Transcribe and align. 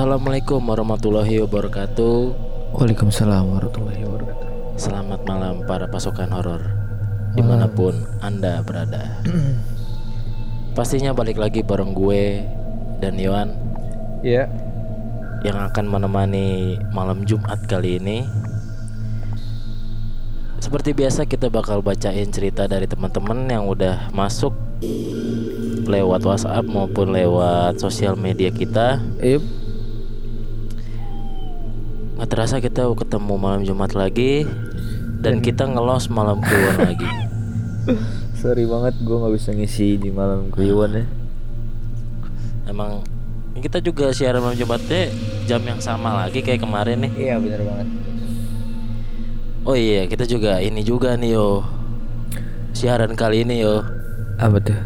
Assalamualaikum 0.00 0.64
warahmatullahi 0.64 1.44
wabarakatuh. 1.44 2.32
Waalaikumsalam 2.72 3.52
warahmatullahi 3.52 4.00
wabarakatuh. 4.08 4.48
Selamat 4.80 5.20
malam 5.28 5.60
para 5.68 5.92
pasukan 5.92 6.24
horor 6.32 6.72
di 7.36 7.44
mana 7.44 7.68
pun 7.68 7.92
anda 8.24 8.64
berada. 8.64 9.20
Pastinya 10.80 11.12
balik 11.12 11.36
lagi 11.36 11.60
bareng 11.60 11.92
gue 11.92 12.40
dan 13.04 13.20
Yohan 13.20 13.52
Ya, 14.24 14.48
yang 15.44 15.60
akan 15.68 15.84
menemani 15.84 16.80
malam 16.96 17.28
Jumat 17.28 17.60
kali 17.68 18.00
ini. 18.00 18.24
Seperti 20.64 20.96
biasa 20.96 21.28
kita 21.28 21.52
bakal 21.52 21.84
bacain 21.84 22.32
cerita 22.32 22.64
dari 22.64 22.88
teman-teman 22.88 23.52
yang 23.52 23.68
udah 23.68 24.08
masuk 24.16 24.56
lewat 25.84 26.24
WhatsApp 26.24 26.64
maupun 26.64 27.12
lewat 27.12 27.76
sosial 27.76 28.16
media 28.16 28.48
kita. 28.48 28.96
Yep. 29.20 29.59
Nggak 32.30 32.46
terasa 32.46 32.62
kita 32.62 32.86
ketemu 32.94 33.34
malam 33.42 33.66
Jumat 33.66 33.90
lagi 33.90 34.46
dan 35.18 35.42
kita 35.42 35.66
ngelos 35.66 36.06
malam 36.06 36.38
Kliwon 36.38 36.78
lagi. 36.94 37.10
Sorry 38.38 38.70
banget 38.70 39.02
gue 39.02 39.16
nggak 39.18 39.34
bisa 39.34 39.50
ngisi 39.50 39.98
di 39.98 40.14
malam 40.14 40.46
kliwon 40.54 40.94
ya. 40.94 41.04
Emang 42.70 43.02
kita 43.58 43.82
juga 43.82 44.14
siaran 44.14 44.46
malam 44.46 44.54
Jumatnya 44.54 45.10
jam 45.50 45.58
yang 45.66 45.82
sama 45.82 46.22
lagi 46.22 46.38
kayak 46.38 46.62
kemarin 46.62 47.02
nih. 47.02 47.12
Iya 47.18 47.34
benar 47.42 47.60
banget. 47.66 47.88
Oh 49.66 49.74
iya, 49.74 50.06
kita 50.06 50.22
juga 50.22 50.62
ini 50.62 50.86
juga 50.86 51.18
nih 51.18 51.34
yo. 51.34 51.66
Siaran 52.78 53.18
kali 53.18 53.42
ini 53.42 53.58
yo. 53.58 53.82
Apa 54.38 54.62
tuh? 54.62 54.78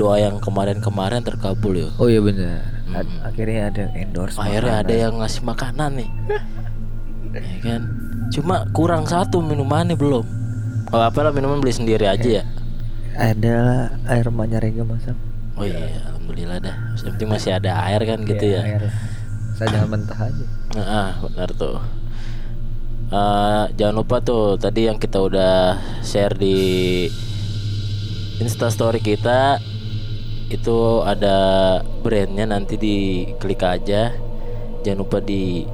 Doa 0.00 0.16
yang 0.16 0.40
kemarin-kemarin 0.40 1.20
terkabul 1.20 1.84
yo. 1.84 1.92
Oh 2.00 2.08
iya 2.08 2.24
benar. 2.24 2.79
A- 2.90 3.28
Akhirnya 3.28 3.70
ada 3.70 3.84
endorse. 3.94 4.36
Akhirnya 4.36 4.82
ada 4.82 4.94
yang 4.94 5.14
ngasih 5.18 5.42
makanan 5.42 5.90
nih. 5.96 6.10
ya 7.30 7.58
kan? 7.62 7.82
Cuma 8.30 8.66
kurang 8.70 9.06
satu 9.06 9.38
minumannya 9.40 9.94
belum. 9.94 10.26
Oh 10.90 10.98
apalah 10.98 11.30
minuman 11.30 11.58
beli 11.58 11.70
sendiri 11.70 12.04
aja 12.04 12.42
ya. 12.42 12.44
Ada 13.14 13.58
air 14.06 14.26
manyarega 14.30 14.82
masak. 14.82 15.14
Oh 15.54 15.62
iya, 15.62 16.02
alhamdulillah 16.08 16.58
dah. 16.58 16.76
Yang 16.96 17.14
penting 17.14 17.28
masih 17.28 17.50
ada 17.52 17.70
air 17.84 18.00
kan 18.02 18.18
gitu 18.22 18.44
ya. 18.48 18.62
Air. 18.64 18.82
Saya 19.54 19.68
jangan 19.70 19.88
mentah 19.94 20.18
aja. 20.18 20.44
Ah, 20.74 21.10
benar 21.20 21.50
tuh. 21.52 21.78
Eh, 23.10 23.64
jangan 23.74 23.94
lupa 23.96 24.22
tuh 24.22 24.54
tadi 24.54 24.86
yang 24.86 24.94
kita 24.94 25.18
udah 25.18 25.74
share 26.00 26.34
di 26.34 27.06
Insta 28.38 28.70
Story 28.70 28.98
kita 28.98 29.58
itu 30.50 31.06
ada 31.06 31.36
brandnya 32.02 32.50
nanti 32.50 32.74
diklik 32.74 33.62
aja. 33.62 34.10
Jangan 34.82 34.98
lupa 35.06 35.18
di 35.22 35.64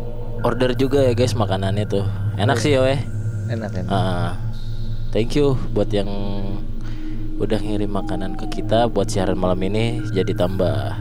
order 0.44 0.76
juga 0.76 1.00
ya 1.02 1.16
guys 1.16 1.32
makanannya 1.32 1.84
tuh. 1.88 2.04
Enak 2.36 2.60
sih 2.60 2.76
yo 2.76 2.84
eh. 2.84 3.00
Enak 3.48 3.72
enak. 3.72 3.90
Ah, 3.90 4.36
thank 5.16 5.32
you 5.32 5.56
buat 5.72 5.88
yang 5.88 6.08
udah 7.36 7.60
ngirim 7.60 7.92
makanan 7.92 8.36
ke 8.36 8.60
kita 8.60 8.88
buat 8.88 9.12
siaran 9.12 9.36
malam 9.36 9.60
ini 9.60 10.00
jadi 10.12 10.32
tambah 10.32 10.96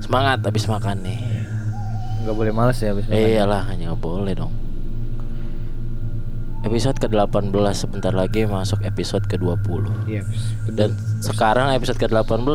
semangat 0.00 0.40
habis 0.44 0.64
makan 0.68 1.04
nih. 1.04 1.20
Nggak 2.24 2.36
boleh 2.38 2.52
males 2.54 2.78
ya 2.80 2.96
habis 2.96 3.04
makan. 3.08 3.18
Eh, 3.18 3.36
iyalah 3.36 3.62
hanya 3.68 3.92
nggak 3.92 4.02
boleh 4.02 4.32
dong. 4.32 4.61
Episode 6.62 6.94
ke-18 7.02 7.50
sebentar 7.74 8.14
lagi 8.14 8.46
masuk 8.46 8.86
episode 8.86 9.26
ke-20. 9.26 9.82
Iya. 10.06 10.22
Dan 10.70 10.94
sekarang 11.18 11.74
episode 11.74 11.98
ke-18 11.98 12.46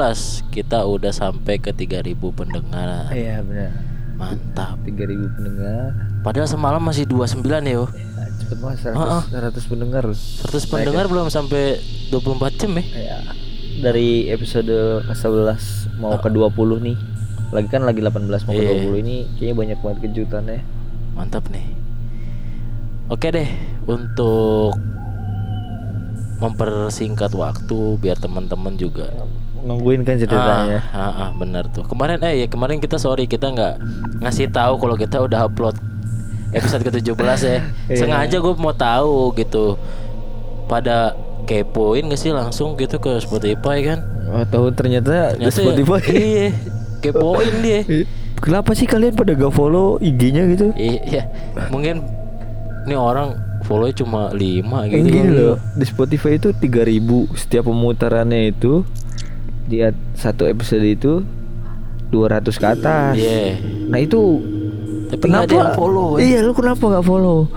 kita 0.48 0.88
udah 0.88 1.12
sampai 1.12 1.60
ke 1.60 1.76
3000 1.76 2.16
pendengar. 2.32 3.12
Iya 3.12 3.44
benar. 3.44 3.72
Mantap. 4.16 4.80
3000 4.88 5.28
pendengar. 5.36 5.92
Padahal 6.24 6.48
semalam 6.48 6.80
masih 6.80 7.04
29 7.04 7.44
ya. 7.68 7.76
yo. 7.76 7.86
Ya, 7.92 8.32
cepet 8.40 8.58
banget 8.64 8.80
100, 8.88 8.96
Heeh. 8.96 9.22
100 9.44 9.72
pendengar. 9.76 10.04
100 10.08 10.72
pendengar 10.72 11.06
belum 11.12 11.28
sampai 11.28 11.84
24 12.08 12.60
jam 12.64 12.72
ya. 12.80 12.84
Ya, 12.96 13.18
dari 13.84 14.32
episode 14.32 15.04
ke-11 15.04 16.00
mau 16.00 16.16
ke 16.16 16.32
20 16.32 16.80
nih. 16.80 16.98
Lagi 17.52 17.68
kan 17.68 17.84
lagi 17.84 18.00
18 18.00 18.24
mau 18.48 18.56
ke 18.56 18.64
Iya. 18.64 18.88
20 18.88 19.04
ini 19.04 19.16
kayaknya 19.36 19.56
banyak 19.60 19.78
banget 19.84 19.98
kejutannya. 20.08 20.60
Mantap 21.12 21.44
nih. 21.52 21.87
Oke 23.08 23.32
deh, 23.32 23.48
untuk 23.88 24.76
mempersingkat 26.38 27.34
waktu 27.34 27.98
biar 27.98 28.20
teman-teman 28.22 28.78
juga 28.78 29.10
Nungguin 29.68 30.06
kan 30.06 30.16
ceritanya. 30.16 30.80
Ah, 30.94 31.02
ah, 31.02 31.14
ah, 31.28 31.30
benar 31.34 31.68
tuh. 31.74 31.84
Kemarin 31.90 32.22
eh 32.22 32.46
ya 32.46 32.48
kemarin 32.48 32.78
kita 32.78 32.96
sorry 33.02 33.26
kita 33.26 33.50
nggak 33.52 33.76
ngasih 34.22 34.48
tahu 34.54 34.78
kalau 34.78 34.96
kita 34.96 35.18
udah 35.20 35.50
upload 35.50 35.76
episode 36.56 36.88
ke-17 36.88 37.40
ya. 37.44 37.60
Iya. 37.92 37.98
Sengaja 38.00 38.38
gue 38.40 38.54
mau 38.56 38.72
tahu 38.72 39.34
gitu. 39.36 39.76
Pada 40.68 41.16
kepoin 41.48 42.12
gak 42.12 42.20
sih 42.20 42.36
langsung 42.36 42.76
gitu 42.76 43.00
ke 43.00 43.20
Spotify 43.24 43.80
kan? 43.84 44.04
Oh, 44.28 44.44
tahu 44.44 44.68
ternyata, 44.76 45.36
di 45.36 45.48
Ternyata 45.48 45.56
Spotify. 45.56 46.04
Iya. 46.12 46.48
Kepoin 47.00 47.54
dia. 47.64 47.80
Kenapa 48.44 48.76
sih 48.78 48.86
kalian 48.86 49.18
pada 49.18 49.34
gak 49.34 49.52
follow 49.56 49.98
IG-nya 49.98 50.46
gitu? 50.54 50.70
Iya, 50.78 51.26
mungkin 51.74 52.06
ini 52.88 52.96
orang 52.96 53.36
follow 53.62 53.92
cuma 53.92 54.32
5 54.32 54.88
gitu. 54.88 55.04
Gini 55.04 55.28
loh, 55.28 55.60
di 55.74 55.84
Spotify 55.84 56.36
itu 56.36 56.50
3000 56.50 57.04
setiap 57.36 57.68
pemutarannya 57.68 58.50
itu 58.50 58.88
di 59.64 59.84
at- 59.84 60.00
satu 60.14 60.44
episode 60.44 60.82
itu 60.82 61.20
200 62.08 62.56
ke 62.56 62.66
atas. 62.66 63.14
Iya. 63.14 63.60
Nah, 63.86 64.00
itu 64.00 64.40
Tapi 65.08 65.24
nggak 65.26 65.44
ada 65.46 65.56
yang 65.58 65.74
follow. 65.74 66.16
ya. 66.16 66.24
Iya, 66.26 66.40
lu 66.42 66.52
kenapa 66.52 66.84
nggak 66.86 67.06
follow? 67.06 67.52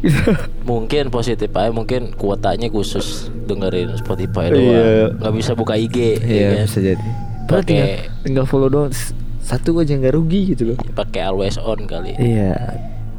Mungkin 0.70 1.08
positif 1.08 1.48
aja, 1.50 1.68
mungkin 1.70 2.12
kuotanya 2.14 2.68
khusus 2.68 3.28
dengerin 3.44 3.96
Spotify 3.96 4.48
doang. 4.48 4.60
Iya. 4.60 5.12
Nggak 5.14 5.34
bisa 5.34 5.52
buka 5.52 5.74
IG. 5.74 5.96
ya 5.96 6.16
Iya, 6.20 6.48
kan? 6.50 6.64
bisa 6.66 6.78
jadi. 6.82 7.08
Pakai- 7.44 7.64
tinggal, 7.64 7.88
tinggal 8.22 8.44
follow 8.46 8.68
doang 8.68 8.92
satu 9.40 9.76
aja 9.76 9.92
nggak 9.92 10.14
rugi 10.14 10.54
gitu 10.54 10.62
loh. 10.66 10.78
pakai 10.94 11.26
always 11.26 11.56
on 11.56 11.84
kali. 11.84 12.14
Iya. 12.14 12.54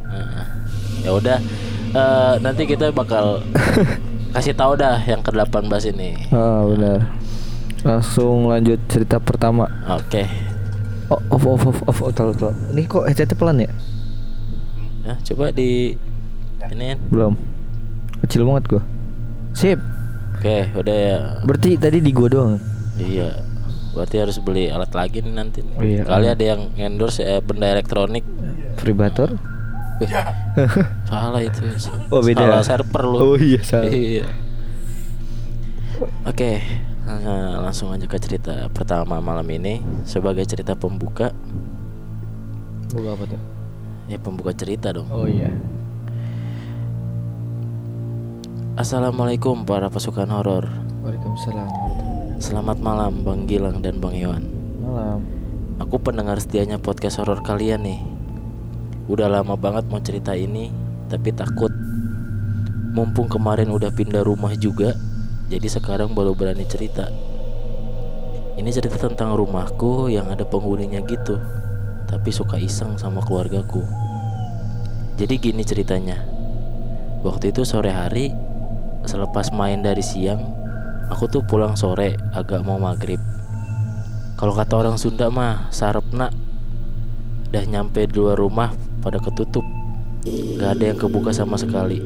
Nah, 0.06 0.50
ya 1.01 1.12
udah 1.12 1.38
eh, 1.91 2.34
nanti 2.39 2.63
kita 2.69 2.94
bakal 2.94 3.41
kasih 4.35 4.56
tahu 4.56 4.79
dah 4.79 5.03
yang 5.03 5.19
ke-18 5.19 5.91
ini. 5.91 6.16
Ah, 6.31 6.63
benar. 6.63 7.00
Langsung 7.84 8.47
lanjut 8.47 8.79
cerita 8.88 9.19
pertama. 9.19 9.67
Oke. 9.90 10.23
Oh, 11.11 11.19
off 11.28 11.44
off 11.44 11.63
off 11.67 11.79
off, 11.84 12.00
off, 12.07 12.14
tahu, 12.16 12.31
tahu. 12.31 12.53
Ini 12.72 12.87
kok 12.87 13.03
headsetnya 13.03 13.35
pelan 13.35 13.59
ya? 13.59 13.72
Ya, 15.03 15.14
coba 15.34 15.52
di 15.52 15.99
ini. 16.72 16.96
Belum. 17.11 17.35
Kecil 18.23 18.47
banget 18.47 18.64
gua. 18.72 18.84
Sip. 19.52 19.81
Oke, 20.40 20.72
udah 20.72 20.96
ya. 20.96 21.17
Berarti 21.43 21.75
tadi 21.75 21.99
di 21.99 22.11
gua 22.16 22.29
doang. 22.31 22.53
Iya. 22.96 23.43
Berarti 23.91 24.16
harus 24.23 24.40
beli 24.40 24.72
alat 24.72 24.96
lagi 24.96 25.20
nih 25.20 25.34
nanti. 25.35 25.59
Oh, 25.75 25.84
iya. 25.84 26.08
Kali 26.08 26.28
ada 26.31 26.43
yang 26.55 26.72
endorse 26.79 27.20
eh, 27.28 27.43
benda 27.43 27.67
elektronik. 27.67 28.23
Vibrator. 28.79 29.35
Wih, 30.01 30.13
salah 31.09 31.41
itu. 31.45 31.61
Oh, 32.09 32.25
beda. 32.25 32.41
Salah 32.41 32.65
server 32.65 33.03
lu. 33.05 33.17
Oh 33.21 33.35
iya 33.37 33.61
salah. 33.61 33.93
Iya. 33.93 34.25
Oke, 36.25 36.57
nah, 37.05 37.61
langsung 37.61 37.93
aja 37.93 38.09
ke 38.09 38.17
cerita 38.17 38.65
pertama 38.73 39.21
malam 39.21 39.45
ini 39.53 39.85
sebagai 40.09 40.41
cerita 40.49 40.73
pembuka. 40.73 41.29
Buka 42.89 43.09
apa 43.13 43.23
tuh? 43.29 43.41
Ya 44.09 44.17
pembuka 44.17 44.51
cerita 44.57 44.89
dong. 44.89 45.05
Oh 45.13 45.29
iya. 45.29 45.53
Assalamualaikum 48.81 49.61
para 49.61 49.93
pasukan 49.93 50.25
horor. 50.33 50.65
Waalaikumsalam. 51.05 51.69
Selamat 52.41 52.81
malam 52.81 53.21
Bang 53.21 53.45
Gilang 53.45 53.85
dan 53.85 54.01
Bang 54.01 54.17
Iwan. 54.17 54.41
Malam. 54.81 55.21
Aku 55.77 56.01
pendengar 56.01 56.41
setianya 56.41 56.81
podcast 56.81 57.21
horor 57.21 57.45
kalian 57.45 57.85
nih. 57.85 58.01
Udah 59.09 59.25
lama 59.25 59.57
banget 59.57 59.89
mau 59.89 59.97
cerita 59.97 60.37
ini, 60.37 60.69
tapi 61.09 61.33
takut. 61.33 61.73
Mumpung 62.91 63.25
kemarin 63.25 63.71
udah 63.73 63.89
pindah 63.89 64.21
rumah 64.21 64.53
juga, 64.53 64.93
jadi 65.49 65.65
sekarang 65.65 66.13
baru 66.13 66.37
berani 66.37 66.67
cerita. 66.69 67.09
Ini 68.59 68.69
cerita 68.69 68.99
tentang 69.01 69.33
rumahku 69.33 70.11
yang 70.11 70.29
ada 70.29 70.45
penghuninya 70.45 71.01
gitu, 71.07 71.39
tapi 72.05 72.29
suka 72.29 72.61
iseng 72.61 72.99
sama 72.99 73.23
keluargaku. 73.25 73.81
Jadi 75.17 75.33
gini 75.39 75.63
ceritanya. 75.65 76.21
Waktu 77.25 77.55
itu 77.55 77.65
sore 77.65 77.89
hari, 77.89 78.33
selepas 79.07 79.49
main 79.55 79.81
dari 79.81 80.03
siang, 80.05 80.41
aku 81.09 81.25
tuh 81.31 81.41
pulang 81.47 81.73
sore 81.73 82.19
agak 82.35 82.61
mau 82.61 82.77
maghrib. 82.77 83.21
Kalau 84.37 84.57
kata 84.57 84.73
orang 84.73 84.97
Sunda 84.97 85.29
mah 85.29 85.69
sarepna 85.69 86.33
Udah 87.51 87.67
nyampe 87.67 88.07
di 88.07 88.15
luar 88.15 88.39
rumah 88.39 88.71
pada 89.01 89.17
ketutup 89.17 89.65
Gak 90.61 90.77
ada 90.77 90.93
yang 90.93 90.99
kebuka 91.01 91.33
sama 91.33 91.57
sekali 91.57 91.99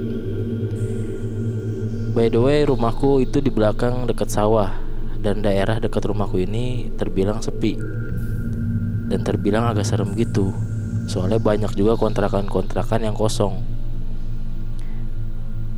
By 2.15 2.31
the 2.31 2.39
way 2.39 2.63
rumahku 2.63 3.19
itu 3.19 3.43
di 3.43 3.51
belakang 3.51 4.07
dekat 4.07 4.31
sawah 4.31 4.71
Dan 5.19 5.43
daerah 5.43 5.83
dekat 5.83 6.07
rumahku 6.07 6.39
ini 6.39 6.89
terbilang 6.95 7.43
sepi 7.43 7.75
dan 9.05 9.21
terbilang 9.21 9.69
agak 9.69 9.85
serem 9.85 10.11
gitu. 10.17 10.51
Soalnya 11.05 11.37
banyak 11.37 11.77
juga 11.77 11.93
kontrakan-kontrakan 11.95 13.05
yang 13.05 13.15
kosong. 13.15 13.61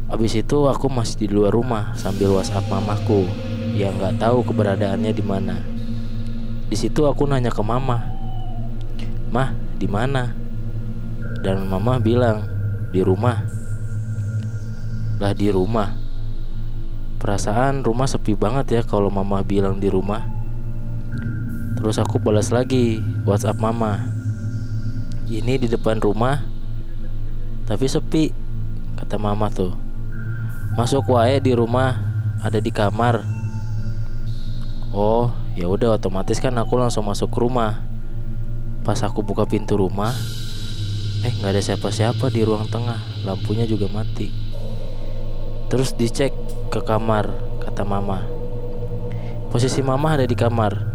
Abis 0.07 0.39
itu 0.39 0.71
aku 0.71 0.87
masih 0.87 1.19
di 1.19 1.27
luar 1.27 1.51
rumah 1.51 1.91
sambil 1.99 2.31
WhatsApp 2.31 2.71
mamaku 2.71 3.27
yang 3.75 3.99
nggak 3.99 4.23
tahu 4.23 4.39
keberadaannya 4.47 5.11
di 5.11 5.23
mana. 5.23 5.59
Di 6.67 6.75
situ 6.79 7.03
aku 7.03 7.27
nanya 7.27 7.51
ke 7.51 7.59
mama, 7.59 8.07
"Mah, 9.27 9.51
di 9.75 9.87
mana?" 9.91 10.46
Dan 11.42 11.69
mama 11.69 12.01
bilang, 12.01 12.45
"Di 12.89 13.01
rumah." 13.06 13.44
Lah 15.18 15.34
di 15.34 15.50
rumah. 15.50 15.98
Perasaan 17.18 17.81
rumah 17.81 18.06
sepi 18.06 18.38
banget 18.38 18.66
ya 18.78 18.81
kalau 18.86 19.10
mama 19.10 19.42
bilang 19.42 19.81
di 19.81 19.89
rumah. 19.89 20.22
Terus 21.78 21.98
aku 21.98 22.22
balas 22.22 22.54
lagi 22.54 23.01
WhatsApp 23.25 23.57
mama. 23.57 24.13
Ini 25.25 25.57
di 25.57 25.68
depan 25.68 25.98
rumah 25.98 26.57
tapi 27.68 27.84
sepi 27.84 28.31
kata 28.95 29.19
mama 29.19 29.51
tuh. 29.51 29.75
Masuk 30.80 31.12
wae 31.12 31.42
di 31.44 31.51
rumah 31.51 32.00
ada 32.39 32.63
di 32.63 32.72
kamar. 32.72 33.25
Oh, 34.95 35.36
ya 35.57 35.68
udah 35.68 36.00
otomatis 36.00 36.39
kan 36.39 36.56
aku 36.56 36.80
langsung 36.80 37.04
masuk 37.04 37.34
rumah. 37.36 37.84
Pas 38.88 39.04
aku 39.04 39.19
buka 39.19 39.44
pintu 39.44 39.75
rumah, 39.75 40.16
eh 41.27 41.33
nggak 41.44 41.51
ada 41.51 41.59
siapa-siapa 41.59 42.31
di 42.31 42.47
ruang 42.47 42.71
tengah, 42.71 43.03
lampunya 43.27 43.68
juga 43.68 43.91
mati. 43.91 44.31
Terus 45.68 45.91
dicek 46.00 46.31
ke 46.71 46.79
kamar, 46.79 47.27
kata 47.59 47.83
mama. 47.83 48.24
Posisi 49.51 49.83
mama 49.83 50.15
ada 50.15 50.24
di 50.24 50.39
kamar. 50.39 50.88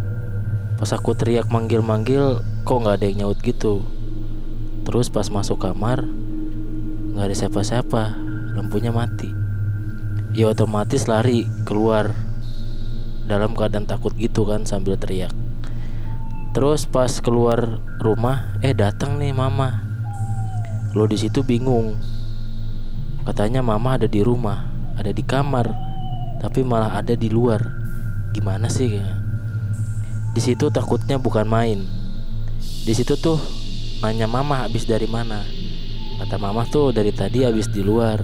Pas 0.80 0.88
aku 0.96 1.12
teriak 1.12 1.52
manggil-manggil, 1.52 2.40
kok 2.64 2.80
nggak 2.80 2.96
ada 2.96 3.04
yang 3.04 3.28
nyaut 3.28 3.44
gitu. 3.44 3.84
Terus 4.88 5.12
pas 5.12 5.28
masuk 5.28 5.60
kamar, 5.60 6.08
nggak 7.12 7.28
ada 7.28 7.36
siapa-siapa, 7.36 8.16
lampunya 8.56 8.88
mati. 8.88 9.28
Ya 10.32 10.48
otomatis 10.48 11.12
lari 11.12 11.44
keluar 11.68 12.16
dalam 13.28 13.52
keadaan 13.52 13.84
takut 13.84 14.16
gitu 14.16 14.48
kan 14.48 14.64
sambil 14.64 14.96
teriak. 14.96 15.36
Terus 16.56 16.88
pas 16.88 17.20
keluar 17.20 17.84
rumah, 18.00 18.56
eh 18.64 18.72
datang 18.72 19.20
nih 19.20 19.36
mama. 19.36 19.91
Lo 20.92 21.08
di 21.08 21.16
situ 21.16 21.40
bingung, 21.40 21.96
Katanya 23.22 23.62
mama 23.62 23.94
ada 23.94 24.10
di 24.10 24.18
rumah, 24.18 24.66
ada 24.98 25.14
di 25.14 25.22
kamar, 25.22 25.70
tapi 26.42 26.66
malah 26.66 26.98
ada 26.98 27.14
di 27.14 27.30
luar. 27.30 27.62
Gimana 28.34 28.66
sih? 28.66 28.98
Di 30.34 30.40
situ 30.42 30.74
takutnya 30.74 31.22
bukan 31.22 31.46
main. 31.46 31.86
Di 32.82 32.90
situ 32.90 33.14
tuh 33.14 33.38
nanya 34.02 34.26
mama 34.26 34.66
habis 34.66 34.90
dari 34.90 35.06
mana. 35.06 35.46
Kata 36.18 36.34
mama 36.34 36.66
tuh 36.66 36.90
dari 36.90 37.14
tadi 37.14 37.46
habis 37.46 37.70
di 37.70 37.86
luar, 37.86 38.18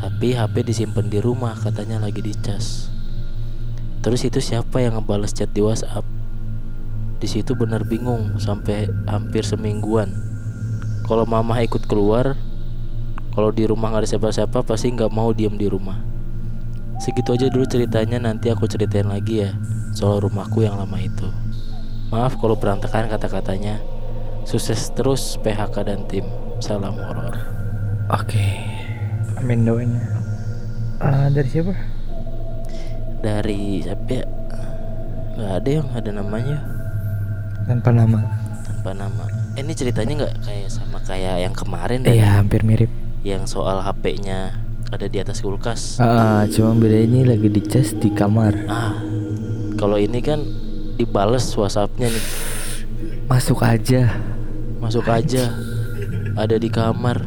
tapi 0.00 0.32
HP 0.32 0.64
disimpan 0.64 1.12
di 1.12 1.20
rumah, 1.20 1.52
katanya 1.52 2.00
lagi 2.00 2.24
dicas. 2.24 2.88
Terus 4.00 4.24
itu 4.24 4.40
siapa 4.40 4.80
yang 4.80 4.96
ngebales 4.96 5.36
chat 5.36 5.52
di 5.52 5.60
WhatsApp? 5.60 6.08
Di 7.20 7.28
situ 7.28 7.52
bener 7.52 7.84
bingung 7.84 8.40
sampai 8.40 8.88
hampir 9.04 9.44
semingguan. 9.44 10.31
Kalau 11.02 11.24
mama 11.26 11.58
ikut 11.60 11.84
keluar, 11.90 12.38
kalau 13.32 13.50
di 13.50 13.66
rumah 13.66 13.90
nggak 13.90 14.06
ada 14.06 14.10
siapa-siapa 14.10 14.62
pasti 14.62 14.92
nggak 14.92 15.10
mau 15.12 15.34
diem 15.34 15.54
di 15.58 15.66
rumah. 15.66 15.98
Segitu 17.02 17.34
aja 17.34 17.46
dulu 17.50 17.66
ceritanya 17.66 18.22
nanti 18.22 18.46
aku 18.52 18.70
ceritain 18.70 19.10
lagi 19.10 19.42
ya 19.42 19.50
soal 19.92 20.22
rumahku 20.22 20.62
yang 20.62 20.78
lama 20.78 20.96
itu. 21.02 21.26
Maaf 22.12 22.38
kalau 22.38 22.54
berantakan 22.54 23.08
kata-katanya. 23.08 23.80
Sukses 24.42 24.90
terus 24.94 25.38
PHK 25.40 25.86
dan 25.86 26.02
tim. 26.10 26.26
Salam 26.58 26.94
horor. 26.98 27.34
Oke. 28.10 28.42
Amin 29.38 29.66
doanya. 29.66 30.02
Ah, 31.02 31.26
dari 31.30 31.48
siapa? 31.50 31.74
Dari 33.22 33.82
siapa 33.82 34.10
ya? 34.10 34.26
Gak 35.32 35.52
ada 35.64 35.70
yang 35.70 35.88
ada 35.96 36.10
namanya 36.12 36.58
Tanpa 37.64 37.90
nama. 37.94 38.20
tanpa 38.62 38.90
nama. 38.92 39.24
Eh, 39.52 39.60
ini 39.60 39.72
ceritanya 39.72 40.12
nggak 40.18 40.34
kayak 40.42 40.68
sama 40.68 40.98
kayak 41.00 41.36
yang 41.40 41.52
kemarin 41.52 42.00
dan 42.00 42.12
Iya, 42.12 42.40
hampir 42.40 42.64
mirip. 42.64 42.88
yang 43.22 43.44
soal 43.44 43.78
HP-nya 43.78 44.56
ada 44.88 45.06
di 45.06 45.18
atas 45.18 45.40
kulkas. 45.40 45.96
Ah, 45.98 46.42
cuma 46.48 46.74
bedanya 46.74 47.28
lagi 47.28 47.48
dicas 47.48 47.92
di 47.94 48.10
kamar. 48.10 48.52
Ah, 48.66 48.96
kalau 49.76 49.94
ini 49.94 50.18
kan 50.18 50.40
dibales 50.96 51.46
WhatsAppnya 51.52 52.08
nih. 52.08 52.24
Masuk 53.24 53.60
aja. 53.62 54.16
Masuk 54.78 55.06
aja. 55.06 55.52
Ada 56.34 56.56
di 56.56 56.68
kamar. 56.68 57.22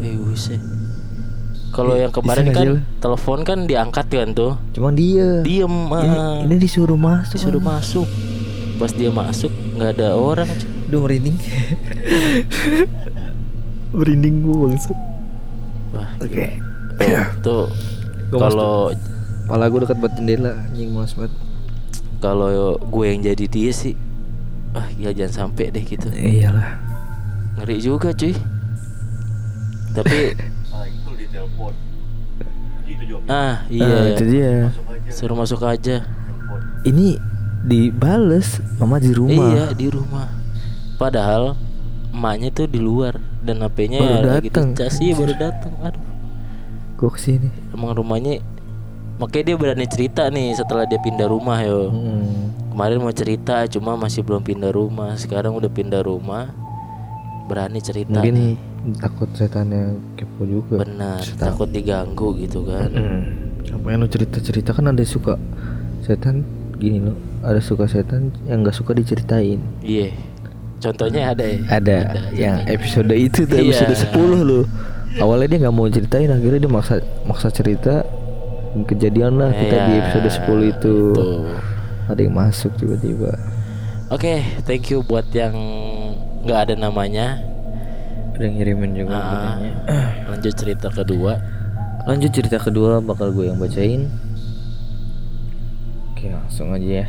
Eh, 0.00 0.16
buset. 0.16 0.60
Kalau 1.70 1.94
yang 1.94 2.10
kemarin 2.10 2.50
kan 2.50 2.68
telepon 3.00 3.42
kan 3.42 3.58
diangkat 3.64 4.06
kan 4.06 4.30
tuh. 4.30 4.54
Cuma 4.72 4.90
dia. 4.90 5.42
Diem 5.42 5.90
Ini, 5.90 6.08
ah. 6.08 6.38
ini 6.40 6.56
disuruh 6.56 6.96
masuk. 6.96 7.34
disuruh 7.34 7.60
masuk. 7.60 8.08
Pas 8.76 8.90
dia 8.90 9.10
masuk 9.10 9.50
nggak 9.74 9.90
ada 9.94 10.14
orang. 10.14 10.50
Duh 10.94 11.02
merinding. 11.02 11.34
merinding 13.90 14.36
gue 14.40 14.56
bangsat. 14.64 14.98
Wah, 15.90 16.10
Oke. 16.18 16.46
tuh, 16.94 17.10
tuh 17.42 17.66
Gua 18.30 18.38
kalau 18.40 18.74
Pala 19.44 19.66
gue 19.66 19.80
dekat 19.80 19.98
buat 19.98 20.14
jendela 20.14 20.54
anjing 20.64 20.88
males 20.88 21.12
banget. 21.12 21.34
kalau 22.16 22.48
gue 22.80 23.04
yang 23.04 23.20
jadi 23.20 23.44
dia 23.44 23.70
sih 23.70 23.92
ah 24.72 24.88
gila 24.88 25.12
jangan 25.12 25.50
sampai 25.50 25.68
deh 25.68 25.82
gitu 25.82 26.08
Iyalah. 26.08 26.80
ngeri 27.54 27.76
juga 27.78 28.10
cuy 28.10 28.32
tapi 29.92 30.32
ah 33.26 33.60
iya 33.68 33.84
Ah, 33.84 34.00
ya. 34.00 34.10
itu 34.10 34.24
dia. 34.26 34.52
suruh 35.06 35.34
masuk 35.34 35.60
aja 35.62 36.08
Ini 36.82 37.20
dibales 37.60 38.58
mama 38.76 38.96
di 38.96 39.10
rumah. 39.10 39.44
iya 39.50 39.64
di 39.70 39.86
rumah 39.86 40.26
padahal 40.96 41.54
emaknya 42.10 42.50
tuh 42.50 42.66
di 42.66 42.78
luar 42.78 43.14
dan 43.40 43.58
HP-nya 43.58 43.98
Baru 43.98 44.12
ya 44.16 44.20
lagi 44.32 44.48
dateng. 44.48 44.70
dicas 44.72 44.94
iya 44.98 45.12
baru 45.12 45.34
datang 45.34 45.74
aduh 45.80 46.02
Gue 46.94 47.10
ke 47.10 47.20
sini. 47.20 47.48
emang 47.70 47.90
rumahnya 47.92 48.38
makanya 49.14 49.44
dia 49.44 49.56
berani 49.56 49.84
cerita 49.84 50.26
nih 50.26 50.54
setelah 50.54 50.84
dia 50.84 50.96
pindah 50.96 51.26
rumah 51.26 51.58
yo 51.60 51.88
Hmm. 51.88 52.54
kemarin 52.70 52.98
mau 52.98 53.12
cerita 53.12 53.66
cuma 53.68 53.94
masih 53.94 54.20
belum 54.20 54.42
pindah 54.42 54.70
rumah 54.70 55.14
sekarang 55.14 55.52
udah 55.52 55.68
pindah 55.68 56.02
rumah 56.02 56.50
berani 57.44 57.78
cerita 57.78 58.14
nih. 58.14 58.56
Mungkin 58.56 58.58
takut 58.96 59.28
setannya 59.32 59.96
kepo 60.14 60.42
juga. 60.44 60.80
benar 60.80 61.20
Setan. 61.20 61.50
takut 61.50 61.68
diganggu 61.68 62.34
gitu 62.36 62.62
kan 62.62 62.88
Hmm. 62.88 63.22
Apa 63.66 63.86
yang 63.88 64.00
lu 64.00 64.08
cerita-cerita 64.08 64.70
kan 64.70 64.86
ada 64.86 65.02
suka 65.02 65.34
setan 66.00 66.44
gini 66.74 67.00
loh. 67.00 67.16
Ada 67.40 67.58
suka 67.60 67.84
setan 67.84 68.28
yang 68.44 68.60
nggak 68.60 68.72
suka 68.72 68.92
diceritain. 68.92 69.58
iya 69.80 70.14
contohnya 70.84 71.32
ada 71.32 71.44
ya 71.44 71.58
Ada, 71.70 71.96
yang 72.30 72.56
episode 72.66 73.08
itu 73.10 73.40
tuh 73.42 73.56
Iya. 73.56 73.72
episode 73.80 73.94
10 74.12 74.40
loh. 74.42 74.64
Awalnya 75.14 75.46
dia 75.48 75.58
nggak 75.62 75.74
mau 75.74 75.86
ceritain, 75.86 76.28
akhirnya 76.28 76.60
dia 76.60 76.68
maksa 76.68 76.94
maksa 77.22 77.48
cerita 77.48 78.02
kejadian 78.84 79.38
lah 79.38 79.48
kita 79.50 79.76
di 79.80 79.92
Iya, 79.92 80.00
episode 80.02 80.28
10 80.28 80.60
itu. 80.68 80.96
tuh. 81.12 81.46
Ada 82.04 82.20
yang 82.20 82.34
masuk 82.34 82.74
tiba-tiba. 82.76 83.32
Oke, 84.10 84.42
thank 84.62 84.90
you 84.90 85.00
buat 85.00 85.24
yang 85.30 85.54
nggak 86.42 86.58
ada 86.60 86.74
namanya. 86.76 87.40
Ada 88.34 88.42
yang 88.42 88.54
ngirimin 88.58 88.92
juga. 88.92 89.14
Ah, 89.14 89.24
katanya. 89.30 89.72
lanjut 90.34 90.52
cerita 90.52 90.88
kedua. 90.90 91.32
Lanjut 92.04 92.30
cerita 92.30 92.58
kedua 92.58 93.00
bakal 93.00 93.32
gue 93.32 93.48
yang 93.48 93.56
bacain. 93.56 94.10
Oke 96.12 96.28
langsung 96.28 96.74
aja 96.74 97.02
ya. 97.02 97.08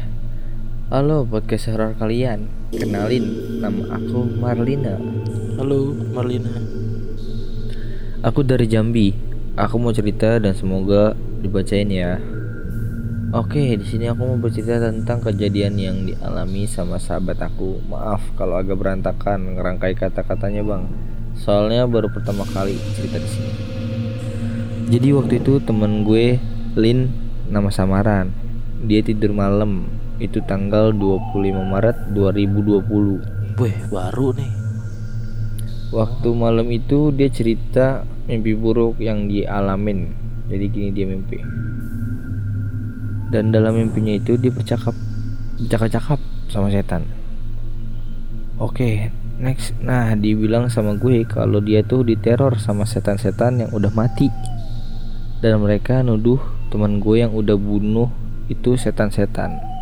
Halo 0.88 1.26
podcast 1.26 1.68
horor 1.68 1.98
kalian. 1.98 2.48
Kenalin, 2.76 3.26
nama 3.64 3.96
aku 3.96 4.28
Marlina. 4.36 5.00
Halo, 5.56 5.96
Marlina. 6.12 6.52
Aku 8.20 8.44
dari 8.44 8.68
Jambi. 8.68 9.16
Aku 9.56 9.80
mau 9.80 9.96
cerita 9.96 10.36
dan 10.44 10.52
semoga 10.52 11.16
dibacain 11.40 11.88
ya. 11.88 12.20
Oke, 13.32 13.80
di 13.80 13.86
sini 13.88 14.12
aku 14.12 14.28
mau 14.28 14.40
bercerita 14.40 14.92
tentang 14.92 15.24
kejadian 15.24 15.80
yang 15.80 15.98
dialami 16.04 16.68
sama 16.68 17.00
sahabat 17.00 17.40
aku. 17.40 17.80
Maaf 17.88 18.36
kalau 18.36 18.60
agak 18.60 18.76
berantakan 18.76 19.56
ngerangkai 19.56 19.96
kata-katanya, 19.96 20.64
Bang. 20.68 20.92
Soalnya 21.36 21.88
baru 21.88 22.12
pertama 22.12 22.44
kali 22.52 22.76
cerita 22.96 23.20
di 23.20 23.30
sini. 23.32 23.52
Jadi 24.92 25.08
waktu 25.16 25.34
itu 25.40 25.64
temen 25.64 26.04
gue 26.04 26.38
Lin 26.76 27.08
nama 27.48 27.72
samaran. 27.72 28.36
Dia 28.84 29.00
tidur 29.00 29.32
malam. 29.32 29.88
Itu 30.18 30.40
tanggal 30.48 30.96
25 30.96 31.36
Maret 31.60 32.16
2020. 32.16 33.60
Weh, 33.60 33.78
baru 33.92 34.32
nih. 34.36 34.52
Waktu 35.96 36.30
malam 36.36 36.68
itu 36.72 37.14
dia 37.16 37.32
cerita 37.32 38.04
mimpi 38.28 38.52
buruk 38.58 39.00
yang 39.00 39.32
dialamin. 39.32 40.12
Jadi 40.52 40.66
gini 40.68 40.90
dia 40.92 41.06
mimpi. 41.08 41.40
Dan 43.32 43.52
dalam 43.52 43.80
mimpinya 43.80 44.14
itu 44.16 44.36
dia 44.36 44.52
bercakap 44.52 44.96
bercakap-cakap 45.60 46.20
sama 46.52 46.68
setan. 46.72 47.08
Oke, 48.56 49.12
next. 49.40 49.76
Nah, 49.84 50.16
dibilang 50.16 50.72
sama 50.72 50.96
gue 50.96 51.28
kalau 51.28 51.60
dia 51.60 51.84
tuh 51.84 52.08
diteror 52.08 52.56
sama 52.56 52.88
setan-setan 52.88 53.68
yang 53.68 53.72
udah 53.76 53.92
mati. 53.92 54.32
Dan 55.44 55.60
mereka 55.60 56.00
nuduh 56.04 56.40
teman 56.72 57.04
gue 57.04 57.20
yang 57.20 57.36
udah 57.36 57.60
bunuh 57.60 58.08
itu 58.48 58.80
setan-setan. 58.80 59.75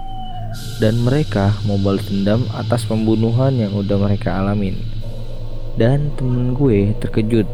Dan 0.78 1.02
mereka 1.02 1.58
mau 1.66 1.82
balas 1.82 2.06
dendam 2.10 2.46
atas 2.54 2.86
pembunuhan 2.86 3.58
yang 3.58 3.74
udah 3.74 3.98
mereka 3.98 4.38
alamin. 4.38 4.78
Dan 5.80 6.14
temen 6.14 6.54
gue 6.54 6.94
terkejut. 7.02 7.50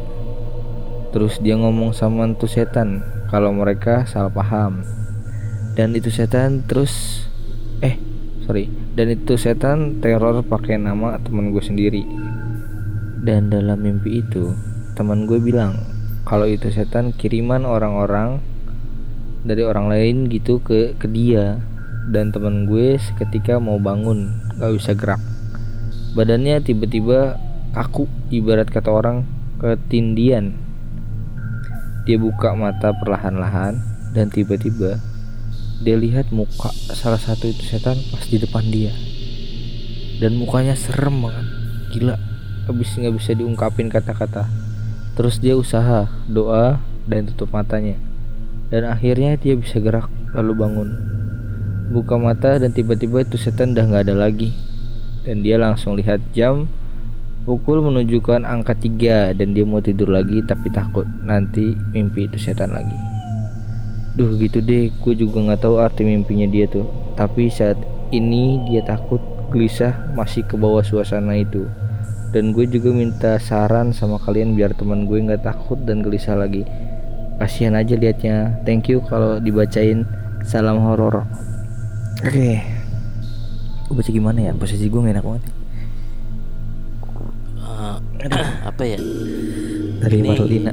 Terus 1.15 1.39
dia 1.39 1.55
ngomong 1.55 1.95
sama 1.95 2.27
tuh 2.35 2.51
setan 2.51 3.01
kalau 3.31 3.55
mereka 3.55 4.03
salah 4.05 4.29
paham. 4.29 4.83
Dan 5.73 5.95
itu 5.95 6.11
setan 6.11 6.67
terus 6.67 7.23
eh 7.79 7.95
sorry 8.43 8.67
dan 8.97 9.13
itu 9.13 9.37
setan 9.39 10.03
teror 10.03 10.43
pakai 10.43 10.75
nama 10.75 11.15
teman 11.21 11.55
gue 11.55 11.63
sendiri 11.63 12.03
dan 13.23 13.51
dalam 13.53 13.79
mimpi 13.79 14.25
itu 14.25 14.51
teman 14.97 15.29
gue 15.29 15.39
bilang 15.39 15.77
kalau 16.27 16.49
itu 16.49 16.67
setan 16.73 17.15
kiriman 17.15 17.63
orang-orang 17.63 18.43
dari 19.47 19.63
orang 19.63 19.87
lain 19.87 20.27
gitu 20.27 20.59
ke 20.59 20.97
ke 20.99 21.07
dia 21.07 21.63
dan 22.09 22.33
teman 22.33 22.65
gue 22.65 22.97
seketika 22.97 23.61
mau 23.61 23.77
bangun 23.77 24.33
gak 24.57 24.73
bisa 24.73 24.91
gerak. 24.97 25.21
Badannya 26.17 26.57
tiba-tiba 26.65 27.37
kaku 27.71 28.09
ibarat 28.33 28.73
kata 28.73 28.89
orang 28.89 29.29
ketindian. 29.61 30.57
Dia 32.09 32.17
buka 32.17 32.57
mata 32.57 32.89
perlahan-lahan 32.97 33.77
dan 34.17 34.33
tiba-tiba 34.33 34.97
dia 35.85 35.95
lihat 35.95 36.33
muka 36.33 36.73
salah 36.91 37.21
satu 37.21 37.47
itu 37.47 37.61
setan 37.61 37.95
pas 38.09 38.25
di 38.25 38.41
depan 38.41 38.65
dia. 38.73 38.91
Dan 40.17 40.35
mukanya 40.35 40.73
serem 40.73 41.23
banget 41.23 41.47
gila. 41.93 42.17
Habis 42.65 42.97
nggak 42.97 43.15
bisa 43.15 43.31
diungkapin 43.37 43.87
kata-kata. 43.87 44.49
Terus 45.13 45.37
dia 45.37 45.53
usaha 45.53 46.09
doa 46.25 46.81
dan 47.05 47.29
tutup 47.29 47.53
matanya. 47.53 47.95
Dan 48.73 48.89
akhirnya 48.89 49.37
dia 49.37 49.53
bisa 49.53 49.77
gerak 49.77 50.09
lalu 50.33 50.53
bangun 50.57 50.89
buka 51.89 52.21
mata 52.21 52.61
dan 52.61 52.69
tiba-tiba 52.69 53.25
itu 53.25 53.35
setan 53.35 53.73
udah 53.73 53.85
nggak 53.89 54.03
ada 54.09 54.15
lagi. 54.15 54.53
Dan 55.25 55.41
dia 55.41 55.57
langsung 55.57 55.97
lihat 55.97 56.21
jam 56.31 56.69
pukul 57.43 57.81
menunjukkan 57.81 58.45
angka 58.45 58.77
tiga 58.77 59.33
dan 59.33 59.57
dia 59.57 59.65
mau 59.65 59.81
tidur 59.81 60.13
lagi 60.13 60.45
tapi 60.45 60.69
takut 60.69 61.09
nanti 61.25 61.73
mimpi 61.91 62.29
itu 62.29 62.37
setan 62.37 62.71
lagi. 62.71 62.93
Duh 64.15 64.37
gitu 64.37 64.61
deh 64.61 64.93
gue 64.93 65.13
juga 65.17 65.41
nggak 65.49 65.61
tahu 65.65 65.81
arti 65.81 66.05
mimpinya 66.05 66.45
dia 66.45 66.69
tuh. 66.69 66.85
Tapi 67.17 67.49
saat 67.49 67.77
ini 68.13 68.63
dia 68.69 68.85
takut 68.85 69.19
gelisah 69.49 70.13
masih 70.13 70.45
ke 70.45 70.55
bawah 70.55 70.85
suasana 70.85 71.35
itu. 71.41 71.65
Dan 72.29 72.53
gue 72.53 72.69
juga 72.69 72.93
minta 72.93 73.41
saran 73.41 73.89
sama 73.89 74.21
kalian 74.21 74.53
biar 74.53 74.77
teman 74.77 75.09
gue 75.09 75.17
nggak 75.17 75.41
takut 75.41 75.81
dan 75.81 76.05
gelisah 76.05 76.37
lagi. 76.37 76.61
Kasihan 77.41 77.73
aja 77.73 77.97
liatnya. 77.97 78.61
Thank 78.61 78.93
you 78.93 79.01
kalau 79.09 79.41
dibacain. 79.41 80.05
Salam 80.39 80.79
horor 80.79 81.48
oke. 82.19 82.29
Okay. 82.29 82.55
gue 83.89 83.95
baca 83.97 84.11
gimana 84.11 84.39
ya? 84.39 84.51
Posisi 84.53 84.85
gue 84.85 84.99
gak 85.01 85.15
enak 85.17 85.25
banget 85.25 85.43
uh, 87.79 87.97
apa 88.69 88.83
ya? 88.83 88.99
Dari 89.99 90.17
Ini 90.19 90.29
Marlina. 90.35 90.71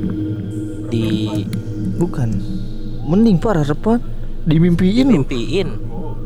di 0.87 1.07
bukan. 1.99 2.31
Mending 3.07 3.39
parah 3.39 3.63
repan 3.63 4.03
dimimpiin 4.47 5.07
lu. 5.11 5.23
Mimpiin 5.23 5.69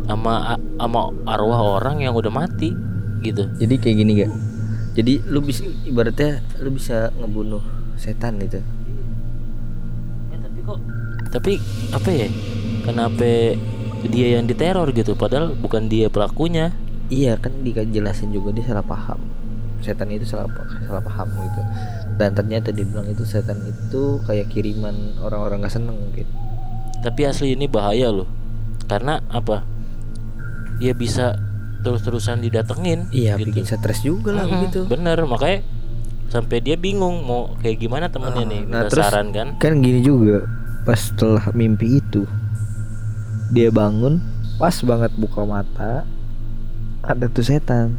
sama 0.08 0.56
sama 0.80 1.12
arwah 1.28 1.80
orang 1.80 2.00
yang 2.00 2.16
udah 2.16 2.32
mati 2.32 2.72
gitu. 3.20 3.44
Jadi 3.60 3.74
kayak 3.76 3.96
gini 4.00 4.12
gak 4.24 4.32
jadi 4.90 5.22
lu 5.30 5.38
bisa 5.38 5.62
ibaratnya 5.86 6.42
lu 6.58 6.74
bisa 6.74 7.14
ngebunuh 7.14 7.62
setan 7.94 8.42
gitu. 8.42 8.58
Ya, 10.34 10.36
tapi 10.42 10.58
kok 10.66 10.78
tapi 11.30 11.52
apa 11.94 12.10
ya? 12.10 12.28
Kenapa 12.82 13.54
dia 14.07 14.38
yang 14.38 14.45
diteror 14.45 14.88
gitu 14.90 15.12
padahal 15.12 15.52
bukan 15.52 15.87
dia 15.87 16.09
pelakunya. 16.09 16.73
Iya 17.11 17.37
kan 17.37 17.52
dijelasin 17.61 18.30
juga 18.30 18.54
dia 18.54 18.64
salah 18.64 18.87
paham. 18.87 19.19
Setan 19.80 20.09
itu 20.09 20.25
salah 20.25 20.47
salah 20.80 21.02
paham 21.02 21.28
gitu. 21.28 21.61
Dan 22.16 22.33
ternyata 22.33 22.71
dibilang 22.71 23.04
itu 23.04 23.25
setan 23.25 23.61
itu 23.62 24.21
kayak 24.25 24.49
kiriman 24.49 24.92
orang-orang 25.19 25.64
gak 25.64 25.73
seneng 25.75 25.97
mungkin 25.97 26.28
tapi 27.00 27.25
asli 27.25 27.57
ini 27.57 27.64
bahaya 27.64 28.12
loh. 28.12 28.28
Karena 28.85 29.25
apa? 29.26 29.64
Dia 30.76 30.92
bisa 30.92 31.33
terus-terusan 31.80 32.45
didatengin 32.45 33.09
iya 33.09 33.40
gitu. 33.40 33.57
bikin 33.57 33.64
stres 33.64 34.04
juga 34.04 34.37
lah 34.37 34.45
Mm-mm, 34.45 34.69
begitu 34.69 34.80
bener 34.85 35.16
makanya 35.25 35.64
sampai 36.28 36.61
dia 36.61 36.76
bingung 36.76 37.25
mau 37.25 37.57
kayak 37.57 37.80
gimana 37.80 38.12
temennya 38.12 38.45
Ah, 38.45 38.50
nih. 38.52 38.61
nah, 38.69 38.80
terus- 38.85 39.00
saran 39.00 39.33
kan? 39.33 39.49
kan 39.57 39.80
gini 39.80 40.04
juga 40.04 40.45
pas 40.85 41.00
setelah 41.00 41.40
mimpi 41.50 42.04
itu 42.04 42.28
dia 43.50 43.69
bangun 43.71 44.23
pas 44.57 44.75
banget 44.80 45.12
buka 45.19 45.42
mata 45.42 46.07
ada 47.02 47.26
tuh 47.26 47.42
setan 47.42 47.97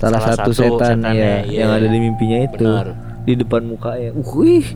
salah, 0.00 0.18
Salah 0.20 0.36
satu, 0.36 0.50
satu 0.50 0.78
setan 0.80 0.96
ya 1.06 1.44
iya. 1.46 1.64
yang 1.64 1.70
ada 1.70 1.86
di 1.86 1.98
mimpinya 2.00 2.38
itu 2.42 2.66
Benar. 2.66 2.88
di 3.24 3.32
depan 3.38 3.62
mukanya 3.64 4.10
uh 4.12 4.30
wih 4.36 4.66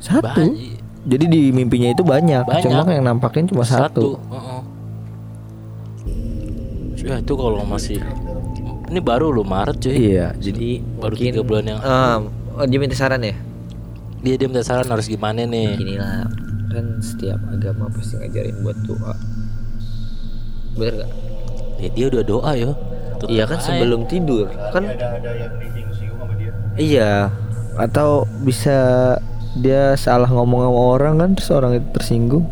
satu 0.00 0.40
Banyak. 0.40 0.80
jadi 1.04 1.24
di 1.28 1.40
mimpinya 1.52 1.92
itu 1.92 2.00
banyak, 2.00 2.44
Banyak. 2.44 2.64
cuma 2.64 2.88
yang 2.88 3.04
nampakin 3.04 3.44
cuma 3.48 3.64
satu, 3.64 4.16
heeh. 4.16 4.60
ya 7.04 7.16
itu 7.20 7.32
kalau 7.36 7.64
masih 7.64 8.00
ini 8.90 9.00
baru 9.00 9.30
lo 9.30 9.44
Maret 9.46 9.76
cuy 9.80 9.94
iya 10.16 10.32
jadi 10.36 10.82
baru 10.98 11.14
mungkin- 11.14 11.32
tiga 11.36 11.42
bulan 11.46 11.64
yang 11.68 11.80
oh, 12.58 12.64
dia 12.66 12.78
minta 12.80 12.96
saran 12.98 13.22
ya 13.22 13.36
dia 14.20 14.34
dia 14.36 14.46
minta 14.50 14.64
saran 14.66 14.88
harus 14.88 15.06
gimana 15.06 15.44
nih 15.46 15.68
gini 15.78 15.94
lah 15.96 16.26
kan 16.70 16.86
setiap 17.02 17.40
agama 17.50 17.90
pasti 17.90 18.16
ngajarin 18.16 18.56
buat 18.62 18.78
doa. 18.86 19.14
Bener 20.78 20.94
gak? 21.04 21.10
ya, 21.80 21.88
dia 21.96 22.06
udah 22.12 22.22
doa 22.24 22.52
yo. 22.54 22.72
Tetep 23.18 23.28
Iya 23.28 23.44
kan 23.48 23.58
sebelum 23.60 24.00
tidur. 24.06 24.46
Kan 24.72 24.84
Iya. 26.78 27.34
Atau 27.76 28.28
bisa 28.46 28.78
dia 29.58 29.98
salah 29.98 30.30
ngomong 30.30 30.70
sama 30.70 30.80
orang 30.94 31.14
kan 31.18 31.30
terus 31.34 31.50
orang 31.50 31.72
itu 31.80 31.88
tersinggung. 31.90 32.46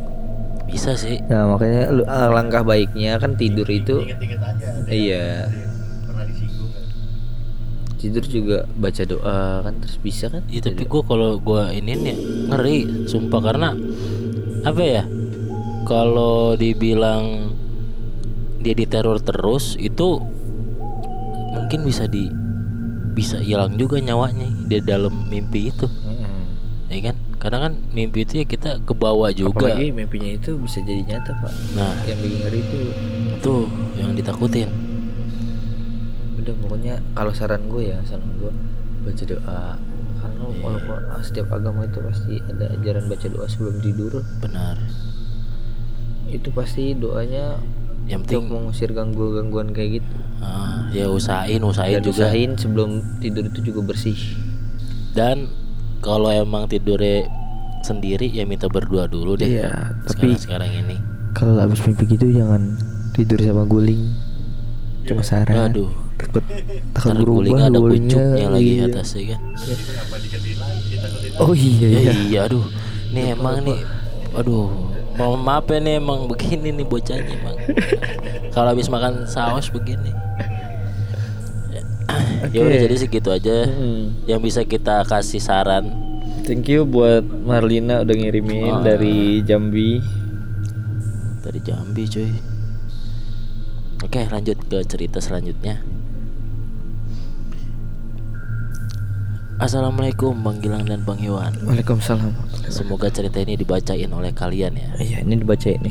bisa 0.68 0.92
sih. 1.00 1.16
Nah 1.32 1.56
makanya 1.56 1.88
lu, 1.88 2.04
ah, 2.04 2.28
langkah 2.28 2.60
baiknya 2.60 3.16
kan 3.16 3.32
tidur 3.40 3.64
itu 3.72 4.04
iya 4.84 5.48
tidur 7.99 8.25
juga 8.25 8.59
baca 8.78 9.02
doa 9.02 9.67
kan 9.67 9.75
terus 9.83 9.99
bisa 9.99 10.31
kan? 10.31 10.47
Ya, 10.47 10.62
tapi 10.62 10.87
gua 10.87 11.02
kalau 11.02 11.37
gua 11.43 11.75
ini 11.75 11.99
nih 11.99 12.17
ngeri 12.49 13.07
sumpah. 13.11 13.43
Karena 13.43 13.75
apa 14.62 14.83
ya 14.83 15.05
kalau 15.85 16.55
dibilang 16.55 17.55
dia 18.62 18.75
diteror 18.75 19.19
terus 19.23 19.75
itu 19.78 20.23
mungkin 21.55 21.83
bisa 21.87 22.07
di 22.07 22.31
bisa 23.19 23.43
hilang 23.43 23.75
juga 23.75 23.99
nyawanya 23.99 24.47
di 24.71 24.78
dalam 24.78 25.26
mimpi 25.26 25.75
itu. 25.75 25.90
Mm-mm. 25.90 26.90
ya 26.95 27.11
kan? 27.11 27.17
Karena 27.38 27.59
kan 27.71 27.73
mimpi 27.95 28.26
itu 28.26 28.43
ya 28.43 28.47
kita 28.47 28.83
ke 28.83 28.95
bawah 28.95 29.31
juga. 29.35 29.75
Apalagi 29.75 29.90
mimpinya 29.90 30.38
itu 30.38 30.55
bisa 30.59 30.78
jadi 30.87 31.02
nyata 31.02 31.35
pak. 31.38 31.52
nah. 31.75 31.95
Yang 32.07 32.19
bikin 32.23 32.38
ngeri 32.47 32.61
itu. 32.62 32.78
Itu 33.38 33.55
yang 33.99 34.11
ditakutin 34.14 34.88
udah 36.49 36.57
pokoknya 36.64 36.95
kalau 37.12 37.33
saran 37.37 37.69
gue 37.69 37.93
ya 37.93 38.00
saran 38.09 38.25
gue 38.40 38.49
baca 39.05 39.25
doa. 39.28 39.62
Karena 40.19 40.45
walaupun 40.64 40.99
ah, 41.12 41.21
setiap 41.21 41.52
agama 41.52 41.85
itu 41.85 42.00
pasti 42.00 42.40
ada 42.40 42.73
ajaran 42.73 43.05
baca 43.07 43.26
doa 43.28 43.45
sebelum 43.45 43.76
tidur. 43.85 44.25
Benar. 44.40 44.81
Itu 46.33 46.49
pasti 46.57 46.97
doanya 46.97 47.61
yang 48.09 48.25
untuk 48.25 48.40
penting 48.40 48.49
mengusir 48.49 48.90
gangguan-gangguan 48.97 49.76
kayak 49.76 50.00
gitu. 50.00 50.14
Ah, 50.40 50.88
ya 50.88 51.12
usahain 51.12 51.61
usahain 51.61 52.00
dan 52.00 52.09
juga. 52.09 52.17
usahain 52.25 52.50
sebelum 52.57 53.05
tidur 53.21 53.45
itu 53.45 53.61
juga 53.61 53.81
bersih. 53.93 54.17
Dan 55.12 55.52
kalau 56.00 56.33
emang 56.33 56.64
tidurnya 56.64 57.28
sendiri 57.85 58.33
ya 58.33 58.49
minta 58.49 58.73
berdua 58.73 59.05
dulu 59.05 59.37
deh. 59.37 59.61
Iya, 59.61 59.93
sekarang 60.09 60.33
tapi- 60.33 60.40
sekarang 60.40 60.71
ini. 60.73 60.97
kalau 61.37 61.61
habis 61.61 61.78
mimpi 61.85 62.09
gitu 62.09 62.33
jangan 62.33 62.75
tidur 63.12 63.37
sama 63.45 63.69
guling. 63.69 64.09
Cuma 65.05 65.21
saran. 65.23 65.69
Aduh 65.71 66.08
takut 66.18 66.42
takut 66.92 67.14
ntar 67.14 67.22
berubah 67.22 67.70
ada 67.70 67.78
pucuknya 67.78 68.46
lagi 68.50 68.72
iya. 68.76 68.87
atasnya 68.90 69.22
kan? 69.38 69.40
Oh 71.38 71.54
iya 71.54 71.87
ya 71.87 71.98
iya 72.02 72.12
iya 72.26 72.40
aduh. 72.50 72.66
Nih 73.14 73.32
emang 73.32 73.62
nih 73.62 73.80
aduh 74.34 74.66
mohon 75.14 75.40
maaf 75.42 75.66
ya 75.70 75.78
nih 75.78 75.98
emang 75.98 76.26
begini 76.26 76.75
nih 76.75 76.87
bocahnya 76.87 77.32
emang. 77.38 77.56
Kalau 78.54 78.68
habis 78.75 78.90
makan 78.90 79.25
saus 79.25 79.70
begini. 79.70 80.10
Ya 82.54 82.64
udah 82.64 82.78
jadi 82.87 82.96
segitu 82.96 83.28
aja. 83.28 83.66
Mm-mm. 83.66 84.25
yang 84.30 84.40
bisa 84.40 84.62
kita 84.64 85.04
kasih 85.04 85.42
saran. 85.42 85.90
Thank 86.46 86.70
you 86.70 86.87
buat 86.88 87.20
Marlina 87.20 88.00
udah 88.00 88.14
ngirimin 88.14 88.78
Ah. 88.78 88.80
dari 88.80 89.44
Jambi. 89.44 90.00
Dari 91.44 91.60
Jambi 91.60 92.02
cuy. 92.08 92.30
Oke 94.00 94.22
lanjut 94.30 94.56
ke 94.70 94.78
cerita 94.87 95.18
selanjutnya 95.18 95.82
Assalamualaikum 99.59 100.38
Bang 100.38 100.62
Gilang 100.62 100.87
dan 100.87 101.03
Bang 101.03 101.19
Iwan 101.19 101.50
Waalaikumsalam. 101.67 102.31
Semoga 102.71 103.11
cerita 103.11 103.43
ini 103.43 103.59
dibacain 103.59 104.07
oleh 104.07 104.31
kalian 104.31 104.79
ya. 104.79 104.95
Iya, 105.03 105.27
ini 105.27 105.35
dibaca 105.35 105.67
ini. 105.67 105.91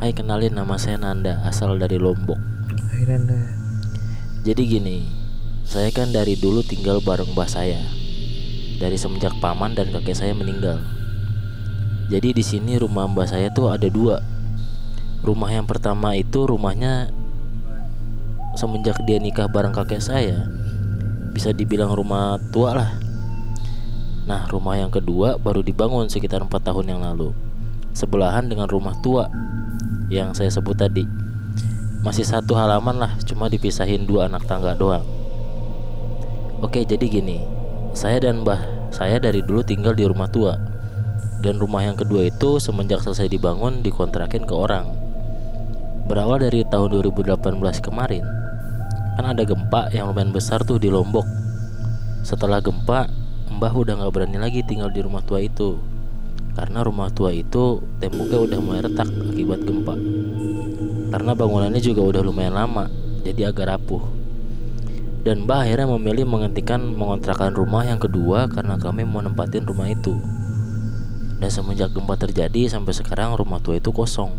Hai 0.00 0.16
kenalin 0.16 0.56
nama 0.56 0.80
saya 0.80 0.96
Nanda 0.96 1.44
asal 1.44 1.76
dari 1.76 2.00
Lombok. 2.00 2.40
Akhirnya 2.72 3.52
Jadi 4.48 4.62
gini 4.64 5.04
Saya 5.68 5.92
kan 5.92 6.08
dari 6.08 6.40
dulu 6.40 6.64
tinggal 6.64 7.04
bareng 7.04 7.36
mbah 7.36 7.52
saya. 7.52 7.84
Dari 8.80 8.96
semenjak 8.96 9.36
paman 9.36 9.76
dan 9.76 9.92
kakek 9.92 10.16
saya 10.16 10.32
meninggal. 10.32 10.80
Jadi 12.08 12.32
di 12.32 12.40
sini 12.40 12.80
rumah 12.80 13.04
mbah 13.12 13.28
saya 13.28 13.52
tuh 13.52 13.68
ada 13.68 13.92
dua. 13.92 14.24
Rumah 15.20 15.52
yang 15.52 15.68
pertama 15.68 16.16
itu 16.16 16.48
rumahnya 16.48 17.12
Semenjak 18.56 19.04
dia 19.04 19.20
nikah 19.20 19.52
bareng 19.52 19.76
kakek 19.76 20.00
saya 20.00 20.55
Bisa 21.36 21.52
dibilang 21.52 21.92
rumah 21.92 22.40
tua 22.48 22.72
lah. 22.72 22.90
Nah 24.24 24.48
rumah 24.48 24.80
yang 24.80 24.88
kedua 24.88 25.36
baru 25.36 25.60
dibangun 25.60 26.08
sekitar 26.08 26.40
4 26.40 26.48
tahun 26.48 26.96
yang 26.96 27.04
lalu. 27.04 27.36
Sebelahan 27.92 28.48
dengan 28.48 28.64
rumah 28.72 28.96
tua 29.04 29.28
Yang 30.08 30.40
saya 30.40 30.50
sebut 30.56 30.80
tadi. 30.80 31.04
Masih 32.00 32.24
satu 32.24 32.56
halaman 32.56 32.96
lah 32.96 33.12
Cuma 33.28 33.52
dipisahin 33.52 34.08
dua 34.08 34.32
anak 34.32 34.48
tangga 34.48 34.72
doang. 34.72 35.04
Oke 36.64 36.88
jadi 36.88 37.04
gini. 37.04 37.44
Saya 37.92 38.16
dan 38.16 38.40
mbah 38.40 38.88
saya 38.88 39.20
dari 39.20 39.44
dulu 39.44 39.60
tinggal 39.60 39.92
di 39.92 40.08
rumah 40.08 40.32
tua. 40.32 40.56
Dan 41.44 41.60
rumah 41.60 41.84
yang 41.84 42.00
kedua 42.00 42.32
itu 42.32 42.56
semenjak 42.56 43.04
selesai 43.04 43.28
dibangun 43.28 43.84
dikontrakin 43.84 44.48
ke 44.48 44.56
orang. 44.56 44.88
Berawal 46.08 46.48
dari 46.48 46.64
tahun 46.64 46.96
2018 46.96 47.36
kemarin 47.84 48.24
Kan 49.16 49.24
ada 49.32 49.48
gempa 49.48 49.88
yang 49.96 50.12
lumayan 50.12 50.28
besar 50.28 50.60
tuh 50.60 50.76
di 50.76 50.92
Lombok. 50.92 51.24
Setelah 52.20 52.60
gempa 52.60 53.08
Mbah 53.56 53.72
udah 53.72 53.96
gak 53.96 54.12
berani 54.12 54.36
lagi 54.36 54.60
tinggal 54.60 54.92
di 54.92 55.00
rumah 55.00 55.24
tua 55.24 55.40
itu. 55.40 55.80
Karena 56.52 56.84
rumah 56.84 57.08
tua 57.08 57.32
itu 57.32 57.80
temboknya 57.96 58.44
udah 58.44 58.58
mulai 58.60 58.84
retak 58.84 59.08
akibat 59.08 59.64
gempa. 59.64 59.96
Karena 61.08 61.32
bangunannya 61.32 61.80
juga 61.80 62.02
udah 62.02 62.20
lumayan 62.20 62.60
lama 62.60 62.92
Jadi 63.24 63.40
agak 63.48 63.72
rapuh. 63.72 64.04
Dan 65.24 65.48
Mbah 65.48 65.64
akhirnya 65.64 65.88
memilih 65.96 66.28
menghentikan 66.28 66.84
mengontrakan 66.84 67.56
rumah 67.56 67.88
yang 67.88 67.98
kedua 67.98 68.52
Karena 68.52 68.76
kami 68.76 69.08
mau 69.08 69.24
nempatin 69.24 69.64
rumah 69.64 69.88
itu. 69.88 70.12
Dan 71.40 71.48
semenjak 71.48 71.96
gempa 71.96 72.20
terjadi 72.20 72.68
sampai 72.68 72.92
sekarang 72.92 73.32
rumah 73.32 73.64
tua 73.64 73.80
itu 73.80 73.88
kosong. 73.96 74.36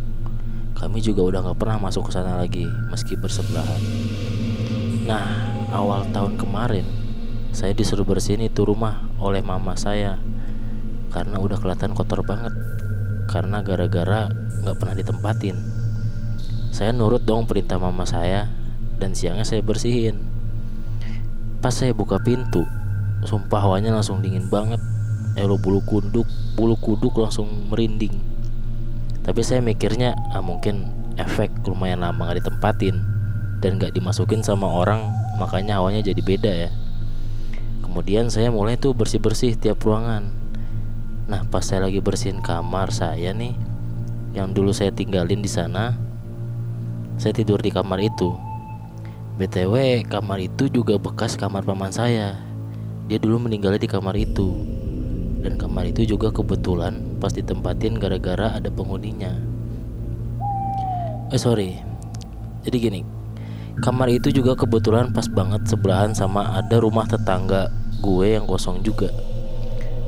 Kami 0.78 1.02
juga 1.02 1.26
udah 1.26 1.40
gak 1.50 1.58
pernah 1.58 1.82
masuk 1.82 2.06
ke 2.06 2.12
sana 2.14 2.38
lagi 2.38 2.70
Meski 2.94 3.18
bersebelahan 3.18 3.82
Nah, 5.08 5.24
awal 5.72 6.04
tahun 6.12 6.36
kemarin 6.36 6.84
saya 7.56 7.72
disuruh 7.72 8.04
bersihin 8.04 8.44
itu 8.44 8.68
rumah 8.68 9.08
oleh 9.24 9.40
mama 9.40 9.72
saya 9.80 10.20
karena 11.16 11.40
udah 11.40 11.56
kelihatan 11.64 11.96
kotor 11.96 12.28
banget. 12.28 12.52
Karena 13.32 13.64
gara-gara 13.64 14.28
nggak 14.68 14.76
pernah 14.76 14.96
ditempatin. 15.00 15.56
Saya 16.76 16.92
nurut 16.92 17.24
dong 17.24 17.48
perintah 17.48 17.80
mama 17.80 18.04
saya 18.04 18.52
dan 19.00 19.16
siangnya 19.16 19.48
saya 19.48 19.64
bersihin. 19.64 20.20
Pas 21.64 21.72
saya 21.72 21.96
buka 21.96 22.20
pintu, 22.20 22.68
sumpah 23.24 23.64
hawanya 23.64 23.96
langsung 23.96 24.20
dingin 24.20 24.52
banget. 24.52 24.84
Elo 25.40 25.56
bulu 25.56 25.80
kuduk, 25.88 26.28
bulu 26.60 26.76
kuduk 26.84 27.16
langsung 27.16 27.48
merinding. 27.72 28.12
Tapi 29.24 29.40
saya 29.40 29.64
mikirnya, 29.64 30.20
ah 30.36 30.44
mungkin 30.44 30.92
efek 31.16 31.64
lumayan 31.64 32.04
lama 32.04 32.28
nggak 32.28 32.44
ditempatin 32.44 33.17
dan 33.58 33.82
nggak 33.82 33.98
dimasukin 33.98 34.46
sama 34.46 34.70
orang 34.70 35.10
makanya 35.42 35.82
hawanya 35.82 36.06
jadi 36.06 36.22
beda 36.22 36.52
ya. 36.68 36.72
Kemudian 37.82 38.30
saya 38.30 38.54
mulai 38.54 38.78
tuh 38.78 38.94
bersih 38.94 39.18
bersih 39.18 39.58
tiap 39.58 39.82
ruangan. 39.82 40.30
Nah 41.26 41.42
pas 41.50 41.66
saya 41.66 41.90
lagi 41.90 41.98
bersihin 41.98 42.40
kamar 42.46 42.94
saya 42.94 43.34
nih 43.34 43.58
yang 44.38 44.54
dulu 44.54 44.70
saya 44.70 44.94
tinggalin 44.94 45.42
di 45.42 45.50
sana 45.50 45.98
saya 47.18 47.34
tidur 47.34 47.58
di 47.58 47.74
kamar 47.74 47.98
itu. 47.98 48.38
Btw 49.42 50.06
kamar 50.06 50.42
itu 50.42 50.70
juga 50.70 51.02
bekas 51.02 51.34
kamar 51.34 51.66
paman 51.66 51.90
saya. 51.90 52.38
Dia 53.10 53.18
dulu 53.18 53.50
meninggalnya 53.50 53.82
di 53.82 53.90
kamar 53.90 54.14
itu. 54.14 54.54
Dan 55.42 55.58
kamar 55.58 55.90
itu 55.90 56.06
juga 56.06 56.30
kebetulan 56.30 57.18
pas 57.18 57.34
ditempatin 57.34 57.98
gara-gara 57.98 58.54
ada 58.54 58.70
penghuninya. 58.70 59.34
Eh 61.34 61.40
sorry. 61.42 61.82
Jadi 62.68 62.78
gini 62.78 63.17
Kamar 63.78 64.10
itu 64.10 64.34
juga 64.34 64.58
kebetulan 64.58 65.14
pas 65.14 65.30
banget 65.30 65.66
sebelahan 65.70 66.12
sama 66.14 66.58
ada 66.58 66.82
rumah 66.82 67.06
tetangga 67.06 67.70
gue 68.02 68.34
yang 68.34 68.50
kosong 68.50 68.82
juga. 68.82 69.14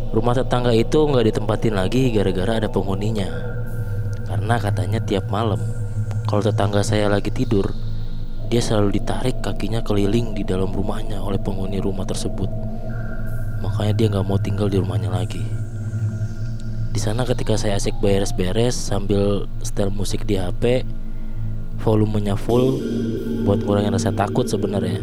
Rumah 0.10 0.42
tetangga 0.42 0.74
itu 0.74 1.06
nggak 1.06 1.30
ditempatin 1.30 1.78
lagi 1.78 2.10
gara-gara 2.10 2.66
ada 2.66 2.70
penghuninya. 2.70 3.30
Karena 4.26 4.58
katanya 4.58 5.02
tiap 5.02 5.30
malam 5.30 5.62
kalau 6.30 6.46
tetangga 6.46 6.86
saya 6.86 7.10
lagi 7.10 7.34
tidur, 7.34 7.74
dia 8.54 8.62
selalu 8.62 9.02
ditarik 9.02 9.42
kakinya 9.42 9.82
keliling 9.82 10.38
di 10.38 10.46
dalam 10.46 10.70
rumahnya 10.70 11.18
oleh 11.26 11.42
penghuni 11.42 11.82
rumah 11.82 12.06
tersebut. 12.06 12.46
Makanya 13.66 13.94
dia 13.98 14.08
nggak 14.14 14.26
mau 14.30 14.38
tinggal 14.38 14.70
di 14.70 14.78
rumahnya 14.78 15.10
lagi. 15.10 15.42
Di 16.94 17.02
sana 17.02 17.26
ketika 17.26 17.58
saya 17.58 17.82
asik 17.82 17.98
beres-beres 17.98 18.78
sambil 18.78 19.50
setel 19.66 19.90
musik 19.90 20.30
di 20.30 20.38
HP, 20.38 20.86
volumenya 21.80 22.36
full 22.36 22.80
buat 23.48 23.64
ngurangin 23.64 23.96
rasa 23.96 24.12
takut 24.12 24.46
sebenarnya. 24.46 25.00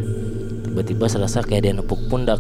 Tiba-tiba 0.69 1.09
serasa 1.09 1.41
kayak 1.41 1.63
dia 1.65 1.73
nepuk 1.73 1.99
pundak. 2.13 2.39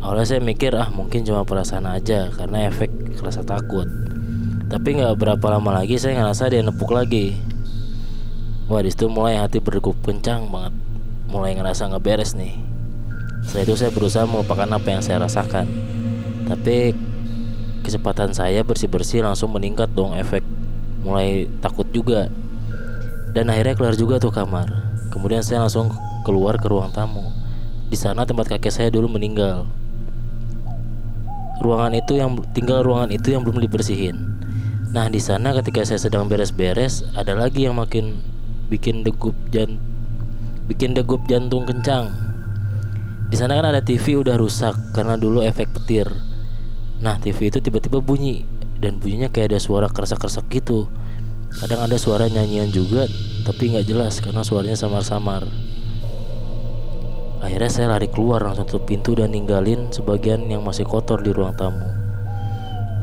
Awalnya 0.00 0.24
saya 0.24 0.40
mikir 0.40 0.72
ah 0.72 0.88
mungkin 0.88 1.28
cuma 1.28 1.44
perasaan 1.44 1.84
aja 1.84 2.32
karena 2.32 2.72
efek 2.72 2.88
rasa 3.20 3.44
takut. 3.44 3.84
Tapi 4.72 4.88
nggak 4.96 5.20
berapa 5.20 5.46
lama 5.52 5.84
lagi 5.84 6.00
saya 6.00 6.16
ngerasa 6.16 6.48
dia 6.48 6.64
nepuk 6.64 6.88
lagi. 6.96 7.36
Wah 8.72 8.80
di 8.80 8.88
situ 8.88 9.10
mulai 9.12 9.36
hati 9.36 9.60
berdegup 9.60 10.00
kencang 10.00 10.48
banget. 10.48 10.72
Mulai 11.28 11.58
ngerasa 11.60 11.92
nggak 11.92 12.02
beres 12.02 12.32
nih. 12.32 12.56
Setelah 13.44 13.64
itu 13.68 13.74
saya 13.76 13.90
berusaha 13.92 14.24
melupakan 14.24 14.68
apa 14.72 14.88
yang 14.88 15.02
saya 15.04 15.20
rasakan. 15.20 15.68
Tapi 16.48 16.96
kecepatan 17.84 18.32
saya 18.32 18.64
bersih-bersih 18.64 19.20
langsung 19.20 19.52
meningkat 19.52 19.92
dong 19.92 20.16
efek. 20.16 20.40
Mulai 21.04 21.50
takut 21.60 21.84
juga 21.92 22.32
dan 23.34 23.50
akhirnya 23.50 23.74
keluar 23.78 23.94
juga 23.94 24.16
tuh 24.18 24.34
kamar. 24.34 24.68
Kemudian 25.10 25.42
saya 25.42 25.66
langsung 25.66 25.90
keluar 26.22 26.58
ke 26.58 26.66
ruang 26.70 26.90
tamu. 26.94 27.30
Di 27.90 27.98
sana 27.98 28.22
tempat 28.22 28.46
kakek 28.46 28.70
saya 28.70 28.88
dulu 28.90 29.10
meninggal. 29.10 29.66
Ruangan 31.60 31.92
itu 31.98 32.16
yang 32.16 32.38
tinggal 32.56 32.86
ruangan 32.86 33.10
itu 33.12 33.34
yang 33.34 33.42
belum 33.42 33.60
dibersihin. 33.60 34.16
Nah 34.90 35.06
di 35.06 35.22
sana 35.22 35.54
ketika 35.54 35.86
saya 35.86 36.02
sedang 36.02 36.26
beres-beres 36.26 37.06
ada 37.14 37.36
lagi 37.36 37.66
yang 37.68 37.78
makin 37.78 38.18
bikin 38.70 39.02
degup 39.02 39.34
jan 39.50 39.78
bikin 40.70 40.94
degup 40.94 41.26
jantung 41.26 41.66
kencang. 41.66 42.14
Di 43.26 43.34
sana 43.34 43.58
kan 43.58 43.74
ada 43.74 43.82
TV 43.82 44.22
udah 44.22 44.38
rusak 44.38 44.74
karena 44.94 45.18
dulu 45.18 45.42
efek 45.42 45.74
petir. 45.74 46.06
Nah 47.02 47.18
TV 47.18 47.50
itu 47.50 47.58
tiba-tiba 47.58 47.98
bunyi 47.98 48.46
dan 48.78 49.02
bunyinya 49.02 49.26
kayak 49.30 49.54
ada 49.54 49.58
suara 49.58 49.90
kerasa-kerasa 49.90 50.46
gitu. 50.46 50.86
Kadang 51.58 51.90
ada 51.90 51.98
suara 51.98 52.30
nyanyian 52.30 52.70
juga 52.70 53.10
tapi 53.42 53.74
nggak 53.74 53.90
jelas 53.90 54.22
karena 54.22 54.46
suaranya 54.46 54.78
samar-samar. 54.78 55.48
Akhirnya 57.42 57.70
saya 57.72 57.90
lari 57.90 58.06
keluar 58.06 58.44
langsung 58.44 58.68
tutup 58.68 58.86
pintu 58.86 59.18
dan 59.18 59.34
ninggalin 59.34 59.90
sebagian 59.90 60.46
yang 60.46 60.62
masih 60.62 60.86
kotor 60.86 61.24
di 61.24 61.34
ruang 61.34 61.56
tamu. 61.58 61.88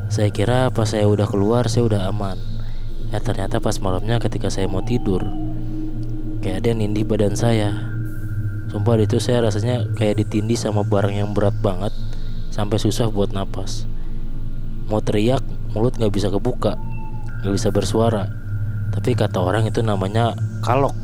Saya 0.07 0.31
kira 0.31 0.71
pas 0.71 0.87
saya 0.87 1.03
udah 1.09 1.27
keluar 1.27 1.67
saya 1.67 1.83
udah 1.89 2.07
aman. 2.07 2.57
Ya 3.11 3.23
ternyata 3.23 3.63
pas 3.63 3.79
malamnya 3.79 4.19
ketika 4.19 4.51
saya 4.51 4.67
mau 4.67 4.83
tidur 4.83 5.23
Kayak 6.43 6.63
ada 6.63 6.67
yang 6.75 6.79
nindih 6.83 7.07
badan 7.07 7.39
saya 7.39 7.71
Sumpah 8.67 8.99
itu 8.99 9.15
saya 9.23 9.47
rasanya 9.47 9.87
kayak 9.95 10.19
ditindih 10.19 10.59
sama 10.59 10.83
barang 10.83 11.15
yang 11.15 11.31
berat 11.31 11.55
banget 11.63 11.95
Sampai 12.51 12.83
susah 12.83 13.07
buat 13.07 13.31
napas 13.31 13.87
Mau 14.91 14.99
teriak 14.99 15.39
mulut 15.71 15.95
gak 15.95 16.11
bisa 16.11 16.27
kebuka 16.27 16.75
Gak 17.47 17.53
bisa 17.55 17.71
bersuara 17.71 18.27
Tapi 18.97 19.13
kata 19.13 19.37
orang 19.37 19.69
itu 19.69 19.85
namanya 19.85 20.33
kalok 20.65 20.97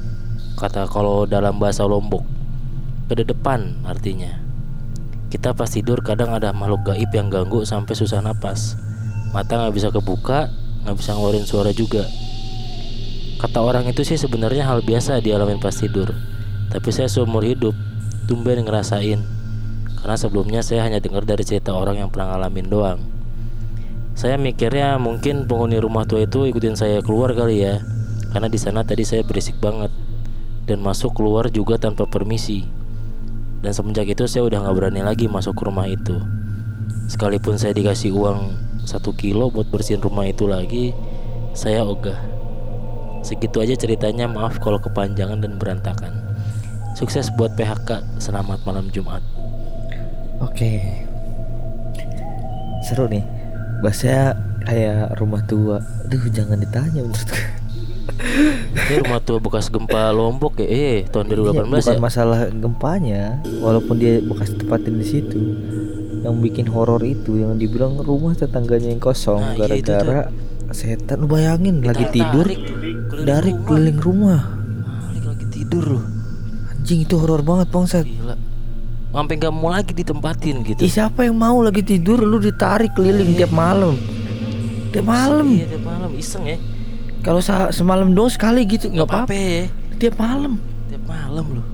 Kata 0.58 0.90
kalau 0.90 1.30
dalam 1.30 1.62
bahasa 1.62 1.86
Lombok 1.86 2.26
Ke 3.06 3.22
depan 3.22 3.86
artinya 3.86 4.42
Kita 5.30 5.54
pas 5.54 5.70
tidur 5.70 6.02
kadang 6.02 6.34
ada 6.34 6.50
makhluk 6.50 6.90
gaib 6.90 7.14
yang 7.14 7.30
ganggu 7.30 7.62
sampai 7.62 7.94
susah 7.94 8.26
napas 8.26 8.74
Mata 9.30 9.62
gak 9.62 9.78
bisa 9.78 9.94
kebuka 9.94 10.50
nggak 10.84 11.00
bisa 11.00 11.16
ngeluarin 11.16 11.48
suara 11.48 11.72
juga. 11.72 12.04
Kata 13.40 13.60
orang 13.64 13.88
itu 13.88 14.04
sih 14.04 14.20
sebenarnya 14.20 14.68
hal 14.68 14.84
biasa 14.84 15.24
dialamin 15.24 15.60
pas 15.60 15.76
tidur. 15.76 16.12
Tapi 16.72 16.90
saya 16.92 17.08
seumur 17.08 17.44
hidup 17.44 17.76
tumben 18.28 18.64
ngerasain. 18.64 19.20
Karena 20.00 20.16
sebelumnya 20.20 20.60
saya 20.60 20.84
hanya 20.84 21.00
dengar 21.00 21.24
dari 21.24 21.44
cerita 21.48 21.72
orang 21.72 22.04
yang 22.04 22.10
pernah 22.12 22.36
ngalamin 22.36 22.68
doang. 22.68 23.00
Saya 24.14 24.38
mikirnya 24.38 25.02
mungkin 25.02 25.50
penghuni 25.50 25.82
rumah 25.82 26.06
tua 26.06 26.24
itu 26.24 26.46
ikutin 26.46 26.78
saya 26.78 27.02
keluar 27.02 27.34
kali 27.34 27.66
ya. 27.66 27.82
Karena 28.30 28.50
di 28.50 28.58
sana 28.62 28.86
tadi 28.86 29.06
saya 29.06 29.26
berisik 29.26 29.58
banget 29.58 29.90
dan 30.70 30.80
masuk 30.82 31.18
keluar 31.18 31.50
juga 31.50 31.82
tanpa 31.82 32.06
permisi. 32.06 32.66
Dan 33.64 33.74
semenjak 33.74 34.06
itu 34.10 34.30
saya 34.30 34.46
udah 34.46 34.64
nggak 34.64 34.76
berani 34.76 35.02
lagi 35.02 35.26
masuk 35.26 35.58
ke 35.58 35.64
rumah 35.66 35.90
itu. 35.90 36.18
Sekalipun 37.10 37.58
saya 37.58 37.74
dikasih 37.74 38.14
uang 38.14 38.54
satu 38.84 39.16
kilo 39.16 39.48
buat 39.50 39.72
bersihin 39.72 40.04
rumah 40.04 40.28
itu 40.28 40.46
lagi, 40.46 40.92
saya 41.56 41.82
ogah. 41.88 42.20
Segitu 43.24 43.64
aja 43.64 43.74
ceritanya. 43.80 44.28
Maaf 44.28 44.60
kalau 44.60 44.78
kepanjangan 44.78 45.40
dan 45.40 45.56
berantakan. 45.56 46.12
Sukses 46.94 47.32
buat 47.40 47.56
PHK. 47.56 48.20
Selamat 48.20 48.60
malam 48.68 48.92
Jumat. 48.92 49.24
Oke. 50.44 50.84
Seru 52.84 53.08
nih. 53.08 53.24
Bahasa 53.84 54.40
kayak 54.64 55.20
rumah 55.20 55.44
tua. 55.44 55.84
Duh, 56.08 56.24
jangan 56.32 56.56
ditanya 56.56 57.04
menurut 57.04 57.28
gue. 57.28 57.46
Ini 58.74 59.04
rumah 59.04 59.20
tua 59.20 59.40
bekas 59.44 59.68
gempa 59.68 60.16
Lombok 60.16 60.60
ya? 60.64 60.68
Eh, 60.68 60.98
tahun 61.12 61.28
2018 61.28 61.52
Iya, 61.52 61.64
bukan 61.68 61.98
ya? 62.00 62.04
masalah 62.04 62.40
gempanya, 62.52 63.24
walaupun 63.60 63.96
dia 64.00 64.24
bekas 64.24 64.56
tempatin 64.56 64.96
di 65.00 65.06
situ. 65.08 65.40
Yang 66.24 66.36
bikin 66.40 66.68
horor 66.72 67.04
itu 67.04 67.44
yang 67.44 67.60
dibilang 67.60 68.00
rumah 68.00 68.32
tetangganya 68.32 68.96
yang 68.96 69.04
kosong 69.04 69.44
Nah, 69.44 69.60
iya 69.60 69.84
gara-gara 69.84 70.20
setan. 70.72 71.28
Bayangin 71.28 71.84
lagi 71.84 72.08
tidur 72.16 72.48
dari 73.28 73.52
keliling 73.68 74.00
rumah. 74.00 74.42
Tarik 75.12 75.26
lagi 75.28 75.46
tidur 75.52 75.84
loh. 76.00 76.06
Anjing 76.72 77.04
itu 77.04 77.16
horor 77.20 77.44
banget 77.44 77.68
bangsat. 77.70 78.08
Gila. 78.08 78.36
Sampai 79.14 79.38
nggak 79.38 79.54
mau 79.54 79.70
lagi 79.70 79.94
ditempatin 79.94 80.66
gitu. 80.66 80.82
Ih, 80.82 80.90
siapa 80.90 81.22
yang 81.22 81.38
mau 81.38 81.62
lagi 81.62 81.86
tidur 81.86 82.18
lu 82.18 82.42
ditarik 82.42 82.98
keliling 82.98 83.38
tiap 83.38 83.54
malam? 83.54 83.94
Tiap 84.90 85.06
malam. 85.06 85.54
Iya, 85.54 85.70
tiap 85.70 85.86
malam 85.86 86.12
iseng 86.18 86.44
ya. 86.50 86.58
Kalau 87.22 87.40
semalam 87.70 88.10
doang 88.12 88.34
sekali 88.34 88.66
gitu 88.66 88.90
nggak 88.90 89.06
apa-apa 89.06 89.32
ya. 89.32 89.70
Tiap 90.02 90.18
malam. 90.18 90.58
Tiap 90.90 91.04
malam 91.06 91.46
loh. 91.62 91.66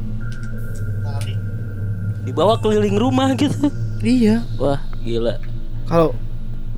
Dibawa 2.27 2.59
keliling 2.59 2.99
rumah 2.99 3.33
gitu. 3.33 3.71
Iya. 3.99 4.43
Wah, 4.59 4.79
gila. 5.01 5.39
Kalau 5.87 6.13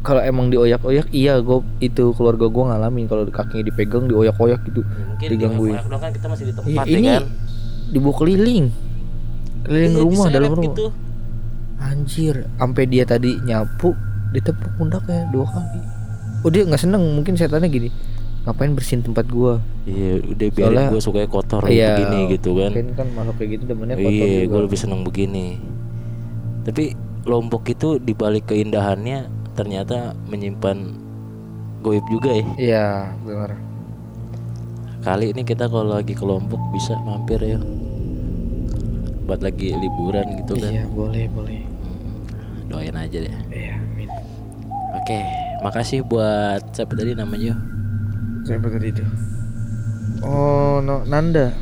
kalau 0.01 0.21
emang 0.25 0.49
dioyak-oyak 0.49 1.13
iya 1.13 1.37
gue 1.37 1.61
itu 1.77 2.09
keluarga 2.17 2.49
gue 2.49 2.63
ngalamin 2.65 3.05
kalau 3.05 3.21
kakinya 3.29 3.61
dipegang 3.61 4.09
dioyak-oyak 4.09 4.57
gitu 4.65 4.81
Mungkin 4.81 5.27
digangguin 5.29 5.77
di 5.77 5.85
dong 5.85 6.01
kan 6.01 6.09
kita 6.09 6.25
masih 6.25 6.45
di 6.49 6.53
Iya, 6.53 6.57
tempat 6.57 6.85
ya 6.89 6.97
ini 6.97 7.09
kan. 7.13 7.23
dibawa 7.93 8.13
keliling 8.17 8.65
keliling 9.63 9.93
Iya, 9.93 10.01
rumah 10.01 10.27
dalam 10.27 10.51
rumah 10.51 10.65
gitu. 10.67 10.85
anjir 11.77 12.35
sampai 12.53 12.83
dia 12.85 13.03
tadi 13.03 13.37
nyapu 13.39 13.93
ditepuk 14.31 14.69
pundaknya 14.75 15.27
dua 15.29 15.45
kali 15.45 15.79
oh 16.41 16.49
dia 16.49 16.63
nggak 16.63 16.79
seneng 16.79 17.03
mungkin 17.11 17.33
setannya 17.33 17.67
gini 17.67 17.89
ngapain 18.41 18.71
bersihin 18.71 19.01
tempat 19.01 19.25
gua 19.27 19.61
Iya, 19.83 20.21
udah 20.23 20.47
biarin 20.47 20.65
Soalnya- 20.71 20.89
gue 20.89 21.01
sukanya 21.01 21.25
kotor 21.27 21.61
Iya, 21.65 21.89
begini 21.95 22.19
gitu 22.31 22.49
kan. 22.53 22.69
mungkin 22.69 22.87
kan 22.93 23.07
makhluk 23.11 23.35
kayak 23.35 23.49
gitu 23.51 23.63
demennya 23.67 23.95
kotor 23.95 24.09
Iya, 24.11 24.29
juga. 24.39 24.45
gue 24.47 24.61
lebih 24.61 24.79
seneng 24.79 25.01
begini. 25.01 25.47
Tapi 26.61 26.83
Lombok 27.21 27.63
itu 27.67 27.89
dibalik 27.97 28.45
keindahannya 28.45 29.25
ternyata 29.51 29.97
menyimpan 30.25 30.77
goib 31.79 32.05
juga 32.07 32.29
ya. 32.31 32.45
iya 32.55 32.85
benar 33.19 33.57
Kali 35.01 35.33
ini 35.33 35.41
kita 35.41 35.65
kalau 35.65 35.89
lagi 35.91 36.13
ke 36.13 36.21
Lombok 36.21 36.61
bisa 36.69 36.93
mampir 36.99 37.41
ya. 37.41 37.57
Buat 39.31 39.41
lagi 39.41 39.71
liburan 39.71 40.27
gitu 40.37 40.59
kan. 40.59 40.67
iya 40.69 40.83
boleh 40.85 41.25
boleh 41.31 41.63
Hmm, 41.63 42.67
Doain 42.67 42.91
aja 42.93 43.15
deh. 43.17 43.31
iya 43.47 43.79
amin 43.79 44.11
Oke, 44.93 45.23
makasih 45.61 46.03
buat 46.03 46.59
siapa 46.69 46.91
tadi 46.91 47.15
namanya? 47.15 47.55
siapa 48.43 48.67
tadi 48.67 48.91
itu 48.91 49.07
oh 50.19 50.79
no 50.79 51.05
Nanda 51.05 51.55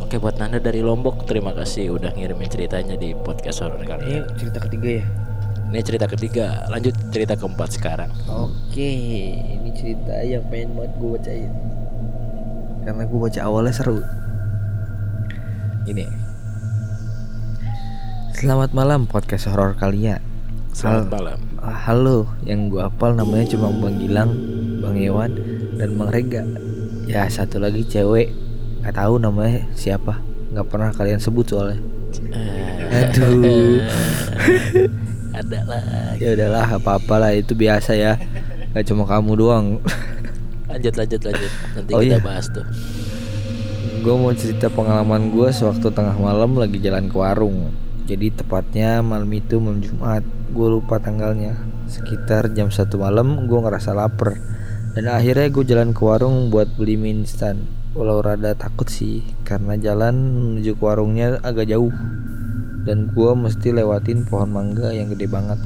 Oke, 0.00 0.16
buat 0.16 0.34
Nanda 0.36 0.56
dari 0.56 0.80
Lombok, 0.80 1.22
terima 1.22 1.52
kasih 1.52 1.92
udah 1.92 2.10
ngirimin 2.10 2.48
ceritanya 2.48 2.96
di 2.96 3.12
podcast 3.14 3.60
horor 3.60 3.78
kali 3.78 4.00
ini 4.02 4.16
ini. 4.18 4.34
cerita 4.34 4.58
ketiga 4.58 4.88
ya 4.90 5.04
Ini 5.68 5.80
cerita 5.84 6.06
ketiga, 6.06 6.46
lanjut 6.66 6.90
cerita 7.10 7.36
keempat 7.36 7.70
sekarang. 7.70 8.10
Oke, 8.26 8.90
ini 9.54 9.70
cerita 9.70 10.18
yang 10.18 10.42
pengen 10.48 10.74
banget 10.74 10.92
gue 10.96 11.10
bacain 11.12 11.52
Karena 12.82 13.02
gue 13.04 13.18
baca 13.20 13.40
awalnya 13.44 13.70
seru 13.70 14.00
Ini 15.86 16.04
Selamat 18.40 18.72
malam 18.72 19.04
podcast 19.04 19.44
horor 19.46 19.76
kalian 19.76 20.20
Selamat 20.72 21.04
Hal- 21.04 21.12
malam. 21.12 21.38
Ah, 21.60 21.76
Halo, 21.84 22.24
yang 22.42 22.72
gue 22.72 22.80
hafal 22.80 23.12
namanya 23.12 23.44
cuma 23.46 23.68
Bang 23.70 24.00
Gilang, 24.00 24.32
Bang 24.80 24.96
Iwan, 24.96 25.36
dan 25.76 25.92
Bang 25.94 26.08
Rega 26.08 26.42
Ya 27.04 27.28
satu 27.28 27.60
lagi 27.60 27.84
cewek, 27.84 28.32
Gak 28.80 28.96
tahu 28.96 29.20
namanya 29.20 29.68
siapa 29.74 30.16
Gak 30.50 30.66
pernah 30.66 30.88
kalian 30.90 31.20
sebut 31.20 31.44
soalnya 31.46 31.80
Eh, 32.32 33.06
Aduh 33.06 33.78
ada 35.30 35.58
lah. 35.62 35.82
Ya 36.16 36.34
udahlah 36.34 36.66
apa-apalah 36.70 37.30
itu 37.32 37.52
biasa 37.54 37.92
ya 37.92 38.16
Gak 38.72 38.88
cuma 38.88 39.04
kamu 39.04 39.36
doang 39.36 39.66
Lanjut, 40.64 40.94
lanjut, 40.94 41.20
lanjut. 41.20 41.52
Nanti 41.74 41.90
Oh, 41.90 41.98
kita 41.98 42.14
iya. 42.14 42.22
bahas 42.22 42.46
tuh. 42.46 42.62
Gue 44.00 44.14
mau 44.14 44.30
cerita 44.30 44.70
pengalaman 44.70 45.28
gue 45.28 45.50
sewaktu 45.50 45.90
tengah 45.90 46.14
malam 46.14 46.54
lagi 46.54 46.78
jalan 46.78 47.04
ke 47.04 47.16
warung 47.16 47.74
Jadi 48.10 48.34
tepatnya 48.34 49.06
malam 49.06 49.30
itu 49.30 49.62
malam 49.62 49.78
Jumat 49.78 50.26
Gue 50.50 50.66
lupa 50.66 50.98
tanggalnya. 50.98 51.54
Sekitar 51.86 52.50
jam 52.50 52.74
satu 52.74 52.98
malam 52.98 53.46
gue 53.46 53.54
ngerasa 53.54 53.94
lapar. 53.94 54.34
Dan 54.98 55.06
akhirnya 55.06 55.46
gue 55.46 55.62
jalan 55.62 55.94
ke 55.94 56.02
warung 56.02 56.50
buat 56.50 56.66
beli 56.74 56.98
mie 56.98 57.22
instan. 57.22 57.70
Walau 57.94 58.18
rada 58.18 58.58
takut 58.58 58.90
sih 58.90 59.22
Karena 59.46 59.78
jalan 59.78 60.14
menuju 60.34 60.74
ke 60.74 60.82
warungnya 60.82 61.38
agak 61.46 61.70
jauh. 61.70 61.94
Dan 62.82 63.14
gue 63.14 63.30
mesti 63.38 63.70
lewatin 63.70 64.26
pohon 64.26 64.50
mangga 64.50 64.90
yang 64.90 65.06
gede 65.14 65.30
banget. 65.30 65.62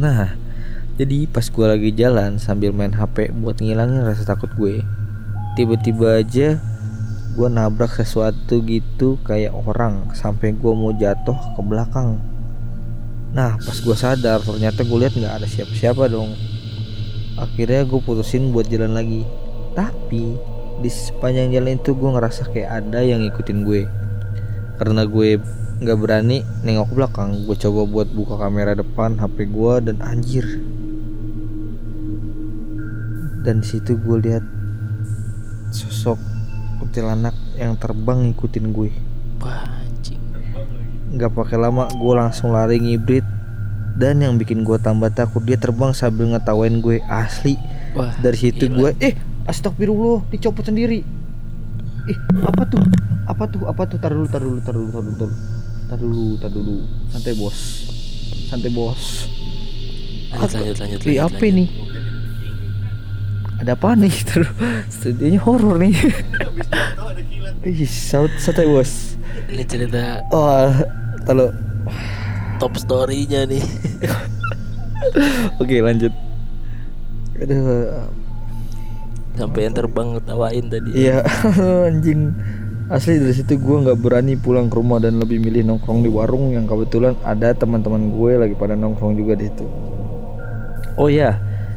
Nah 0.00 0.48
jadi 0.96 1.28
pas 1.30 1.46
gue 1.46 1.66
lagi 1.68 1.90
jalan 1.94 2.40
sambil 2.40 2.72
main 2.74 2.90
HP 2.90 3.30
buat 3.38 3.62
ngilangin 3.62 4.02
rasa 4.02 4.26
takut 4.26 4.50
gue 4.58 4.82
Tiba-tiba 5.54 6.18
aja 6.18 6.58
gue 7.38 7.46
nabrak 7.46 7.94
sesuatu 7.94 8.58
gitu 8.66 9.14
kayak 9.22 9.54
orang 9.54 10.10
sampai 10.10 10.50
gue 10.58 10.72
mau 10.74 10.90
jatuh 10.90 11.38
ke 11.54 11.60
belakang. 11.62 12.18
Nah 13.30 13.54
pas 13.62 13.78
gue 13.78 13.94
sadar 13.94 14.42
ternyata 14.42 14.82
gue 14.82 14.98
lihat 14.98 15.14
nggak 15.14 15.34
ada 15.38 15.46
siapa-siapa 15.46 16.10
dong. 16.10 16.34
Akhirnya 17.38 17.86
gue 17.86 18.00
putusin 18.02 18.50
buat 18.50 18.66
jalan 18.66 18.98
lagi. 18.98 19.22
Tapi 19.78 20.34
di 20.82 20.90
sepanjang 20.90 21.54
jalan 21.54 21.78
itu 21.78 21.94
gue 21.94 22.10
ngerasa 22.10 22.50
kayak 22.50 22.70
ada 22.82 23.06
yang 23.06 23.22
ngikutin 23.22 23.58
gue. 23.62 23.86
Karena 24.82 25.06
gue 25.06 25.38
nggak 25.78 25.98
berani 26.02 26.42
nengok 26.66 26.90
belakang 26.90 27.46
Gue 27.46 27.54
coba 27.54 27.86
buat 27.86 28.10
buka 28.10 28.34
kamera 28.34 28.74
depan 28.74 29.14
HP 29.14 29.46
gue 29.46 29.74
dan 29.86 30.02
anjir. 30.02 30.46
Dan 33.46 33.62
situ 33.62 33.94
gue 33.94 34.16
lihat 34.26 34.42
sosok 35.70 36.37
kuntilanak 36.78 37.34
yang 37.58 37.74
terbang 37.74 38.30
ngikutin 38.30 38.66
gue. 38.70 38.90
Wah, 39.42 39.66
anjing. 39.82 40.22
nggak 41.08 41.32
pakai 41.34 41.56
lama 41.58 41.90
gue 41.90 42.14
langsung 42.14 42.54
lari 42.54 42.78
ngibrit. 42.78 43.26
Dan 43.98 44.22
yang 44.22 44.38
bikin 44.38 44.62
gue 44.62 44.78
tambah 44.78 45.10
takut 45.10 45.42
dia 45.42 45.58
terbang 45.58 45.90
sambil 45.90 46.30
ngetawain 46.30 46.78
gue 46.78 47.02
asli. 47.10 47.58
Wah, 47.98 48.14
dari 48.22 48.38
situ 48.38 48.70
gila. 48.70 48.94
gue 48.94 49.12
eh 49.12 49.14
astagfirullah 49.50 50.22
dicopot 50.30 50.62
sendiri. 50.62 51.02
Eh 52.06 52.18
apa 52.46 52.62
tuh? 52.70 52.82
Apa 53.26 53.44
tuh? 53.50 53.66
Apa 53.66 53.82
tuh? 53.90 53.98
Tar 53.98 54.14
dulu 54.14 54.30
tar 54.30 54.40
dulu 54.40 54.58
tar 54.62 54.74
dulu 54.78 54.88
tar 54.94 55.02
dulu 55.02 55.28
tar 55.88 55.98
dulu 55.98 56.26
tar 56.38 56.50
dulu 56.54 56.76
santai 57.10 57.34
bos. 57.34 57.58
Santai 58.46 58.70
bos. 58.70 59.02
Lanjut, 60.28 60.54
lanjut, 60.54 60.76
lanjut. 60.78 61.00
Ih, 61.02 61.18
lanjut, 61.18 61.24
apa 61.24 61.34
lanjut. 61.34 61.50
ini 61.50 61.64
ada 63.58 63.74
apa 63.74 63.94
nih? 63.98 64.14
Terus 64.28 64.48
studionya 64.90 65.40
horor 65.42 65.76
nih. 65.82 65.94
Ih, 67.66 67.84
saut- 67.90 68.38
santai 68.38 68.64
bos 68.70 69.18
Ini 69.50 69.64
cerita 69.66 70.22
oh 70.30 70.70
kalau 71.26 71.50
top 72.62 72.74
story-nya 72.78 73.44
nih. 73.46 73.62
Oke 75.62 75.78
lanjut. 75.82 76.10
Aduh. 77.38 78.08
Sampai 79.38 79.70
yang 79.70 79.74
terbang 79.74 80.18
ngetawain 80.18 80.64
tadi. 80.66 80.90
Iya 80.94 81.22
anjing. 81.90 82.34
Asli 82.88 83.20
dari 83.20 83.36
situ 83.36 83.60
gue 83.60 83.76
nggak 83.84 84.00
berani 84.00 84.34
pulang 84.34 84.72
ke 84.72 84.80
rumah 84.80 84.96
dan 84.96 85.20
lebih 85.20 85.38
milih 85.44 85.60
nongkrong 85.60 86.00
di 86.00 86.08
warung 86.08 86.56
yang 86.56 86.64
kebetulan 86.64 87.12
ada 87.20 87.52
teman-teman 87.52 88.16
gue 88.16 88.32
lagi 88.40 88.54
pada 88.56 88.72
nongkrong 88.72 89.12
juga 89.12 89.36
di 89.36 89.44
situ. 89.52 89.66
Oh 90.96 91.06
ya, 91.12 91.36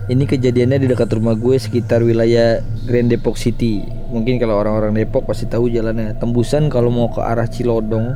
ini 0.10 0.26
kejadiannya 0.26 0.82
di 0.82 0.88
dekat 0.90 1.14
rumah 1.14 1.38
gue 1.38 1.60
sekitar 1.62 2.02
wilayah 2.02 2.64
Grand 2.90 3.12
Depok 3.12 3.38
City. 3.38 3.86
Mungkin 4.10 4.42
kalau 4.42 4.58
orang-orang 4.58 4.98
Depok 4.98 5.30
pasti 5.30 5.46
tahu 5.46 5.70
jalannya. 5.70 6.18
Tembusan 6.18 6.74
kalau 6.74 6.90
mau 6.90 7.14
ke 7.14 7.22
arah 7.22 7.46
Cilodong 7.46 8.16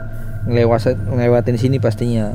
ngelewatin 0.50 1.58
sini 1.58 1.78
pastinya. 1.78 2.34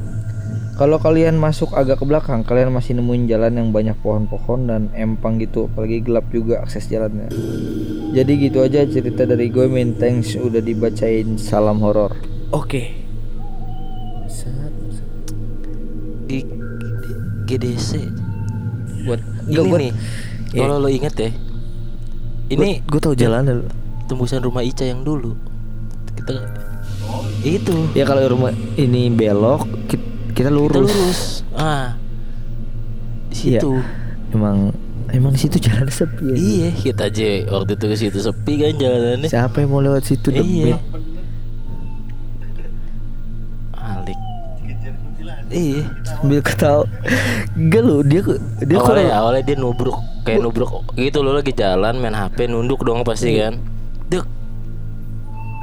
Kalau 0.80 0.96
kalian 0.96 1.36
masuk 1.36 1.76
agak 1.76 2.00
ke 2.00 2.08
belakang, 2.08 2.40
kalian 2.40 2.72
masih 2.72 2.96
nemuin 2.96 3.28
jalan 3.28 3.52
yang 3.52 3.68
banyak 3.68 4.00
pohon-pohon 4.00 4.64
dan 4.64 4.82
empang 4.96 5.36
gitu, 5.36 5.68
apalagi 5.68 6.00
gelap 6.00 6.24
juga 6.32 6.64
akses 6.64 6.88
jalannya. 6.88 7.28
Jadi 8.16 8.32
gitu 8.48 8.64
aja 8.64 8.88
cerita 8.88 9.28
dari 9.28 9.52
gue, 9.52 9.68
main 9.68 9.92
thanks 10.00 10.40
udah 10.40 10.64
dibacain 10.64 11.36
salam 11.36 11.84
horor. 11.84 12.16
Oke. 12.48 12.96
Di 16.24 16.48
GDC. 17.44 17.90
Buat 19.04 19.20
Ini 19.50 19.52
Nggak, 19.52 19.64
buat- 19.66 19.80
nih. 19.80 19.92
Iya. 20.50 20.60
Kalau 20.60 20.76
lo 20.78 20.88
inget 20.88 21.14
ya. 21.16 21.30
Ini 22.48 22.68
gue 22.82 23.00
tau 23.00 23.14
jalan 23.14 23.66
tembusan 24.06 24.38
rumah 24.40 24.62
Ica 24.62 24.82
yang 24.82 25.02
dulu. 25.02 25.34
Kita 26.12 26.34
itu 27.40 27.74
Ya 27.92 28.04
kalau 28.04 28.22
rumah 28.28 28.50
ini 28.76 29.08
belok 29.08 29.66
kita, 29.86 30.02
kita 30.30 30.46
kita 30.46 30.50
lurus. 30.50 30.86
lurus. 30.86 31.20
Ah. 31.52 31.94
Di 33.28 33.54
Iya. 33.54 33.60
situ. 33.60 33.72
Emang 34.30 34.70
emang 35.08 35.30
di 35.30 35.40
situ 35.40 35.58
jalan 35.58 35.86
sepi 35.88 36.22
ya. 36.24 36.36
Iya, 36.36 36.68
kita 36.72 37.02
aja 37.04 37.26
waktu 37.52 37.72
itu 37.72 37.84
ke 37.84 37.96
situ 37.96 38.18
sepi 38.20 38.52
kan 38.56 38.72
jalanannya. 38.72 39.26
Siapa 39.26 39.56
yang 39.58 39.70
mau 39.70 39.80
lewat 39.80 40.02
situ 40.04 40.30
Iya. 40.30 40.38
debit? 40.40 40.78
Alik. 43.72 44.18
Iya. 45.50 45.82
Sambil 46.20 46.40
ketawa. 46.44 46.84
Enggak 47.56 47.82
lu, 47.82 47.96
dia 48.04 48.20
dia 48.60 48.76
awalnya, 48.76 49.08
kalau 49.08 49.18
awalnya 49.24 49.42
dia 49.42 49.56
nubruk 49.56 49.96
kayak 50.20 50.44
nubruk 50.44 50.68
gitu 50.94 51.24
lo 51.24 51.32
lagi 51.32 51.50
jalan 51.50 51.96
main 51.96 52.12
HP 52.12 52.44
nunduk 52.44 52.84
dong 52.84 53.00
pasti 53.02 53.32
Iya. 53.34 53.48
kan. 53.48 53.54
Dek. 54.12 54.26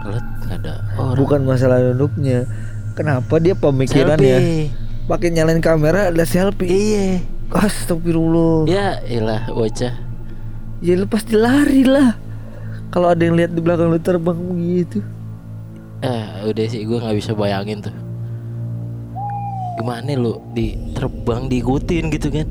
Lihat 0.08 0.26
nggak 0.42 0.58
ada 0.58 0.74
orang. 0.98 1.16
bukan 1.16 1.40
masalah 1.46 1.78
duduknya. 1.84 2.50
Kenapa 2.98 3.38
dia 3.38 3.54
pemikiran 3.54 4.18
ya? 4.18 4.42
Selfie. 4.42 4.74
Pakai 5.06 5.30
nyalain 5.30 5.62
kamera 5.62 6.10
ada 6.10 6.26
selfie. 6.26 6.68
Iya. 6.68 7.08
Astagfirullah. 7.48 8.66
Ya, 8.66 8.98
iyalah 9.06 9.48
bocah. 9.48 9.94
Ya 10.82 10.94
lu 10.94 11.06
pasti 11.06 11.38
lari 11.38 11.86
lah. 11.86 12.18
Kalau 12.90 13.14
ada 13.14 13.22
yang 13.22 13.38
lihat 13.38 13.54
di 13.54 13.62
belakang 13.62 13.88
lu 13.88 14.00
terbang 14.00 14.36
gitu. 14.58 15.00
Eh, 16.02 16.50
udah 16.50 16.66
sih 16.66 16.82
gue 16.82 16.98
nggak 16.98 17.16
bisa 17.16 17.32
bayangin 17.34 17.82
tuh. 17.82 17.94
Gimana 19.78 20.10
lu 20.14 20.42
di 20.52 20.74
terbang 20.92 21.46
diikutin 21.46 22.10
gitu 22.10 22.28
kan? 22.30 22.48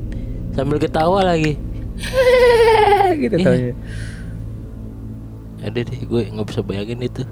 Sambil 0.51 0.77
ketawa 0.77 1.21
lagi. 1.25 1.59
gitu 3.21 3.35
Iya. 3.35 3.45
taunya. 3.45 3.73
Ada 5.59 5.79
deh, 5.83 5.99
gue 6.01 6.21
nggak 6.29 6.47
bisa 6.47 6.61
bayangin 6.61 7.01
itu. 7.01 7.23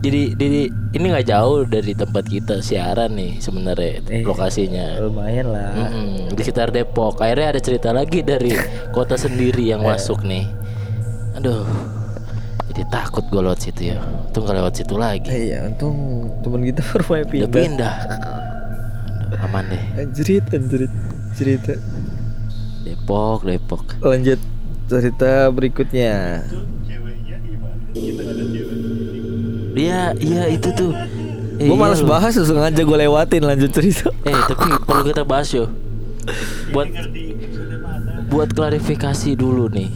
Jadi, 0.00 0.32
jadi 0.32 0.60
ini 0.94 1.04
nggak 1.06 1.28
jauh 1.28 1.66
dari 1.66 1.92
tempat 1.92 2.24
kita 2.24 2.64
siaran 2.64 3.12
nih 3.12 3.36
sebenarnya 3.36 4.00
Eh, 4.08 4.24
lokasinya. 4.24 4.96
Lumayan 4.98 5.52
lah. 5.52 5.76
Mm-mm, 5.76 6.32
di 6.32 6.40
sekitar 6.40 6.70
Depok. 6.70 7.20
Akhirnya 7.20 7.52
ada 7.52 7.60
cerita 7.60 7.92
lagi 7.92 8.22
dari 8.22 8.54
kota 8.90 9.14
sendiri 9.14 9.60
yang 9.66 9.84
masuk 9.90 10.24
nih. 10.24 10.48
Aduh, 11.36 11.68
jadi 12.66 12.88
takut 12.88 13.28
gue 13.28 13.40
lewat 13.40 13.60
situ 13.60 13.92
ya. 13.92 14.00
Untung 14.00 14.46
gak 14.46 14.56
lewat 14.56 14.72
situ 14.74 14.94
lagi. 14.96 15.28
Eh, 15.28 15.52
Iya, 15.52 15.68
untung 15.68 15.96
teman 16.40 16.64
kita 16.64 16.80
Udah 17.04 17.50
pindah. 17.50 17.96
Aman 19.44 19.64
deh. 19.68 19.82
Anjrit, 19.96 20.44
anjrit. 20.52 20.92
Cerita. 21.36 21.74
Depok, 22.84 23.46
Depok. 23.46 23.84
Lanjut 24.02 24.40
cerita 24.90 25.46
berikutnya. 25.54 26.42
Dia, 29.70 30.12
iya 30.18 30.42
itu 30.50 30.68
tuh. 30.74 30.92
Eh, 31.60 31.68
gue 31.68 31.76
iya 31.76 31.78
malas 31.78 32.00
bahas 32.00 32.32
langsung 32.34 32.58
aja 32.58 32.80
gue 32.80 32.98
lewatin 32.98 33.44
lanjut 33.44 33.70
cerita. 33.70 34.08
Eh, 34.26 34.34
tapi 34.48 34.80
perlu 34.82 35.02
kita 35.06 35.22
bahas 35.22 35.52
yo. 35.52 35.68
Buat 36.74 36.88
buat 38.32 38.48
klarifikasi 38.50 39.36
dulu 39.38 39.70
nih. 39.70 39.90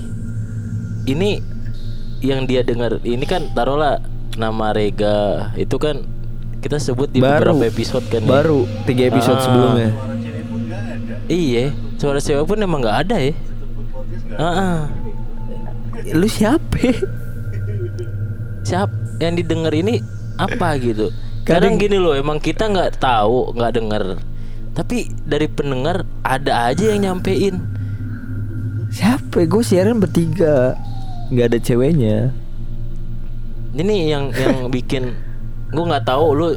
Ini 1.09 1.31
yang 2.25 2.49
dia 2.49 2.65
dengar 2.65 3.01
ini 3.05 3.25
kan 3.29 3.53
taruhlah 3.53 4.01
nama 4.41 4.73
Rega 4.73 5.53
itu 5.61 5.77
kan 5.77 6.14
kita 6.65 6.81
sebut 6.81 7.13
di 7.13 7.21
Baru. 7.21 7.53
beberapa 7.53 7.69
episode 7.69 8.09
kan 8.09 8.25
ya. 8.25 8.31
Baru 8.31 8.59
tiga 8.89 9.03
episode 9.07 9.37
Ah. 9.37 9.45
sebelumnya. 9.45 9.91
Iya, 11.25 11.65
suara 11.95 12.19
cewek 12.19 12.45
pun 12.45 12.59
emang 12.59 12.81
nggak 12.81 12.99
ada 13.05 13.17
ya. 13.21 13.35
Heeh. 14.35 14.79
Lu 16.13 16.25
siapa? 16.27 16.81
Siap 18.63 18.89
yang 19.21 19.37
didengar 19.37 19.73
ini 19.73 20.01
apa 20.37 20.77
gitu? 20.77 21.13
Kadang- 21.45 21.77
Kadang 21.77 21.85
gini 21.85 21.97
loh, 21.97 22.17
emang 22.17 22.41
kita 22.41 22.65
nggak 22.67 22.97
tahu, 22.97 23.53
nggak 23.53 23.73
denger. 23.75 24.05
Tapi 24.73 24.97
dari 25.23 25.47
pendengar 25.47 26.03
ada 26.21 26.73
aja 26.73 26.89
yang 26.89 27.21
nyampein. 27.21 27.61
Siapa? 28.89 29.45
Gue 29.45 29.61
siaran 29.61 29.99
bertiga. 29.99 30.75
nggak 31.25 31.47
ada 31.47 31.59
ceweknya. 31.59 32.17
Ini 33.73 33.95
yang 34.07 34.25
yang 34.31 34.69
bikin 34.69 35.17
gue 35.75 35.85
nggak 35.85 36.07
tahu 36.07 36.27
lu 36.33 36.49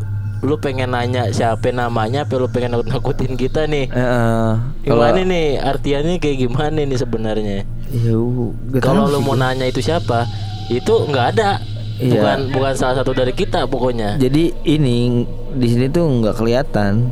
lu 0.46 0.56
pengen 0.62 0.94
nanya 0.94 1.34
siapa 1.34 1.74
namanya, 1.74 2.22
apa 2.30 2.38
lu 2.38 2.46
pengen 2.46 2.78
nakut 2.78 2.90
nakutin 2.94 3.34
kita 3.34 3.66
nih? 3.66 3.90
Heeh. 3.90 4.50
Gimana 4.86 5.20
nih 5.26 5.58
artiannya 5.58 6.22
kayak 6.22 6.38
gimana 6.46 6.78
nih 6.86 6.98
sebenarnya? 6.98 7.66
Ya, 7.90 8.14
uh, 8.14 8.54
Kalau 8.78 9.10
lu 9.10 9.18
sih 9.18 9.26
mau 9.26 9.34
nanya 9.34 9.66
itu 9.66 9.82
siapa, 9.82 10.30
itu 10.70 10.94
nggak 11.10 11.28
ada. 11.38 11.58
Iya. 11.98 12.14
Bukan 12.14 12.38
bukan 12.54 12.74
salah 12.78 13.02
satu 13.02 13.18
dari 13.18 13.34
kita 13.34 13.66
pokoknya. 13.66 14.22
Jadi 14.22 14.54
ini 14.70 15.26
di 15.58 15.68
sini 15.68 15.90
tuh 15.90 16.06
nggak 16.06 16.38
kelihatan. 16.38 17.10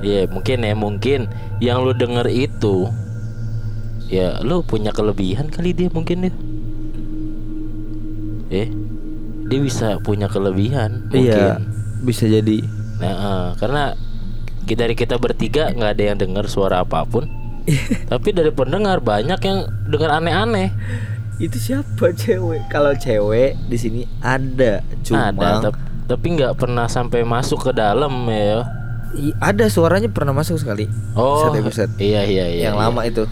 Iya 0.00 0.24
mungkin 0.32 0.64
ya 0.64 0.72
mungkin 0.72 1.20
yang 1.60 1.84
lu 1.84 1.92
denger 1.92 2.24
itu 2.32 2.88
ya 4.08 4.40
lu 4.40 4.64
punya 4.64 4.96
kelebihan 4.96 5.52
kali 5.52 5.76
dia 5.76 5.92
mungkin 5.92 6.24
ya. 6.24 6.32
Eh 8.48 8.68
dia 9.50 9.58
bisa 9.60 9.98
punya 9.98 10.30
kelebihan 10.30 11.10
mungkin. 11.10 11.26
Iya, 11.26 11.58
bisa 12.06 12.30
jadi. 12.30 12.62
Nah, 13.02 13.14
eh, 13.18 13.48
karena 13.58 13.98
kita 14.64 14.86
dari 14.86 14.94
kita 14.94 15.18
bertiga 15.18 15.74
nggak 15.74 15.90
ada 15.98 16.04
yang 16.14 16.18
dengar 16.22 16.46
suara 16.46 16.86
apa 16.86 17.02
pun. 17.02 17.26
Tapi 18.12 18.28
dari 18.30 18.54
pendengar 18.54 19.02
banyak 19.02 19.40
yang 19.42 19.58
dengar 19.90 20.22
aneh-aneh. 20.22 20.70
Itu 21.42 21.58
siapa 21.58 22.14
cewek? 22.14 22.70
Kalau 22.70 22.94
cewek 22.94 23.58
di 23.66 23.76
sini 23.80 24.00
ada, 24.22 24.84
cuma 25.02 25.34
Ada, 25.34 25.72
tap- 25.72 25.82
tapi 26.06 26.26
nggak 26.36 26.54
pernah 26.54 26.86
sampai 26.86 27.26
masuk 27.26 27.70
ke 27.70 27.72
dalam 27.74 28.12
ya. 28.30 28.62
I- 29.16 29.34
ada 29.42 29.66
suaranya 29.66 30.06
pernah 30.06 30.30
masuk 30.30 30.60
sekali. 30.62 30.86
Oh, 31.18 31.42
Satu 31.48 31.58
episode. 31.58 31.90
iya 31.98 32.22
iya 32.22 32.46
iya. 32.46 32.70
yang 32.70 32.76
iya. 32.78 32.84
lama 32.86 33.02
itu. 33.02 33.26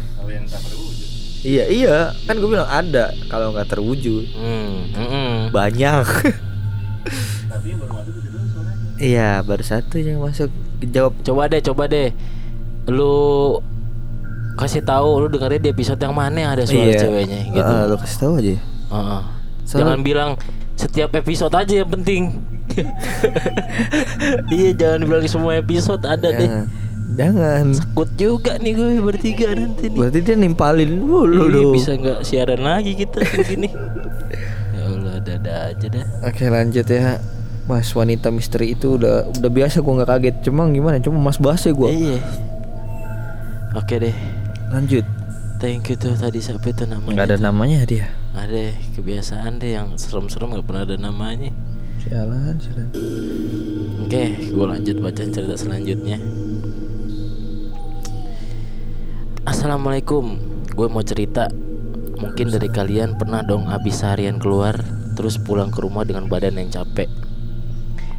Iya 1.38 1.64
iya, 1.66 1.96
kan 2.24 2.34
gue 2.34 2.46
bilang 2.46 2.66
ada. 2.66 3.14
Kalau 3.26 3.52
nggak 3.52 3.68
terwujud 3.68 4.26
Hmm, 4.32 4.90
mm-mm. 4.90 5.30
banyak. 5.48 6.06
Iya, 8.98 9.46
baru 9.46 9.62
satu 9.62 9.96
yang 9.96 10.18
masuk. 10.18 10.50
Jawab. 10.84 11.14
Coba 11.22 11.46
deh, 11.46 11.62
coba 11.62 11.86
deh. 11.86 12.10
Lu 12.90 13.58
kasih 14.58 14.82
tahu 14.82 15.22
lu 15.22 15.26
dengerin 15.30 15.62
di 15.62 15.70
episode 15.70 16.02
yang 16.02 16.10
mana 16.10 16.34
yang 16.34 16.50
ada 16.52 16.66
suara 16.66 16.90
iya. 16.90 16.98
ceweknya 16.98 17.38
gitu. 17.48 17.62
Ah, 17.70 17.86
lu 17.86 17.94
kasih 17.94 18.18
tahu 18.18 18.32
aja. 18.36 18.50
Heeh. 18.58 19.22
Soalnya- 19.62 19.78
Jangan 19.78 20.00
bilang 20.02 20.30
setiap 20.74 21.10
episode 21.14 21.54
aja 21.54 21.74
yang 21.78 21.90
penting. 21.90 22.22
iya, 24.50 24.70
jangan 24.74 25.00
bilang 25.06 25.22
semua 25.24 25.54
episode 25.56 26.02
ada 26.02 26.28
deh. 26.28 26.50
Jangan. 27.10 27.72
Takut 27.72 28.10
juga 28.14 28.52
nih 28.56 28.72
gue 28.72 29.00
bertiga 29.00 29.48
nanti 29.50 29.88
nih. 29.88 29.96
Berarti 29.96 30.18
dia 30.20 30.36
nimpalin 30.36 30.90
dulu 30.98 31.48
dong. 31.48 31.72
bisa 31.72 31.94
nggak 31.94 32.20
siaran 32.20 32.60
lagi 32.60 32.92
kita 32.94 33.24
begini? 33.24 33.68
ya 34.76 34.82
Allah, 34.84 35.12
ada 35.16 35.54
aja 35.68 35.86
dah. 35.88 36.04
Oke 36.22 36.44
lanjut 36.46 36.84
ya 36.84 37.16
Mas 37.64 37.88
wanita 37.90 38.28
misteri 38.28 38.72
itu 38.72 38.96
udah 38.96 39.28
udah 39.30 39.50
biasa 39.50 39.80
gua 39.80 39.92
nggak 39.98 40.10
kaget 40.10 40.36
cuma 40.42 40.64
gimana 40.66 40.96
cuma 40.98 41.20
mas 41.22 41.36
bahasa 41.36 41.68
gua 41.70 41.88
Iya. 41.88 42.16
Oke 43.72 43.96
deh. 43.98 44.16
lanjut 44.68 45.04
Thank 45.58 45.88
you 45.88 45.96
tuh 45.96 46.14
tadi 46.14 46.38
siapa 46.38 46.64
itu 46.66 46.84
namanya? 46.84 47.12
nggak 47.14 47.26
ada 47.26 47.38
namanya 47.42 47.82
dia 47.82 48.06
Ada 48.30 48.72
kebiasaan 48.94 49.58
deh 49.58 49.74
yang 49.74 49.92
serem-serem 49.94 50.48
nggak 50.50 50.64
pernah 50.64 50.84
ada 50.84 50.96
namanya. 50.96 51.50
jalan 52.00 52.56
jalan 52.56 52.88
Oke, 54.00 54.24
gue 54.46 54.64
lanjut 54.66 54.96
baca 54.98 55.20
cerita 55.20 55.52
selanjutnya. 55.52 56.16
Assalamualaikum, 59.48 60.36
gue 60.76 60.86
mau 60.92 61.00
cerita. 61.00 61.48
Mungkin 62.20 62.52
dari 62.52 62.68
kalian 62.68 63.16
pernah 63.16 63.40
dong 63.40 63.64
habis 63.72 64.04
seharian 64.04 64.36
keluar, 64.36 64.76
terus 65.16 65.40
pulang 65.40 65.72
ke 65.72 65.80
rumah 65.80 66.04
dengan 66.04 66.28
badan 66.28 66.60
yang 66.60 66.68
capek. 66.68 67.08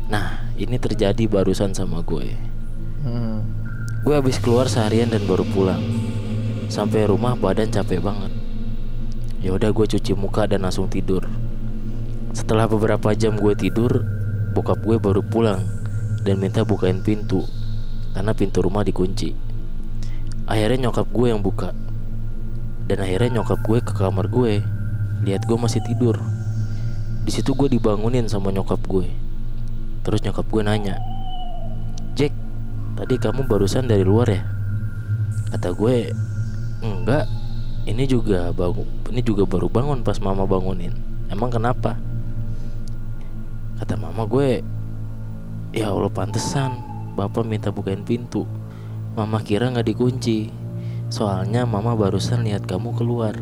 Nah, 0.10 0.50
ini 0.58 0.82
terjadi 0.82 1.30
barusan 1.30 1.78
sama 1.78 2.02
gue. 2.02 2.34
hmm. 3.06 3.38
Gue 4.02 4.18
habis 4.18 4.42
keluar 4.42 4.65
seharian 4.65 5.13
dan 5.13 5.22
baru 5.30 5.46
pulang. 5.54 5.86
Sampai 6.65 7.06
rumah 7.06 7.38
badan 7.38 7.70
capek 7.70 8.02
banget. 8.02 8.34
Ya 9.38 9.54
udah 9.54 9.70
gue 9.70 9.86
cuci 9.86 10.18
muka 10.18 10.50
dan 10.50 10.65
langsung 10.65 10.89
tidur. 10.89 11.30
Setelah 12.34 12.65
beberapa 12.65 13.13
jam 13.13 13.38
gue 13.38 13.54
tidur, 13.54 14.02
bokap 14.58 14.82
gue 14.82 14.98
baru 14.98 15.22
pulang 15.22 15.62
dan 16.26 16.42
minta 16.42 16.65
bukain 16.65 17.06
pintu 17.06 17.46
karena 18.18 18.34
pintu 18.34 18.65
rumah 18.65 18.82
dikunci. 18.82 19.49
Akhirnya 20.50 20.90
nyokap 20.90 21.06
gue 21.14 21.28
yang 21.30 21.46
buka. 21.46 21.78
Dan 22.90 23.06
akhirnya 23.06 23.40
nyokap 23.40 23.62
gue 23.62 23.80
ke 23.86 23.94
kamar 23.94 24.26
gue, 24.34 24.66
lihat 25.22 25.46
gue 25.46 25.58
masih 25.62 25.86
tidur. 25.86 26.18
di 27.30 27.38
situ 27.38 27.54
gue 27.54 27.70
dibangunin 27.70 28.26
sama 28.26 28.50
nyokap 28.50 28.82
gue. 28.90 29.06
Terus 30.02 30.26
nyokap 30.26 30.50
gue 30.50 30.66
nanya 30.66 30.98
Jack 32.18 32.34
tadi 32.98 33.22
kamu 33.22 33.46
barusan 33.46 33.86
dari 33.86 34.02
luar 34.02 34.28
ya? 34.34 34.42
Kata 35.54 35.70
gue 35.78 36.10
enggak 36.82 37.30
ini 37.86 38.10
juga 38.10 38.50
bangun 38.50 38.88
ini 39.14 39.22
juga 39.22 39.46
baru 39.46 39.70
bangun 39.70 40.02
pas 40.02 40.18
mama 40.18 40.50
bangunin. 40.50 40.96
Emang 41.30 41.54
kenapa? 41.54 42.02
Kata 43.78 43.94
mama 43.94 44.26
gue 44.26 44.66
ya 45.70 45.94
allah 45.94 46.10
pantesan 46.10 46.82
bapak 47.14 47.46
minta 47.46 47.70
bukain 47.70 48.02
pintu 48.02 48.50
mama 49.17 49.41
kira 49.41 49.69
nggak 49.74 49.88
dikunci. 49.89 50.52
Soalnya 51.10 51.65
mama 51.65 51.98
barusan 51.98 52.45
lihat 52.45 52.69
kamu 52.69 52.93
keluar. 52.93 53.34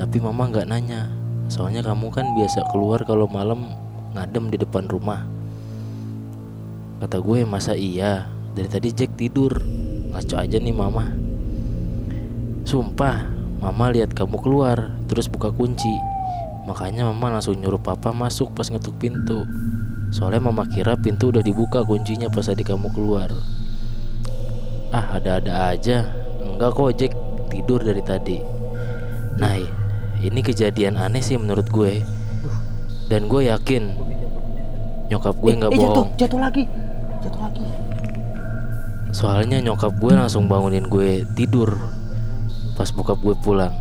Tapi 0.00 0.16
mama 0.20 0.48
nggak 0.48 0.68
nanya. 0.68 1.12
Soalnya 1.52 1.84
kamu 1.84 2.08
kan 2.08 2.26
biasa 2.32 2.64
keluar 2.72 3.04
kalau 3.04 3.28
malam 3.28 3.68
ngadem 4.16 4.48
di 4.48 4.56
depan 4.56 4.88
rumah. 4.88 5.28
Kata 7.04 7.20
gue 7.20 7.44
masa 7.44 7.76
iya? 7.76 8.24
Dari 8.56 8.68
tadi 8.72 8.88
Jack 8.96 9.20
tidur. 9.20 9.60
Ngaco 10.16 10.36
aja 10.40 10.56
nih 10.56 10.72
mama. 10.72 11.12
Sumpah 12.64 13.28
mama 13.60 13.92
lihat 13.92 14.16
kamu 14.16 14.40
keluar 14.40 14.96
terus 15.12 15.28
buka 15.28 15.52
kunci. 15.52 15.92
Makanya 16.64 17.12
mama 17.12 17.36
langsung 17.36 17.60
nyuruh 17.60 17.78
papa 17.78 18.10
masuk 18.16 18.56
pas 18.56 18.72
ngetuk 18.72 18.96
pintu. 18.96 19.44
Soalnya 20.10 20.48
mama 20.48 20.64
kira 20.64 20.96
pintu 20.96 21.28
udah 21.28 21.44
dibuka 21.44 21.84
kuncinya 21.84 22.32
pas 22.32 22.48
tadi 22.48 22.64
kamu 22.64 22.88
keluar 22.96 23.30
ah 24.94 25.16
ada-ada 25.18 25.74
aja. 25.74 26.06
Enggak 26.42 26.70
kok 26.74 26.92
Jack. 26.98 27.12
Tidur 27.46 27.80
dari 27.80 28.02
tadi. 28.02 28.38
Nah 29.38 29.56
ini 30.20 30.40
kejadian 30.42 30.98
aneh 30.98 31.22
sih 31.22 31.38
menurut 31.38 31.68
gue. 31.70 32.02
Dan 33.06 33.30
gue 33.30 33.46
yakin 33.48 33.94
nyokap 35.06 35.38
gue 35.38 35.52
nggak 35.54 35.70
eh, 35.70 35.78
jatuh, 35.78 35.94
bohong. 35.94 36.08
jatuh 36.18 36.40
lagi. 36.42 36.64
Jatuh 37.22 37.42
lagi. 37.42 37.64
soalnya 39.14 39.64
nyokap 39.64 39.96
gue 39.96 40.12
langsung 40.12 40.44
bangunin 40.44 40.92
gue 40.92 41.24
tidur 41.32 41.72
pas 42.76 42.90
bokap 42.92 43.16
gue 43.24 43.32
pulang. 43.40 43.72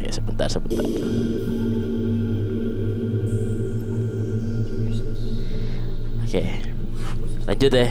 Ya 0.00 0.08
sebentar 0.08 0.48
sebentar. 0.48 0.88
Oke 6.24 6.71
lanjut 7.46 7.70
deh. 7.74 7.90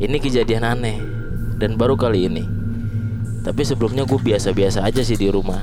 Ini 0.00 0.16
kejadian 0.16 0.64
aneh 0.64 0.98
dan 1.60 1.76
baru 1.76 1.94
kali 1.94 2.26
ini. 2.26 2.44
Tapi 3.44 3.62
sebelumnya 3.62 4.08
gue 4.08 4.16
biasa-biasa 4.16 4.82
aja 4.82 5.04
sih 5.04 5.16
di 5.16 5.28
rumah. 5.28 5.60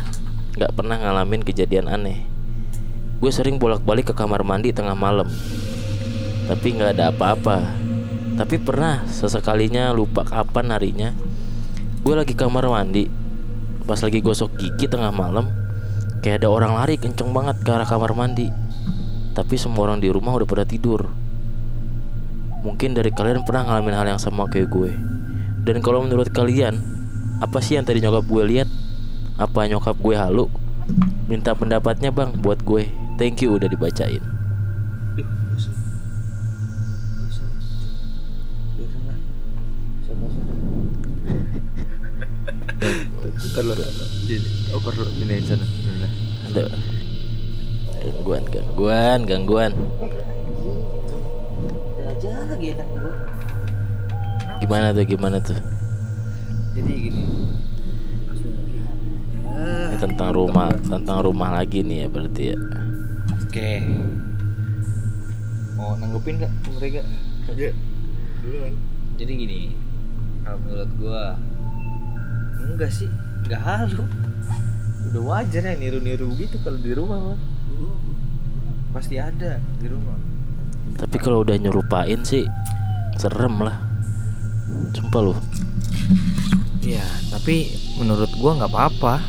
Nggak 0.55 0.73
pernah 0.77 0.97
ngalamin 0.97 1.41
kejadian 1.41 1.89
aneh. 1.89 2.23
Gue 3.17 3.33
sering 3.33 3.57
bolak-balik 3.57 4.09
ke 4.09 4.13
kamar 4.13 4.45
mandi 4.45 4.71
tengah 4.71 4.93
malam. 4.93 5.25
Tapi 6.45 6.67
nggak 6.77 6.97
ada 6.97 7.09
apa-apa. 7.09 7.65
Tapi 8.37 8.61
pernah 8.61 9.01
sesekalinya 9.09 9.89
lupa 9.89 10.21
kapan 10.21 10.69
harinya. 10.69 11.09
Gue 12.05 12.13
lagi 12.13 12.37
kamar 12.37 12.69
mandi. 12.69 13.09
Pas 13.83 13.99
lagi 13.99 14.21
gosok 14.21 14.55
gigi 14.55 14.85
tengah 14.85 15.11
malam 15.11 15.49
kayak 16.21 16.43
ada 16.43 16.49
orang 16.49 16.75
lari 16.75 16.97
kenceng 16.97 17.33
banget 17.33 17.57
ke 17.61 17.69
arah 17.73 17.89
kamar 17.89 18.13
mandi. 18.13 18.53
Tapi 19.33 19.55
semua 19.57 19.89
orang 19.89 20.01
di 20.01 20.09
rumah 20.09 20.33
udah 20.37 20.47
pada 20.49 20.65
tidur 20.65 21.26
mungkin 22.61 22.97
dari 22.97 23.13
kalian 23.13 23.45
pernah 23.45 23.67
ngalamin 23.67 23.95
hal 23.95 24.07
yang 24.17 24.21
sama 24.21 24.49
kayak 24.49 24.69
gue 24.71 24.91
dan 25.65 25.81
kalau 25.83 26.05
menurut 26.05 26.29
kalian 26.31 26.79
apa 27.37 27.61
sih 27.61 27.77
yang 27.77 27.85
tadi 27.85 28.01
nyokap 28.01 28.25
gue 28.25 28.43
lihat 28.45 28.69
apa 29.37 29.69
nyokap 29.69 29.97
gue 29.97 30.15
halu 30.17 30.45
minta 31.29 31.53
pendapatnya 31.53 32.09
bang 32.09 32.33
buat 32.39 32.63
gue 32.65 32.89
thank 33.21 33.43
you 33.45 33.53
udah 33.57 33.69
dibacain 33.69 34.23
ini 45.17 45.43
sana. 45.43 45.65
Nah. 46.55 46.69
Gangguan, 47.97 48.43
gangguan, 48.47 49.19
gangguan. 49.27 49.71
Aja 52.17 52.33
lagi 52.49 52.73
enak 52.73 52.87
gua. 52.97 53.13
Gimana 54.57 54.89
tuh, 54.89 55.05
gimana 55.05 55.37
tuh? 55.37 55.53
Jadi 56.73 56.93
gini. 56.97 57.23
Ini 59.53 59.97
tentang 60.01 60.33
rumah, 60.33 60.73
tentang 60.81 61.21
rumah 61.21 61.53
lagi 61.61 61.85
nih 61.85 61.97
ya 62.01 62.07
berarti 62.09 62.43
ya. 62.49 62.57
Oke. 63.37 63.85
Mau 65.77 65.93
nanggepin 66.01 66.41
gak 66.41 66.49
mereka? 66.81 67.05
Iya. 67.53 67.77
Duluan. 68.41 68.73
Jadi 69.21 69.31
gini, 69.37 69.59
kalau 70.41 70.57
menurut 70.65 70.91
gua 70.97 71.37
enggak 72.65 72.97
sih, 72.97 73.13
enggak 73.45 73.61
halu. 73.61 74.09
Udah 75.13 75.21
wajar 75.21 75.69
ya 75.69 75.77
niru-niru 75.77 76.33
gitu 76.33 76.57
kalau 76.65 76.81
di 76.81 76.97
rumah 76.97 77.29
mah. 77.29 77.39
Pasti 78.89 79.21
ada 79.21 79.61
di 79.77 79.85
rumah. 79.85 80.17
Tapi 80.95 81.17
kalau 81.19 81.43
udah 81.43 81.59
nyerupain 81.59 82.23
sih 82.23 82.47
serem 83.19 83.59
lah. 83.59 83.75
Sumpah 84.95 85.21
lu. 85.21 85.33
Iya, 86.87 87.03
tapi 87.33 87.75
menurut 87.99 88.31
gua 88.39 88.55
nggak 88.55 88.71
apa-apa. 88.71 89.19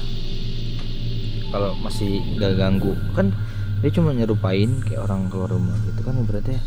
Kalau 1.49 1.75
masih 1.83 2.23
nggak 2.37 2.55
ganggu, 2.61 2.92
kan 3.16 3.35
dia 3.83 3.90
cuma 3.94 4.11
nyerupain 4.14 4.83
kayak 4.85 5.07
orang 5.07 5.31
keluar 5.31 5.55
rumah 5.55 5.75
gitu 5.87 6.03
kan 6.03 6.18
berarti 6.27 6.59
ya 6.59 6.62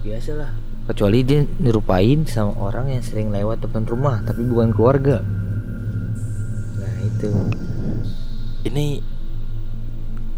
biasa 0.00 0.30
lah. 0.38 0.50
Kecuali 0.88 1.18
dia 1.26 1.44
nyerupain 1.60 2.24
sama 2.26 2.56
orang 2.56 2.90
yang 2.90 3.02
sering 3.04 3.28
lewat 3.30 3.62
depan 3.62 3.84
rumah 3.84 4.22
tapi 4.24 4.46
bukan 4.46 4.72
keluarga. 4.72 5.20
Nah 6.80 6.94
itu. 7.02 7.30
Ini 8.60 9.00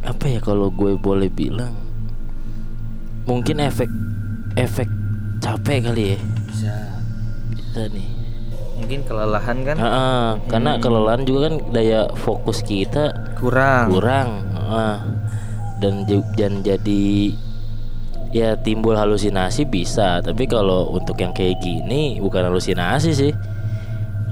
apa 0.03 0.25
ya 0.27 0.41
kalau 0.43 0.71
gue 0.71 0.99
boleh 0.99 1.31
bilang? 1.31 1.82
Mungkin 3.25 3.57
efek 3.59 3.91
efek 4.55 4.89
capek 5.39 5.79
kali 5.87 6.05
ya. 6.15 6.19
Bisa. 6.47 6.75
Bisa 7.51 7.83
nih. 7.89 8.09
Mungkin 8.83 9.01
kelelahan 9.07 9.59
kan 9.63 9.77
Ah, 9.79 10.31
karena 10.51 10.75
kelelahan 10.77 11.23
juga 11.23 11.47
kan 11.47 11.55
daya 11.71 12.11
fokus 12.19 12.61
kita 12.61 13.15
kurang. 13.39 13.95
kurang 13.95 14.29
ah. 14.59 14.99
dan 15.79 16.03
dan 16.35 16.63
jadi 16.63 17.35
ya 18.33 18.57
timbul 18.57 18.97
halusinasi 18.97 19.69
bisa 19.69 20.25
tapi 20.25 20.49
kalau 20.49 20.89
untuk 20.89 21.21
yang 21.21 21.31
kayak 21.31 21.61
gini 21.61 22.17
bukan 22.17 22.49
halusinasi 22.49 23.13
sih 23.13 23.33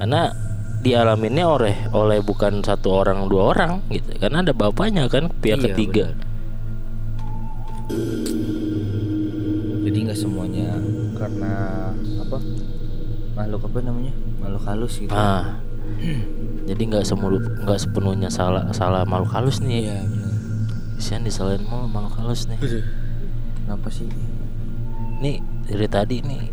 karena 0.00 0.32
dialaminnya 0.80 1.44
oleh 1.44 1.76
oleh 1.92 2.24
bukan 2.24 2.64
satu 2.64 3.04
orang 3.04 3.28
dua 3.28 3.52
orang 3.52 3.84
gitu 3.92 4.16
karena 4.16 4.40
ada 4.40 4.56
bapaknya 4.56 5.04
kan 5.06 5.28
pihak 5.28 5.60
Iya, 5.60 5.66
ketiga 5.68 6.04
benar. 6.08 6.26
Nggak 10.20 10.36
semuanya 10.36 10.68
karena 11.16 11.52
apa 12.20 12.36
makhluk 13.32 13.72
apa 13.72 13.78
namanya 13.80 14.12
makhluk 14.36 14.64
halus 14.68 15.00
gitu. 15.00 15.16
ah 15.16 15.56
jadi 16.68 16.82
nggak 16.92 17.08
semulu 17.08 17.40
nggak 17.40 17.80
sepenuhnya 17.80 18.28
salah 18.28 18.68
salah 18.76 19.08
makhluk 19.08 19.32
halus 19.32 19.64
nih 19.64 19.88
Iya 19.88 20.04
benar. 20.04 20.32
Kesian 21.00 21.24
disalahin 21.24 21.64
mau 21.64 21.88
makhluk 21.88 22.20
halus 22.20 22.44
nih 22.52 22.60
Kenapa 23.64 23.88
sih? 23.88 24.12
nih 25.24 25.40
dari 25.64 25.88
tadi 25.88 26.20
nih 26.20 26.52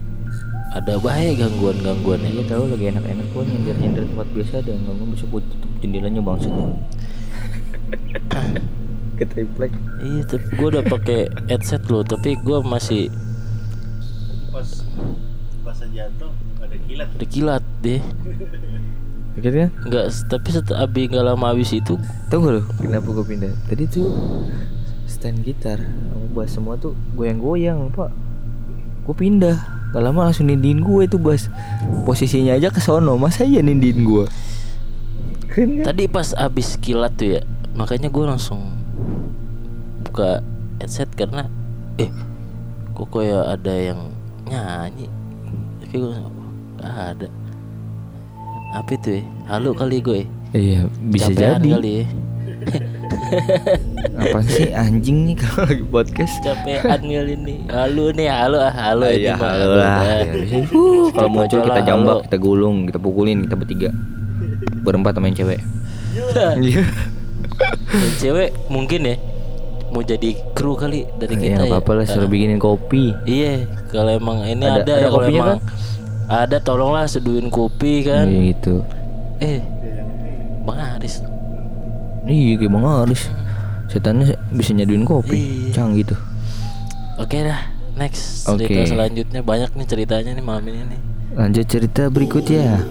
ada 0.72 0.95
bahaya 1.03 1.36
gangguan 1.36 1.76
gangguannya 1.84 2.39
Iya 2.39 2.47
tahu 2.47 2.72
lagi 2.72 2.88
enak-enak 2.88 3.28
gua 3.36 3.43
nyindir 3.43 3.76
nyindir 3.84 4.07
tempat 4.07 4.32
biasa 4.32 4.63
ada 4.63 4.72
yang 4.72 4.84
ngomong 4.88 5.11
bisa 5.11 5.28
gua 5.28 5.43
tutup 5.43 5.72
jendelanya 5.84 6.24
bangsat. 6.24 6.55
Ketriplek. 9.20 9.76
Iya, 9.97 10.22
tapi 10.30 10.45
gue 10.53 10.68
udah 10.78 10.86
pakai 10.86 11.26
headset 11.49 11.82
loh, 11.89 12.05
tapi 12.05 12.38
gue 12.38 12.61
masih 12.61 13.09
Pas 15.66 15.78
jatuh 15.78 16.32
ada 16.64 16.78
kilat. 16.88 17.08
ada 17.12 17.26
kilat 17.26 17.64
deh. 17.84 18.02
Akhirnya 19.38 19.70
Enggak, 19.86 20.06
tapi 20.26 20.50
setelah 20.50 20.89
abi 20.89 21.06
nggak 21.06 21.22
lama 21.22 21.54
habis 21.54 21.70
itu, 21.70 21.93
Tunggu 22.34 22.58
loh, 22.58 22.66
kenapa 22.82 23.06
gue 23.14 23.26
pindah? 23.26 23.54
Tadi 23.70 23.86
tuh 23.86 24.10
stand 25.06 25.45
gitar, 25.45 25.78
sama 25.78 26.26
bass 26.34 26.58
semua 26.58 26.74
tuh 26.82 26.98
goyang-goyang 27.14 27.93
pak. 27.93 28.10
Gue 29.06 29.16
pindah, 29.16 29.56
gak 29.93 30.04
lama 30.04 30.28
langsung 30.28 30.50
nindiin 30.50 30.82
gue 30.82 31.02
itu 31.06 31.22
bass. 31.22 31.54
Posisinya 32.04 32.58
aja 32.58 32.74
ke 32.74 32.82
sono, 32.82 33.14
masa 33.16 33.45
iya 33.45 33.62
nindiin 33.62 34.02
gue? 34.04 34.26
Keren 35.48 35.86
kan? 35.86 35.93
tadi 35.93 36.10
pas 36.10 36.34
habis 36.34 36.76
kilat 36.82 37.14
tuh 37.14 37.38
ya, 37.38 37.41
makanya 37.78 38.10
gue 38.10 38.26
langsung 38.26 38.74
buka 40.02 40.41
headset 40.82 41.14
karena 41.14 41.45
eh 42.02 42.10
kok 42.98 43.08
kayak 43.14 43.54
ada 43.54 43.74
yang 43.74 44.16
nyanyi, 44.48 45.08
tapi 45.84 45.95
gue 46.00 46.12
nggak 46.80 46.95
ada. 47.16 47.28
Apa 48.76 48.89
itu 48.95 49.10
ya? 49.20 49.24
Halo 49.52 49.70
kali 49.76 49.98
gue. 50.00 50.22
Iya, 50.56 50.88
bisa 51.12 51.32
Capean 51.32 51.60
jadi. 51.60 51.70
kali 51.76 51.91
ya. 51.91 52.06
Apa 54.24 54.39
sih 54.43 54.72
anjing 54.72 55.28
nih 55.28 55.36
kalau 55.39 55.68
lagi 55.68 55.86
podcast? 55.91 56.36
Capean 56.43 57.02
kali 57.04 57.34
ini. 57.36 57.56
Halo 57.68 58.12
nih, 58.16 58.28
halo 58.32 58.58
ah, 58.64 58.74
halo 58.74 59.04
Ah, 59.08 59.14
iya, 59.14 59.36
halo 59.36 59.68
lah. 59.76 60.00
Ya, 60.04 60.32
di 60.32 60.48
sini, 60.48 60.66
uh, 60.72 61.08
Kalau 61.12 61.30
mau 61.32 61.43
Coba 61.48 61.64
kita 61.68 61.80
lah, 61.80 61.86
jambak, 61.86 62.18
kita 62.28 62.38
gulung, 62.39 62.78
kita 62.88 63.00
pukulin, 63.00 63.38
kita 63.48 63.56
bertiga. 63.60 63.89
Berempat 64.84 65.20
yang 65.20 65.36
cewek. 65.36 65.62
Iya. 66.58 66.82
Cewek 68.18 68.50
mungkin 68.74 69.06
ya 69.06 69.16
mau 69.98 70.06
jadi 70.06 70.30
kru 70.54 70.78
kali 70.78 71.10
dari 71.18 71.34
Ya 71.34 71.41
kita 71.58 71.64
ya. 71.66 71.74
apa-apa 71.74 71.91
lah, 71.91 72.06
suruh 72.06 72.24
Ah. 72.24 72.30
bikinin 72.30 72.62
kopi. 72.62 73.18
Iya, 73.26 73.66
kalau 73.89 74.14
emang 74.14 74.45
ini 74.45 74.62
Ada- 74.62 74.78
ada, 74.78 74.86
ada 74.86 74.93
ya 74.93 75.08
kalau 75.10 75.26
emang 75.26 75.60
ada 76.28 76.58
tolonglah 76.62 77.10
seduhin 77.10 77.50
kopi 77.50 78.06
kan. 78.06 78.30
Iya 78.30 78.54
gitu. 78.54 78.86
Eh, 79.39 79.58
Bang 80.62 80.78
Aris. 80.78 81.26
Iya 82.24 82.54
kayak 82.56 82.70
Bang 82.70 82.86
Aris. 82.86 83.26
Setannya 83.88 84.38
bisa 84.54 84.70
nyaduin 84.72 85.02
kopi. 85.02 85.34
Iya. 85.34 85.74
Canggih 85.74 86.06
tuh. 86.06 86.20
Oke 87.18 87.41
dah, 87.41 87.58
next 87.95 88.45
cerita 88.45 88.86
selanjutnya 88.86 89.41
banyak 89.41 89.74
nih 89.74 89.88
ceritanya 89.88 90.32
nih 90.32 90.45
malam 90.45 90.62
ini 90.64 90.86
nih. 90.86 91.00
Lanjut 91.34 91.66
cerita 91.66 92.06
berikutnya. 92.08 92.86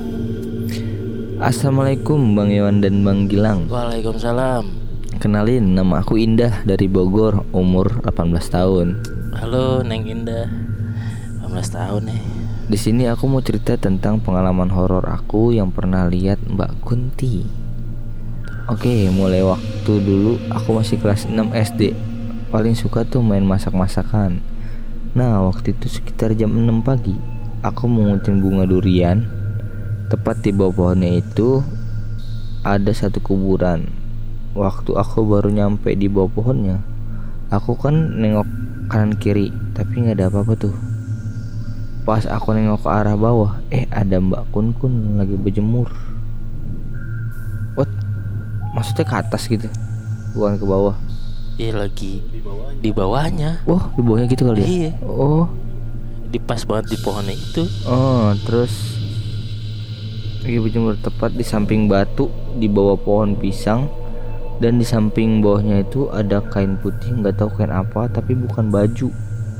Assalamualaikum 1.36 2.34
Bang 2.34 2.50
Iwan 2.50 2.82
dan 2.82 3.06
Bang 3.06 3.30
Gilang. 3.30 3.70
Waalaikumsalam. 3.70 4.75
Kenalin 5.16 5.72
nama 5.72 6.04
aku 6.04 6.20
Indah 6.20 6.60
dari 6.68 6.92
Bogor, 6.92 7.48
umur 7.48 8.04
18 8.04 8.36
tahun. 8.52 9.00
Halo 9.32 9.80
Neng 9.80 10.04
Indah. 10.04 10.44
18 11.40 11.72
tahun 11.72 12.12
nih. 12.12 12.22
Di 12.68 12.76
sini 12.76 13.08
aku 13.08 13.24
mau 13.24 13.40
cerita 13.40 13.80
tentang 13.80 14.20
pengalaman 14.20 14.68
horor 14.68 15.08
aku 15.08 15.56
yang 15.56 15.72
pernah 15.72 16.04
lihat 16.04 16.36
Mbak 16.44 16.84
Kunti. 16.84 17.48
Oke, 18.68 19.08
mulai 19.08 19.40
waktu 19.40 19.92
dulu 20.04 20.36
aku 20.52 20.84
masih 20.84 21.00
kelas 21.00 21.24
6 21.24 21.48
SD. 21.48 21.96
Paling 22.52 22.76
suka 22.76 23.08
tuh 23.08 23.24
main 23.24 23.40
masak-masakan. 23.40 24.44
Nah, 25.16 25.40
waktu 25.48 25.72
itu 25.72 25.96
sekitar 25.96 26.36
jam 26.36 26.52
6 26.52 26.84
pagi, 26.84 27.16
aku 27.64 27.88
mengunting 27.88 28.44
bunga 28.44 28.68
durian. 28.68 29.24
Tepat 30.12 30.44
di 30.44 30.52
bawah 30.52 30.92
pohonnya 30.92 31.24
itu 31.24 31.64
ada 32.60 32.92
satu 32.92 33.16
kuburan. 33.24 34.05
Waktu 34.56 34.96
aku 34.96 35.20
baru 35.28 35.52
nyampe 35.52 35.92
di 35.92 36.08
bawah 36.08 36.32
pohonnya, 36.32 36.80
aku 37.52 37.76
kan 37.76 37.92
nengok 38.16 38.48
kanan 38.88 39.12
kiri, 39.20 39.52
tapi 39.76 40.00
nggak 40.00 40.16
ada 40.16 40.32
apa-apa 40.32 40.56
tuh. 40.56 40.74
Pas 42.08 42.24
aku 42.24 42.56
nengok 42.56 42.80
ke 42.80 42.88
arah 42.88 43.20
bawah, 43.20 43.60
eh 43.68 43.84
ada 43.92 44.16
Mbak 44.16 44.48
Kun 44.56 44.72
Kun 44.72 45.20
lagi 45.20 45.36
berjemur. 45.36 45.92
What? 47.76 47.92
Maksudnya 48.72 49.04
ke 49.04 49.14
atas 49.20 49.44
gitu, 49.44 49.68
bukan 50.32 50.56
ke 50.56 50.64
bawah. 50.64 50.96
Iya 51.56 51.84
lagi 51.84 52.20
di 52.24 52.40
bawah 52.40 52.68
di 52.80 52.90
bawahnya. 52.92 53.50
Wah, 53.68 53.92
di 53.92 54.00
bawahnya 54.00 54.26
gitu 54.28 54.42
kali 54.48 54.60
ya? 54.60 54.68
Iya. 54.68 54.90
Oh, 55.04 55.44
Di 56.26 56.40
pas 56.40 56.64
banget 56.64 56.96
di 56.96 56.98
pohonnya 57.00 57.36
itu. 57.36 57.64
oh, 57.84 58.32
terus 58.48 58.72
lagi 60.40 60.58
berjemur 60.64 60.96
tepat 60.96 61.36
di 61.36 61.44
samping 61.44 61.88
batu 61.88 62.32
di 62.56 62.68
bawah 62.68 62.96
pohon 62.96 63.36
pisang 63.36 63.84
dan 64.56 64.80
di 64.80 64.86
samping 64.88 65.44
bawahnya 65.44 65.84
itu 65.84 66.08
ada 66.08 66.40
kain 66.40 66.80
putih 66.80 67.12
nggak 67.12 67.36
tahu 67.36 67.52
kain 67.60 67.72
apa 67.72 68.08
tapi 68.08 68.32
bukan 68.32 68.72
baju 68.72 69.12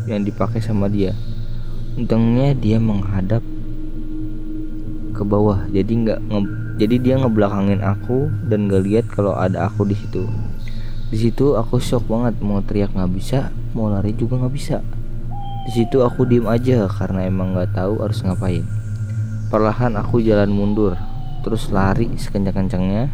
yang 0.09 0.23
dipakai 0.25 0.63
sama 0.63 0.89
dia. 0.89 1.13
Untungnya 1.97 2.53
dia 2.57 2.77
menghadap 2.81 3.41
ke 5.17 5.23
bawah 5.25 5.65
jadi 5.73 5.89
nggak 5.89 6.21
jadi 6.77 6.97
dia 7.01 7.15
ngebelakangin 7.17 7.81
aku 7.81 8.29
dan 8.53 8.69
gak 8.69 8.85
lihat 8.85 9.09
kalau 9.09 9.33
ada 9.33 9.65
aku 9.65 9.89
di 9.89 9.97
situ. 9.97 10.29
Di 11.07 11.17
situ 11.17 11.57
aku 11.57 11.81
shock 11.81 12.05
banget 12.05 12.37
mau 12.43 12.61
teriak 12.61 12.93
nggak 12.93 13.13
bisa, 13.17 13.49
mau 13.73 13.89
lari 13.89 14.13
juga 14.13 14.37
nggak 14.43 14.55
bisa. 14.55 14.83
Di 15.65 15.71
situ 15.73 16.03
aku 16.03 16.29
diem 16.29 16.45
aja 16.45 16.85
karena 16.91 17.25
emang 17.25 17.57
nggak 17.57 17.79
tahu 17.79 18.03
harus 18.03 18.21
ngapain. 18.27 18.67
Perlahan 19.49 19.95
aku 19.97 20.19
jalan 20.21 20.51
mundur, 20.51 20.99
terus 21.47 21.71
lari 21.71 22.11
sekencang-kencangnya. 22.19 23.09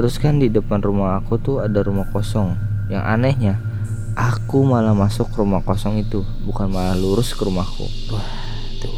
Terus 0.00 0.16
kan 0.16 0.40
di 0.40 0.48
depan 0.48 0.80
rumah 0.80 1.20
aku 1.20 1.36
tuh 1.36 1.60
ada 1.60 1.84
rumah 1.84 2.08
kosong. 2.08 2.56
Yang 2.88 3.04
anehnya, 3.04 3.54
aku 4.16 4.64
malah 4.64 4.96
masuk 4.96 5.28
ke 5.28 5.44
rumah 5.44 5.60
kosong 5.60 6.00
itu, 6.00 6.24
bukan 6.48 6.72
malah 6.72 6.96
lurus 6.96 7.36
ke 7.36 7.44
rumahku. 7.44 7.84
Wah, 8.08 8.24
tuh 8.80 8.96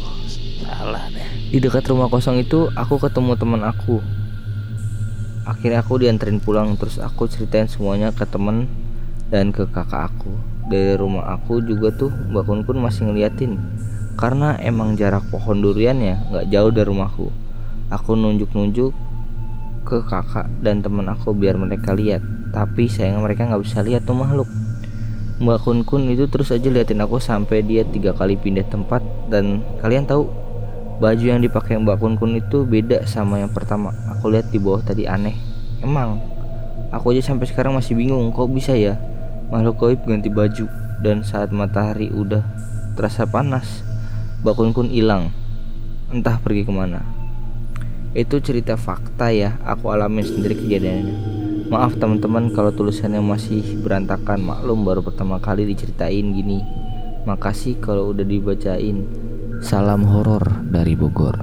salah 0.63 1.03
deh. 1.11 1.27
Di 1.51 1.59
dekat 1.59 1.91
rumah 1.91 2.07
kosong 2.07 2.39
itu 2.39 2.71
aku 2.79 3.03
ketemu 3.03 3.35
teman 3.35 3.67
aku. 3.67 3.99
Akhirnya 5.43 5.83
aku 5.83 5.99
dianterin 5.99 6.39
pulang 6.39 6.79
terus 6.79 7.03
aku 7.03 7.27
ceritain 7.27 7.67
semuanya 7.67 8.15
ke 8.15 8.23
temen 8.23 8.71
dan 9.27 9.51
ke 9.51 9.67
kakak 9.67 10.07
aku. 10.07 10.31
Dari 10.71 10.95
rumah 10.95 11.35
aku 11.35 11.59
juga 11.67 11.91
tuh 11.91 12.15
Mbak 12.15 12.43
Kun 12.47 12.61
Kun 12.63 12.79
masih 12.79 13.11
ngeliatin 13.11 13.59
karena 14.15 14.55
emang 14.63 14.95
jarak 14.95 15.27
pohon 15.27 15.59
duriannya 15.59 16.31
nggak 16.31 16.47
jauh 16.47 16.71
dari 16.71 16.87
rumahku. 16.87 17.27
Aku 17.91 18.15
nunjuk-nunjuk 18.15 18.95
ke 19.83 20.01
kakak 20.07 20.47
dan 20.63 20.79
teman 20.79 21.05
aku 21.11 21.35
biar 21.35 21.59
mereka 21.59 21.91
lihat. 21.91 22.23
Tapi 22.55 22.87
sayang 22.87 23.21
mereka 23.21 23.45
nggak 23.45 23.61
bisa 23.61 23.83
lihat 23.83 24.07
tuh 24.07 24.15
makhluk. 24.17 24.47
Mbak 25.43 25.59
Kun 25.65 25.79
Kun 25.83 26.07
itu 26.07 26.29
terus 26.31 26.55
aja 26.55 26.71
liatin 26.71 27.03
aku 27.03 27.19
sampai 27.19 27.65
dia 27.65 27.83
tiga 27.83 28.15
kali 28.15 28.39
pindah 28.39 28.63
tempat 28.69 29.03
dan 29.27 29.65
kalian 29.83 30.07
tahu 30.07 30.29
baju 31.03 31.25
yang 31.25 31.43
dipakai 31.43 31.75
Mbak 31.81 31.97
Kun 31.99 32.15
Kun 32.15 32.39
itu 32.39 32.63
beda 32.63 33.03
sama 33.03 33.43
yang 33.43 33.51
pertama. 33.51 33.91
Aku 34.15 34.31
lihat 34.31 34.53
di 34.53 34.61
bawah 34.61 34.79
tadi 34.85 35.03
aneh. 35.03 35.35
Emang 35.83 36.21
aku 36.93 37.11
aja 37.11 37.33
sampai 37.33 37.49
sekarang 37.49 37.73
masih 37.75 37.97
bingung 37.97 38.29
kok 38.31 38.47
bisa 38.53 38.77
ya 38.77 38.95
makhluk 39.49 39.81
goib 39.81 39.99
ganti 40.05 40.29
baju 40.29 40.65
dan 41.01 41.25
saat 41.25 41.49
matahari 41.51 42.07
udah 42.13 42.45
terasa 42.95 43.25
panas 43.25 43.81
Mbak 44.45 44.53
Kun 44.53 44.71
Kun 44.71 44.89
hilang. 44.93 45.33
Entah 46.13 46.37
pergi 46.37 46.61
ke 46.61 46.71
mana. 46.71 47.22
Itu 48.13 48.37
cerita 48.45 48.77
fakta 48.77 49.33
ya, 49.33 49.57
aku 49.65 49.89
alamin 49.89 50.21
sendiri 50.21 50.53
kejadiannya. 50.53 51.15
Maaf 51.73 51.97
teman-teman 51.97 52.53
kalau 52.53 52.69
tulisannya 52.69 53.17
masih 53.17 53.81
berantakan, 53.81 54.45
maklum 54.45 54.85
baru 54.85 55.01
pertama 55.01 55.41
kali 55.41 55.65
diceritain 55.65 56.29
gini. 56.29 56.61
Makasih 57.25 57.81
kalau 57.81 58.13
udah 58.13 58.21
dibacain. 58.21 59.09
Salam 59.65 60.05
horor 60.05 60.45
dari 60.69 60.93
Bogor. 60.93 61.39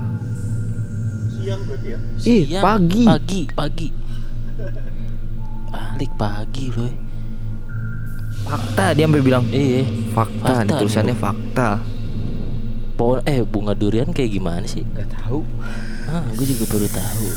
siang 1.40 1.64
berarti 1.64 1.88
ya 1.88 1.98
Ih, 2.20 2.42
Siang, 2.46 2.62
pagi. 2.62 3.02
Pagi, 3.08 3.40
pagi. 3.50 3.88
Balik 5.74 6.12
pagi 6.14 6.66
loh. 6.70 6.92
Fakta 8.46 8.94
dia 8.94 9.10
sampai 9.10 9.24
bilang. 9.26 9.44
Iya. 9.50 9.82
Fakta, 10.14 10.62
di 10.62 10.70
Fakta, 10.70 10.78
tulisannya 10.78 11.16
fakta. 11.18 11.68
Pohon 12.94 13.24
eh 13.26 13.40
bunga 13.42 13.72
durian 13.74 14.12
kayak 14.14 14.30
gimana 14.36 14.68
sih? 14.68 14.84
Gak 14.94 15.10
tahu. 15.16 15.42
Ah, 16.10 16.26
gue 16.26 16.42
juga 16.44 16.64
baru 16.68 16.88
tahu. 16.90 17.28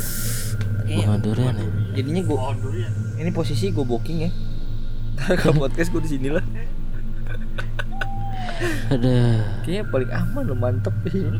Bunga 0.84 1.16
durian 1.16 1.54
ya. 1.54 1.68
Jadinya 1.94 2.22
gua 2.26 2.36
pohon 2.42 2.58
durian 2.60 2.92
ini 3.14 3.30
posisi 3.30 3.70
gue 3.70 3.86
booking 3.86 4.18
ya. 4.20 4.30
Ntar 5.14 5.34
kalau 5.38 5.54
podcast 5.62 5.88
gue 5.88 6.02
di 6.02 6.10
sini 6.10 6.28
lah. 6.28 6.44
Ada. 8.90 9.16
Kayaknya 9.62 9.84
paling 9.88 10.10
aman 10.10 10.42
lo 10.44 10.54
mantep 10.54 10.94
di 11.06 11.10
sini. 11.12 11.38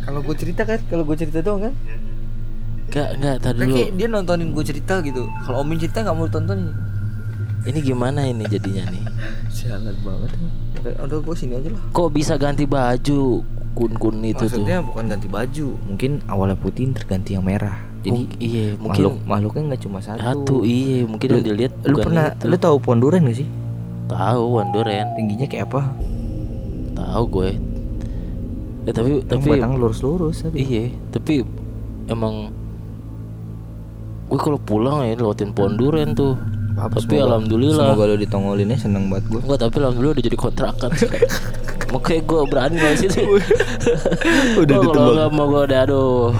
Kalau 0.00 0.20
gue 0.22 0.34
cerita 0.38 0.62
kan, 0.62 0.78
kalau 0.86 1.02
gue 1.02 1.16
cerita 1.18 1.40
doang 1.42 1.66
kan. 1.66 1.74
Enggak, 2.86 3.08
enggak, 3.18 3.36
tadi 3.42 3.58
Kan 3.58 3.66
dulu. 3.66 3.74
kayak 3.74 3.90
dia 3.98 4.06
nontonin 4.06 4.48
gue 4.54 4.64
cerita 4.64 4.94
gitu. 5.02 5.22
Kalau 5.42 5.56
Omin 5.60 5.76
cerita 5.76 5.98
nggak 6.00 6.16
mau 6.16 6.28
tontonin. 6.28 6.70
Ini 7.66 7.78
gimana 7.82 8.22
ini 8.22 8.46
jadinya 8.46 8.86
nih? 8.86 9.02
Sialan 9.50 9.96
banget. 10.06 10.30
Udah 11.02 11.18
gue 11.18 11.34
sini 11.34 11.58
aja 11.58 11.68
lah. 11.74 11.82
Kok 11.90 12.08
bisa 12.14 12.38
ganti 12.38 12.62
baju? 12.62 13.42
Kun-kun 13.76 14.24
itu 14.24 14.40
Maksudnya 14.40 14.80
tuh. 14.80 14.88
bukan 14.88 15.04
ganti 15.06 15.28
baju, 15.28 15.66
mungkin 15.84 16.10
awalnya 16.24 16.56
putih 16.56 16.88
terganti 16.90 17.36
yang 17.36 17.44
merah. 17.44 17.76
Jadi 18.00 18.08
Mung- 18.24 18.38
iya, 18.38 18.66
makhluk 18.74 19.12
mungkin 19.14 19.28
makhluknya 19.28 19.62
nggak 19.68 19.82
cuma 19.82 19.98
satu. 20.00 20.18
satu, 20.18 20.56
iya, 20.62 21.04
mungkin 21.04 21.28
yang 21.28 21.44
dilihat 21.44 21.72
Lu 21.84 21.96
pernah, 21.98 22.32
itu. 22.32 22.44
lu 22.46 22.56
tahu 22.56 22.76
pohon 22.78 22.98
durian 22.98 23.22
gak 23.22 23.36
sih? 23.36 23.48
tahu 24.06 24.42
Wandoren? 24.54 25.06
Tingginya 25.12 25.44
kayak 25.44 25.66
apa? 25.66 25.82
Tahu 26.94 27.24
gue. 27.28 27.50
Eh 28.84 28.94
tapi 28.94 29.10
Yang 29.12 29.26
tapi 29.28 29.48
batang 29.50 29.74
lurus-lurus 29.76 30.36
tapi. 30.40 30.62
iya, 30.62 30.84
tapi 31.10 31.42
emang 32.06 32.54
gue 34.26 34.38
kalau 34.38 34.56
pulang 34.56 35.02
ya 35.02 35.14
lewatin 35.14 35.50
pohon 35.50 35.74
durian 35.74 36.10
tuh. 36.12 36.38
Apa, 36.76 36.96
tapi 36.98 37.12
semoga- 37.12 37.26
alhamdulillah. 37.34 37.86
Semoga 37.90 38.04
lu 38.06 38.16
ditongolinnya 38.16 38.78
seneng 38.78 39.08
banget 39.08 39.24
gue. 39.28 39.40
Enggak, 39.42 39.58
tapi 39.60 39.74
alhamdulillah 39.76 40.14
udah 40.14 40.24
jadi 40.24 40.38
kontrakan. 40.38 40.90
Makanya 41.86 42.22
gue 42.22 42.40
berani 42.46 42.76
gak 42.76 42.94
sih. 42.98 43.08
Udah 44.60 44.76
Oh, 44.76 44.82
ditebak. 44.82 44.92
Kalau 44.92 45.12
nggak 45.14 45.30
mau 45.32 45.46
gue 45.46 45.62
udah 45.64 45.80
aduh. 45.82 46.30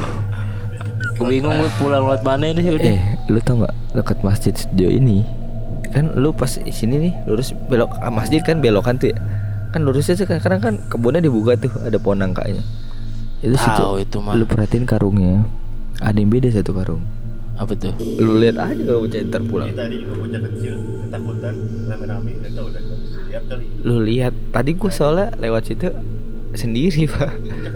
Gue 1.17 1.27
bingung 1.27 1.55
gue 1.55 1.71
pulang 1.77 2.05
lewat 2.05 2.21
mana 2.23 2.45
ini 2.51 2.63
udah. 2.69 2.93
Eh, 2.93 3.01
lu 3.29 3.39
tau 3.41 3.63
nggak 3.63 3.75
dekat 3.95 4.19
masjid 4.21 4.53
sejauh 4.53 4.93
ini? 4.93 5.25
Kan 5.89 6.13
lu 6.13 6.29
pas 6.31 6.51
di 6.51 6.69
sini 6.69 7.01
nih 7.01 7.13
lurus 7.25 7.57
belok 7.71 7.97
ah, 7.97 8.13
masjid 8.13 8.45
kan 8.45 8.61
belokan 8.61 9.01
tuh 9.01 9.15
ya. 9.15 9.19
Kan 9.71 9.83
lurusnya 9.83 10.13
tuh 10.13 10.29
kan 10.29 10.39
kadang 10.39 10.61
kan 10.61 10.75
kebunnya 10.89 11.25
dibuka 11.25 11.57
tuh 11.57 11.73
ada 11.81 11.97
pohon 11.97 12.21
nangkanya. 12.21 12.61
Itu 13.41 13.57
situ. 13.57 13.81
Tahu 13.81 13.95
itu 14.01 14.17
mah. 14.21 14.37
Lu 14.37 14.45
perhatiin 14.45 14.85
karungnya. 14.85 15.47
Ada 15.99 16.21
yang 16.21 16.29
beda 16.29 16.53
satu 16.53 16.77
karung. 16.77 17.01
Apa 17.57 17.73
tuh? 17.73 17.93
Lu 18.17 18.37
lihat 18.37 18.57
aja 18.59 18.77
kalau 18.79 19.01
bocah 19.03 19.21
ntar 19.23 19.43
pulang. 19.43 19.67
Ini 19.67 19.75
tadi 19.75 19.97
juga 19.99 20.15
bocah 20.19 20.41
kecil 20.43 20.75
ketakutan 21.03 21.55
rame-rame 21.87 22.31
nggak 22.37 22.53
tahu 22.53 22.67
udah 22.67 22.83
lihat 23.27 23.43
kali. 23.47 23.65
Lu 23.81 23.97
lihat 24.03 24.35
tadi 24.51 24.71
gua 24.73 24.91
soalnya 24.91 25.27
lewat 25.37 25.63
situ 25.65 25.89
sendiri 26.53 27.05
pak 27.07 27.33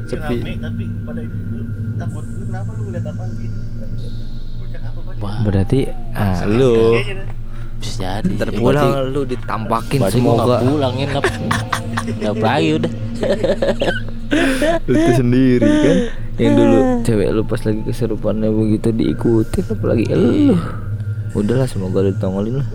sepi. 0.07 0.37
rame 0.39 0.53
tapi 0.59 0.85
pada 1.03 1.21
itu 1.21 1.59
takut 1.97 2.25
lu 2.27 2.45
kenapa 2.45 2.71
lu 2.71 2.83
ngeliat 2.87 3.07
apa 3.07 3.25
gitu? 3.35 3.59
Bocah 4.55 4.81
apa 4.83 4.99
bocah? 5.01 5.19
Wah, 5.19 5.37
Berarti 5.43 5.81
ah 6.13 6.39
lu 6.47 6.73
bisa 7.79 8.21
jadi. 8.21 8.29
ntar 8.31 8.49
pulang 8.53 8.85
berarti- 8.85 9.11
lu 9.11 9.21
ditampakin 9.27 9.99
Berarti 9.99 10.19
gua 10.19 10.29
semoga 10.29 10.45
nggak 10.47 10.61
pulang 10.63 10.95
nginep. 10.95 11.25
Nggak 12.21 12.35
lagi 12.39 12.69
udah. 12.77 12.93
lu 14.87 14.95
tuh 14.95 15.15
sendiri 15.19 15.67
kan? 15.67 15.97
Yang 16.41 16.53
dulu 16.57 16.79
cewek 17.05 17.29
lu 17.35 17.43
pas 17.45 17.61
lagi 17.67 17.81
keserupannya 17.85 18.49
begitu 18.49 18.89
diikutin 18.95 19.65
apalagi 19.75 20.05
lu. 20.15 20.57
Udahlah 21.31 21.67
semoga 21.67 22.03
lu 22.03 22.11
ditongolin 22.15 22.63
lah. 22.63 22.67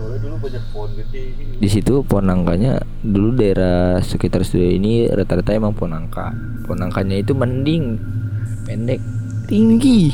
Di 1.56 1.68
situ 1.68 2.04
pohon 2.04 2.28
nangkanya 2.28 2.80
dulu 3.00 3.36
daerah 3.36 4.00
sekitar 4.04 4.44
studio 4.44 4.68
ini 4.68 5.08
rata-rata 5.08 5.56
emang 5.56 5.72
pohon 5.72 5.96
nangka 5.96 6.32
pohon 6.68 6.78
nangkanya 6.84 7.20
itu 7.20 7.32
mending 7.32 7.96
pendek 8.68 9.00
tinggi. 9.48 10.12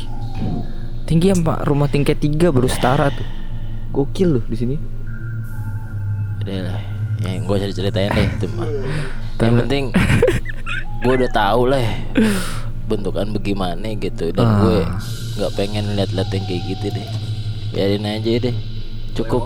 Tinggi 1.03 1.29
ya 1.29 1.35
pak 1.35 1.67
rumah 1.67 1.91
tingkat 1.91 2.19
tiga 2.23 2.49
baru 2.49 2.71
setara 2.71 3.11
tuh. 3.11 3.27
Gokil 3.91 4.39
loh 4.39 4.45
di 4.47 4.57
sini. 4.57 4.75
Udah 6.41 6.59
lah. 6.71 6.81
Ya 7.23 7.39
gue 7.39 7.55
cari 7.55 7.73
ceritain 7.75 8.11
deh 8.11 8.27
itu 8.27 8.47
mah. 8.55 8.67
Yang 9.39 9.55
penting 9.63 9.83
gue 11.03 11.13
udah 11.13 11.31
tahu 11.31 11.61
lah 11.67 11.79
ya, 11.79 11.93
bentukan 12.85 13.27
bagaimana 13.29 13.91
gitu 13.93 14.31
dan 14.31 14.45
Ah. 14.45 14.55
gue 14.57 14.77
nggak 15.35 15.51
pengen 15.53 15.85
lihat-lihat 15.93 16.29
yang 16.29 16.45
kayak 16.45 16.63
gitu 16.69 16.85
deh. 16.91 17.07
Biarin 17.69 18.05
aja 18.05 18.31
deh. 18.39 18.55
Cukup 19.13 19.45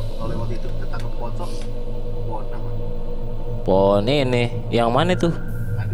pohon 3.63 4.05
ini 4.05 4.47
yang 4.69 4.87
mana 4.89 5.11
tuh 5.13 5.31
Ada 5.31 5.91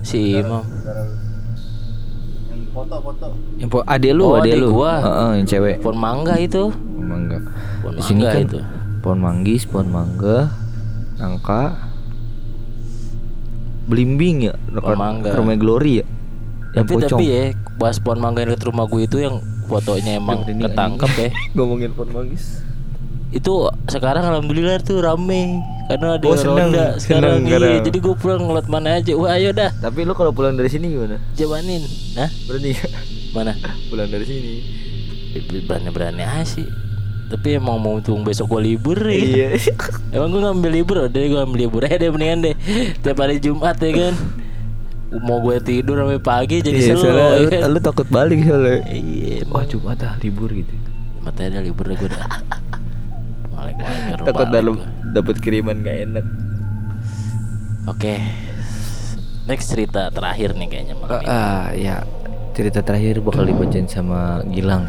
si 0.00 0.38
imam. 0.38 0.62
foto-foto. 2.70 3.26
yang 3.58 3.66
po 3.66 3.82
adek 3.82 4.12
lu 4.14 4.24
Oh, 4.24 4.38
adek 4.38 4.54
lu 4.54 4.70
gua. 4.70 5.02
Heeh, 5.02 5.30
yang 5.42 5.46
cewek 5.48 5.76
Pohon 5.82 5.98
mangga 5.98 6.38
itu. 6.38 6.70
Pohon 6.70 7.02
mangga 7.04 7.38
Pohon 7.82 7.94
mangga 7.98 8.28
kan 8.28 8.38
itu. 8.40 8.58
pohon 8.98 9.18
manggis 9.18 9.62
pohon 9.64 9.88
mangga 9.88 10.38
nangka 11.16 11.87
belimbing 13.88 14.36
ya 14.44 14.54
Pohon 14.70 14.96
mangga. 14.96 15.32
rumah 15.32 15.56
glory 15.56 16.00
ya 16.00 16.06
yang 16.70 16.84
Tapi 16.84 16.92
pocong 16.94 17.18
tapi 17.18 17.24
ya 17.26 17.42
bahas 17.74 17.96
pohon 17.96 18.18
mangga 18.18 18.38
yang 18.38 18.52
dekat 18.52 18.68
rumah 18.68 18.84
gue 18.84 19.02
itu 19.02 19.16
yang 19.18 19.36
fotonya 19.64 20.12
emang 20.14 20.44
Yang 20.44 20.68
ketangkep 20.68 21.10
ya. 21.16 21.28
ngomongin 21.56 21.90
pohon 21.92 22.10
manggis 22.12 22.60
Itu 23.28 23.68
sekarang 23.86 24.24
alhamdulillah 24.24 24.80
tuh 24.80 25.00
rame 25.00 25.60
karena 25.86 26.14
ada 26.14 26.24
Oh, 26.24 26.32
seneng. 26.32 26.68
ronda 26.70 26.86
sekarang 26.96 27.42
Seneng 27.42 27.60
iya. 27.72 27.80
Jadi 27.80 27.98
gue 27.98 28.14
pulang 28.14 28.40
ngeliat 28.42 28.68
mana 28.68 29.00
aja. 29.00 29.12
Wah 29.14 29.32
ayo 29.32 29.50
dah 29.50 29.72
tapi 29.74 30.04
lu 30.04 30.12
kalau 30.12 30.30
pulang 30.30 30.52
dari 30.52 30.68
sini 30.68 30.88
gimana 30.88 31.16
jabanin. 31.32 31.80
Nah 32.14 32.28
berani 32.44 32.70
mana? 33.30 33.52
pulang 33.88 34.06
dari 34.06 34.24
sini 34.24 34.52
Berani-berani 35.62 36.20
aja 36.20 36.40
sih. 36.42 36.64
Tapi 37.28 37.48
emang 37.54 37.76
mau 37.76 37.96
tunggu 37.98 38.24
besok 38.26 38.48
gue 38.50 38.72
libur 38.72 38.96
ya. 38.98 39.12
iya 39.12 39.48
Emang 40.16 40.28
gue 40.30 40.40
ngambil 40.40 40.70
libur, 40.74 40.96
udah 41.02 41.20
gue 41.22 41.40
ambil 41.40 41.60
libur 41.60 41.80
aja 41.82 41.96
deh 41.96 42.08
mendingan 42.08 42.40
deh. 42.42 42.54
Tiap 42.98 43.18
hari 43.18 43.36
Jumat 43.36 43.76
ya 43.76 43.90
kan. 43.92 44.14
Mau 45.10 45.40
gue 45.40 45.56
tidur 45.58 45.96
sampai 45.96 46.18
pagi 46.18 46.60
jadi 46.60 46.78
iya 46.78 46.92
soalnya 46.92 47.28
ya 47.38 47.48
kan? 47.58 47.68
lu 47.68 47.78
takut 47.78 48.04
balik 48.06 48.44
soalnya 48.44 48.84
Iya, 48.86 49.40
wah 49.46 49.64
cuma 49.64 49.92
dah 49.92 50.12
libur 50.18 50.48
gitu 50.50 50.68
matanya 51.18 51.60
libur 51.60 51.84
deh 51.84 51.96
gue 51.96 52.08
dah. 52.08 52.28
Malik 53.50 53.76
malik 53.78 54.20
takut 54.22 54.48
dalam 54.48 54.76
dapat 55.08 55.36
kiriman 55.38 55.80
gak 55.80 55.96
enak 56.04 56.26
Oke. 57.86 58.20
Next 59.44 59.72
cerita 59.72 60.08
terakhir 60.08 60.52
nih 60.52 60.68
kayaknya 60.68 60.94
malam 60.94 61.18
ini. 61.18 61.26
ah 61.26 61.72
ya 61.72 62.04
cerita 62.52 62.84
terakhir 62.84 63.24
bakal 63.24 63.44
dibacain 63.44 63.88
sama 63.88 64.44
Gilang 64.46 64.84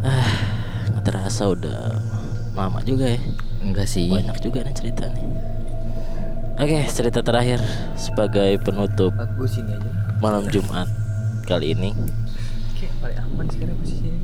Ah, 0.00 0.47
terasa 1.08 1.48
udah 1.48 1.96
lama 2.52 2.84
juga 2.84 3.16
ya. 3.16 3.20
enggak 3.64 3.88
sih 3.88 4.12
Banyak 4.12 4.44
juga 4.44 4.60
nih 4.60 4.76
cerita 4.76 5.08
nih. 5.08 5.24
Oke, 6.60 6.84
cerita 6.90 7.24
terakhir 7.24 7.64
sebagai 7.96 8.60
penutup 8.60 9.16
aku 9.16 9.48
sini 9.48 9.72
aja 9.72 9.88
malam 10.20 10.44
Jumat 10.52 10.84
kali 11.48 11.72
ini. 11.72 11.96
kayak 12.76 12.92
paling 13.00 13.18
aman 13.24 13.46
sekarang 13.48 13.78
posisinya 13.80 14.18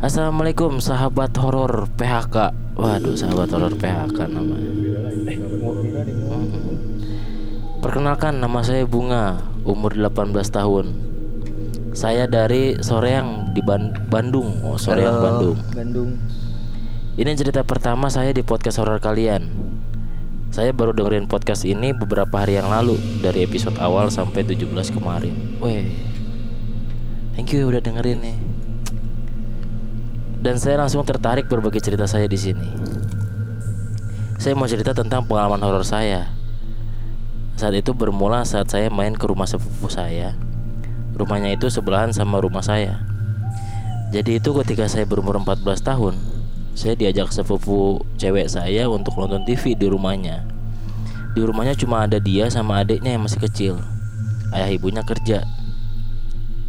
Assalamualaikum 0.00 0.80
sahabat 0.80 1.36
horor 1.36 1.84
PHK. 1.98 2.56
Waduh, 2.78 3.12
sahabat 3.18 3.52
horor 3.52 3.76
PHK 3.76 4.32
namanya. 4.32 4.72
Mm-mm. 6.30 6.76
Perkenalkan 7.84 8.40
nama 8.40 8.60
saya 8.64 8.88
Bunga, 8.88 9.40
umur 9.64 9.92
18 9.96 10.32
tahun. 10.52 10.99
Saya 11.90 12.30
dari 12.30 12.78
Soreang 12.78 13.50
di 13.50 13.60
Ban- 13.66 13.90
Bandung. 14.06 14.62
Oh, 14.62 14.78
Soreang 14.78 15.18
Bandung. 15.18 15.58
Bandung 15.74 16.10
Ini 17.18 17.34
cerita 17.34 17.66
pertama 17.66 18.06
saya 18.08 18.30
di 18.30 18.40
podcast 18.46 18.78
horor 18.80 19.02
kalian. 19.02 19.50
Saya 20.54 20.70
baru 20.70 20.94
dengerin 20.94 21.26
podcast 21.26 21.66
ini 21.66 21.90
beberapa 21.92 22.42
hari 22.42 22.56
yang 22.56 22.70
lalu 22.70 22.96
dari 23.20 23.44
episode 23.44 23.76
awal 23.82 24.08
sampai 24.08 24.46
17 24.46 24.70
kemarin. 24.94 25.34
Weh. 25.58 25.90
Thank 27.34 27.52
you 27.52 27.68
udah 27.68 27.82
dengerin 27.82 28.18
nih. 28.22 28.38
Dan 30.40 30.56
saya 30.56 30.80
langsung 30.80 31.04
tertarik 31.04 31.50
berbagi 31.50 31.82
cerita 31.82 32.08
saya 32.08 32.24
di 32.24 32.38
sini. 32.38 32.66
Saya 34.40 34.56
mau 34.56 34.64
cerita 34.64 34.96
tentang 34.96 35.28
pengalaman 35.28 35.60
horor 35.60 35.84
saya. 35.84 36.32
Saat 37.60 37.76
itu 37.76 37.92
bermula 37.92 38.46
saat 38.48 38.72
saya 38.72 38.88
main 38.88 39.12
ke 39.12 39.28
rumah 39.28 39.44
sepupu 39.44 39.92
saya. 39.92 40.32
Rumahnya 41.20 41.52
itu 41.52 41.68
sebelahan 41.68 42.16
sama 42.16 42.40
rumah 42.40 42.64
saya. 42.64 42.96
Jadi 44.08 44.40
itu 44.40 44.56
ketika 44.56 44.88
saya 44.88 45.04
berumur 45.04 45.36
14 45.36 45.84
tahun, 45.84 46.16
saya 46.72 46.96
diajak 46.96 47.28
sepupu 47.28 48.00
cewek 48.16 48.48
saya 48.48 48.88
untuk 48.88 49.20
nonton 49.20 49.44
TV 49.44 49.76
di 49.76 49.84
rumahnya. 49.84 50.48
Di 51.36 51.44
rumahnya 51.44 51.76
cuma 51.76 52.08
ada 52.08 52.16
dia 52.16 52.48
sama 52.48 52.80
adiknya 52.80 53.20
yang 53.20 53.28
masih 53.28 53.36
kecil. 53.36 53.74
Ayah 54.56 54.72
ibunya 54.72 55.04
kerja. 55.04 55.44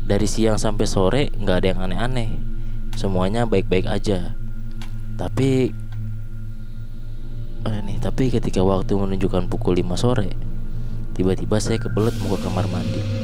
Dari 0.03 0.27
siang 0.27 0.59
sampai 0.59 0.83
sore 0.83 1.23
nggak 1.31 1.57
ada 1.63 1.67
yang 1.71 1.79
aneh-aneh. 1.87 2.35
Semuanya 2.99 3.47
baik-baik 3.47 3.87
aja. 3.87 4.35
Tapi 5.15 5.71
nih, 7.87 7.97
tapi 8.03 8.27
ketika 8.27 8.61
waktu 8.61 8.99
menunjukkan 8.99 9.47
pukul 9.47 9.79
5 9.79 9.95
sore, 9.95 10.29
tiba-tiba 11.15 11.55
saya 11.57 11.79
kebelet 11.79 12.13
mau 12.19 12.35
ke 12.35 12.43
kamar 12.43 12.67
mandi. 12.67 13.20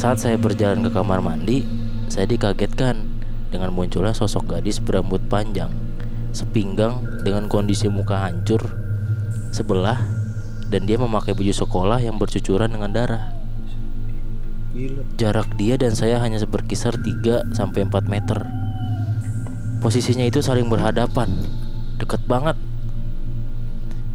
Saat 0.00 0.24
saya 0.24 0.40
berjalan 0.40 0.80
ke 0.88 0.96
kamar 0.96 1.20
mandi, 1.20 1.60
saya 2.08 2.24
dikagetkan 2.24 3.04
dengan 3.52 3.68
munculnya 3.68 4.16
sosok 4.16 4.56
gadis 4.56 4.80
berambut 4.80 5.20
panjang, 5.28 5.68
sepinggang 6.32 7.04
dengan 7.20 7.52
kondisi 7.52 7.84
muka 7.92 8.16
hancur 8.16 8.64
sebelah 9.52 10.00
dan 10.72 10.88
dia 10.88 10.96
memakai 10.96 11.36
baju 11.36 11.52
sekolah 11.52 12.00
yang 12.00 12.16
bercucuran 12.16 12.72
dengan 12.72 12.96
darah. 12.96 13.36
Jarak 15.20 15.52
dia 15.60 15.76
dan 15.76 15.92
saya 15.92 16.16
hanya 16.24 16.40
berkisar 16.48 16.96
3 16.96 17.52
sampai 17.52 17.84
4 17.84 18.00
meter. 18.08 18.48
Posisinya 19.84 20.24
itu 20.24 20.40
saling 20.40 20.72
berhadapan, 20.72 21.28
dekat 22.00 22.24
banget. 22.24 22.56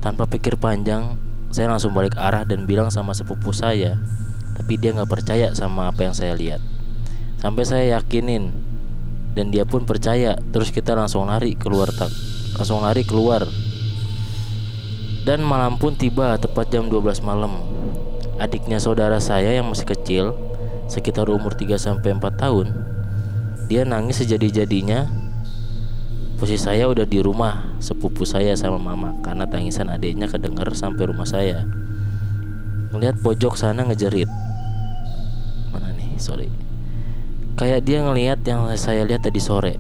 Tanpa 0.02 0.26
pikir 0.26 0.58
panjang, 0.58 1.22
saya 1.54 1.70
langsung 1.70 1.94
balik 1.94 2.18
arah 2.18 2.42
dan 2.42 2.66
bilang 2.66 2.90
sama 2.90 3.14
sepupu 3.14 3.54
saya, 3.54 4.02
tapi 4.56 4.80
dia 4.80 4.96
nggak 4.96 5.12
percaya 5.12 5.52
sama 5.52 5.92
apa 5.92 6.08
yang 6.08 6.16
saya 6.16 6.34
lihat. 6.34 6.64
Sampai 7.44 7.68
saya 7.68 8.00
yakinin 8.00 8.50
dan 9.36 9.52
dia 9.52 9.68
pun 9.68 9.84
percaya. 9.84 10.40
Terus 10.56 10.72
kita 10.72 10.96
langsung 10.96 11.28
lari 11.28 11.54
keluar 11.54 11.92
tak, 11.92 12.10
langsung 12.56 12.82
lari 12.82 13.04
keluar. 13.04 13.46
Dan 15.28 15.44
malam 15.44 15.76
pun 15.76 15.94
tiba 15.94 16.40
tepat 16.40 16.72
jam 16.72 16.88
12 16.88 17.22
malam. 17.22 17.62
Adiknya 18.40 18.80
saudara 18.80 19.20
saya 19.20 19.52
yang 19.52 19.68
masih 19.68 19.88
kecil, 19.92 20.26
sekitar 20.88 21.28
umur 21.28 21.56
3 21.56 21.76
sampai 21.76 22.16
4 22.16 22.36
tahun, 22.36 22.68
dia 23.66 23.84
nangis 23.84 24.22
sejadi-jadinya. 24.22 25.10
Posisi 26.36 26.68
saya 26.68 26.92
udah 26.92 27.08
di 27.08 27.24
rumah 27.24 27.80
sepupu 27.80 28.28
saya 28.28 28.54
sama 28.60 28.76
mama 28.76 29.16
karena 29.24 29.48
tangisan 29.48 29.88
adiknya 29.88 30.28
kedengar 30.28 30.68
sampai 30.76 31.08
rumah 31.08 31.24
saya. 31.24 31.64
Ngeliat 32.92 33.18
pojok 33.24 33.56
sana 33.56 33.88
ngejerit. 33.88 34.45
Sorry. 36.16 36.52
Kayak 37.56 37.88
dia 37.88 38.04
ngelihat 38.04 38.40
yang 38.44 38.68
saya 38.76 39.08
lihat 39.08 39.24
tadi 39.24 39.40
sore. 39.40 39.80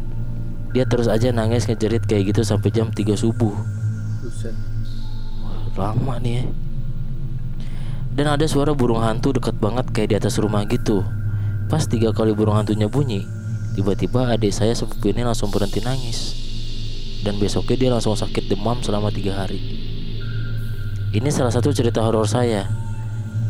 Dia 0.72 0.88
terus 0.88 1.08
aja 1.08 1.32
nangis 1.32 1.68
ngejerit 1.68 2.04
kayak 2.08 2.36
gitu 2.36 2.42
sampai 2.44 2.72
jam 2.72 2.92
3 2.92 3.16
subuh. 3.16 3.56
Wah, 5.76 5.92
lama 5.92 6.16
nih 6.20 6.34
ya. 6.40 6.44
Dan 8.16 8.32
ada 8.32 8.48
suara 8.48 8.72
burung 8.72 9.04
hantu 9.04 9.36
dekat 9.36 9.60
banget 9.60 9.92
kayak 9.92 10.10
di 10.12 10.16
atas 10.16 10.40
rumah 10.40 10.64
gitu. 10.68 11.04
Pas 11.68 11.84
tiga 11.84 12.16
kali 12.16 12.32
burung 12.32 12.56
hantunya 12.56 12.88
bunyi, 12.88 13.28
Tiba-tiba 13.76 14.32
adik 14.32 14.56
saya 14.56 14.72
sepupu 14.72 15.12
ini 15.12 15.28
langsung 15.28 15.52
berhenti 15.52 15.84
nangis 15.84 16.32
Dan 17.28 17.36
besoknya 17.36 17.76
dia 17.76 17.90
langsung 17.92 18.16
sakit 18.16 18.48
demam 18.48 18.80
selama 18.80 19.12
tiga 19.12 19.36
hari 19.36 19.60
Ini 21.12 21.28
salah 21.28 21.52
satu 21.52 21.76
cerita 21.76 22.00
horor 22.00 22.24
saya 22.24 22.72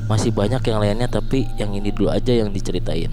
Masih 0.05 0.29
banyak 0.29 0.61
yang 0.69 0.77
lainnya 0.77 1.09
tapi 1.09 1.49
yang 1.57 1.73
ini 1.73 1.89
dulu 1.89 2.13
aja 2.13 2.29
yang 2.29 2.53
diceritain. 2.53 3.09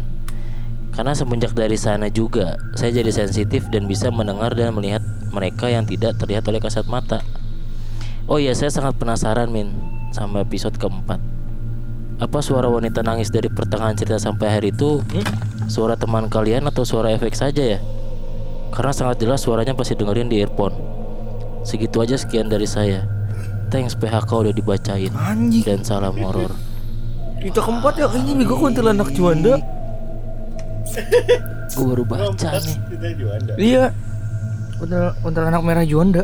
Karena 0.93 1.17
semenjak 1.17 1.57
dari 1.57 1.81
sana 1.81 2.13
juga 2.13 2.61
Saya 2.77 3.01
jadi 3.01 3.09
sensitif 3.09 3.65
dan 3.73 3.89
bisa 3.89 4.13
mendengar 4.13 4.53
dan 4.53 4.77
melihat 4.77 5.01
mereka 5.33 5.73
yang 5.73 5.89
tidak 5.89 6.21
terlihat 6.21 6.45
oleh 6.53 6.61
kasat 6.61 6.85
mata. 6.85 7.25
Oh 8.29 8.37
iya 8.37 8.53
saya 8.53 8.69
sangat 8.69 9.01
penasaran 9.01 9.49
Min 9.49 9.73
Sama 10.13 10.45
episode 10.45 10.77
keempat. 10.77 11.17
Apa 12.21 12.45
suara 12.45 12.69
wanita 12.69 13.01
nangis 13.01 13.33
dari 13.33 13.49
pertengahan 13.49 13.97
cerita 13.97 14.21
sampai 14.21 14.53
hari 14.53 14.69
itu? 14.69 15.01
Suara 15.73 15.97
teman 15.97 16.29
kalian 16.29 16.69
atau 16.69 16.85
suara 16.85 17.09
efek 17.17 17.33
saja 17.33 17.65
ya? 17.65 17.81
Karena 18.69 18.93
sangat 18.93 19.17
jelas 19.25 19.41
suaranya 19.41 19.73
pasti 19.73 19.97
dengerin 19.97 20.29
di 20.29 20.45
earphone. 20.45 20.77
Segitu 21.65 22.05
aja 22.05 22.21
sekian 22.21 22.53
dari 22.53 22.69
saya. 22.69 23.09
Thanks 23.73 23.97
PHK 23.97 24.29
udah 24.29 24.53
dibacain. 24.53 25.11
Anjing. 25.17 25.65
Dan 25.65 25.81
salam 25.81 26.21
horor 26.21 26.72
Kita 27.43 27.59
keempat 27.59 27.95
ya 27.99 28.07
ini 28.15 28.33
bego 28.39 28.55
kuntilanak 28.55 29.11
Juanda. 29.11 29.59
Gue 31.75 31.85
baru 31.89 32.05
baca 32.07 32.49
nih. 32.55 32.77
Iya. 33.59 33.85
Kuntil 34.79 35.05
kuntilanak 35.21 35.63
merah 35.63 35.83
Juanda. 35.83 36.23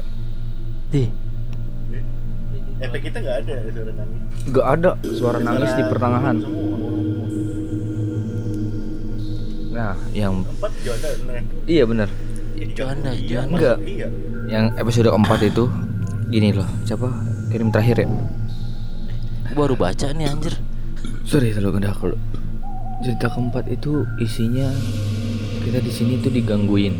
Dih 0.88 1.10
Efek 2.78 3.10
kita 3.10 3.18
nggak 3.18 3.36
ada 3.42 3.54
suara 3.66 3.90
nangis. 3.90 4.22
Gak 4.48 4.66
ada 4.70 4.90
suara 5.02 5.38
nangis 5.42 5.70
di 5.74 5.82
pertengahan. 5.82 6.36
Nah, 9.74 9.94
yang 10.14 10.46
Empat 10.46 10.72
Juanda 10.86 11.08
bener. 11.18 11.42
iya 11.66 11.82
benar. 11.82 12.08
Juanda, 12.74 13.10
Iya, 13.10 13.26
Juanda. 13.26 13.50
Enggak. 13.50 13.76
Iya. 13.82 14.06
Yang 14.46 14.64
episode 14.78 15.08
keempat 15.10 15.40
itu 15.42 15.64
gini 16.30 16.48
loh. 16.54 16.68
Siapa? 16.86 17.10
Kirim 17.50 17.74
terakhir 17.74 18.06
ya. 18.06 18.08
Gue 19.48 19.54
baru 19.58 19.74
baca 19.74 20.06
nih 20.14 20.26
anjir 20.30 20.54
Sorry 21.28 21.52
kalau 21.52 21.76
udah 21.76 21.92
kalau 21.92 22.16
cerita 23.04 23.28
keempat 23.28 23.68
itu 23.68 24.08
isinya 24.16 24.72
kita 25.60 25.84
di 25.84 25.92
sini 25.92 26.16
tuh 26.24 26.32
digangguin. 26.32 26.96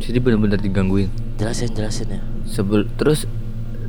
Jadi 0.00 0.16
benar-benar 0.16 0.64
digangguin. 0.64 1.12
Jelasin 1.36 1.76
jelasin 1.76 2.08
ya 2.08 2.20
Sebel 2.48 2.88
terus 2.96 3.28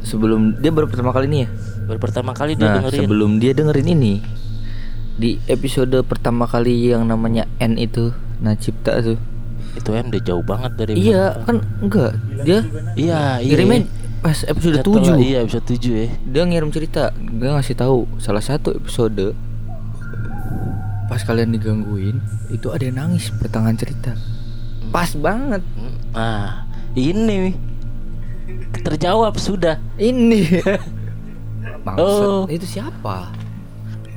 sebelum 0.04 0.60
dia 0.60 0.76
baru 0.76 0.92
pertama 0.92 1.16
kali 1.16 1.32
ini 1.32 1.48
ya. 1.48 1.50
Baru 1.88 2.00
pertama 2.04 2.36
kali 2.36 2.60
dia 2.60 2.68
Nah, 2.68 2.84
dengerin 2.84 3.00
sebelum 3.08 3.32
dia 3.40 3.52
dengerin 3.56 3.88
ini 3.88 4.14
di 5.16 5.40
episode 5.48 5.96
pertama 6.04 6.52
kali 6.52 6.92
yang 6.92 7.08
namanya 7.08 7.48
N 7.64 7.80
itu 7.80 8.12
Nacipta 8.44 9.00
tuh. 9.00 9.16
Itu 9.72 9.96
em 9.96 10.12
udah 10.12 10.20
jauh 10.20 10.44
banget 10.44 10.72
dari 10.76 11.00
Iya, 11.00 11.48
kan 11.48 11.64
enggak. 11.80 12.12
Dia 12.44 12.60
Iya 13.00 13.40
iya 13.40 13.56
pas 14.26 14.42
episode 14.44 14.74
Setelah- 14.76 15.14
7. 15.14 15.22
Iya 15.22 15.38
episode 15.40 15.66
7 15.70 15.94
ya 15.94 16.08
Dia 16.26 16.44
ngirim 16.44 16.70
cerita, 16.70 17.14
dia 17.14 17.50
ngasih 17.52 17.76
tahu 17.76 18.10
salah 18.18 18.42
satu 18.42 18.74
episode 18.74 19.38
pas 21.06 21.22
kalian 21.22 21.54
digangguin 21.54 22.18
itu 22.50 22.68
ada 22.68 22.82
yang 22.82 22.98
nangis 23.00 23.30
pertengahan 23.32 23.78
cerita. 23.78 24.18
Pas 24.90 25.14
banget. 25.14 25.62
Nah 26.10 26.66
ini 26.92 27.54
Terjawab 28.76 29.34
sudah 29.36 29.78
Ini. 29.96 30.66
Maksud 31.86 32.02
Oh. 32.02 32.42
itu 32.48 32.66
siapa? 32.66 33.30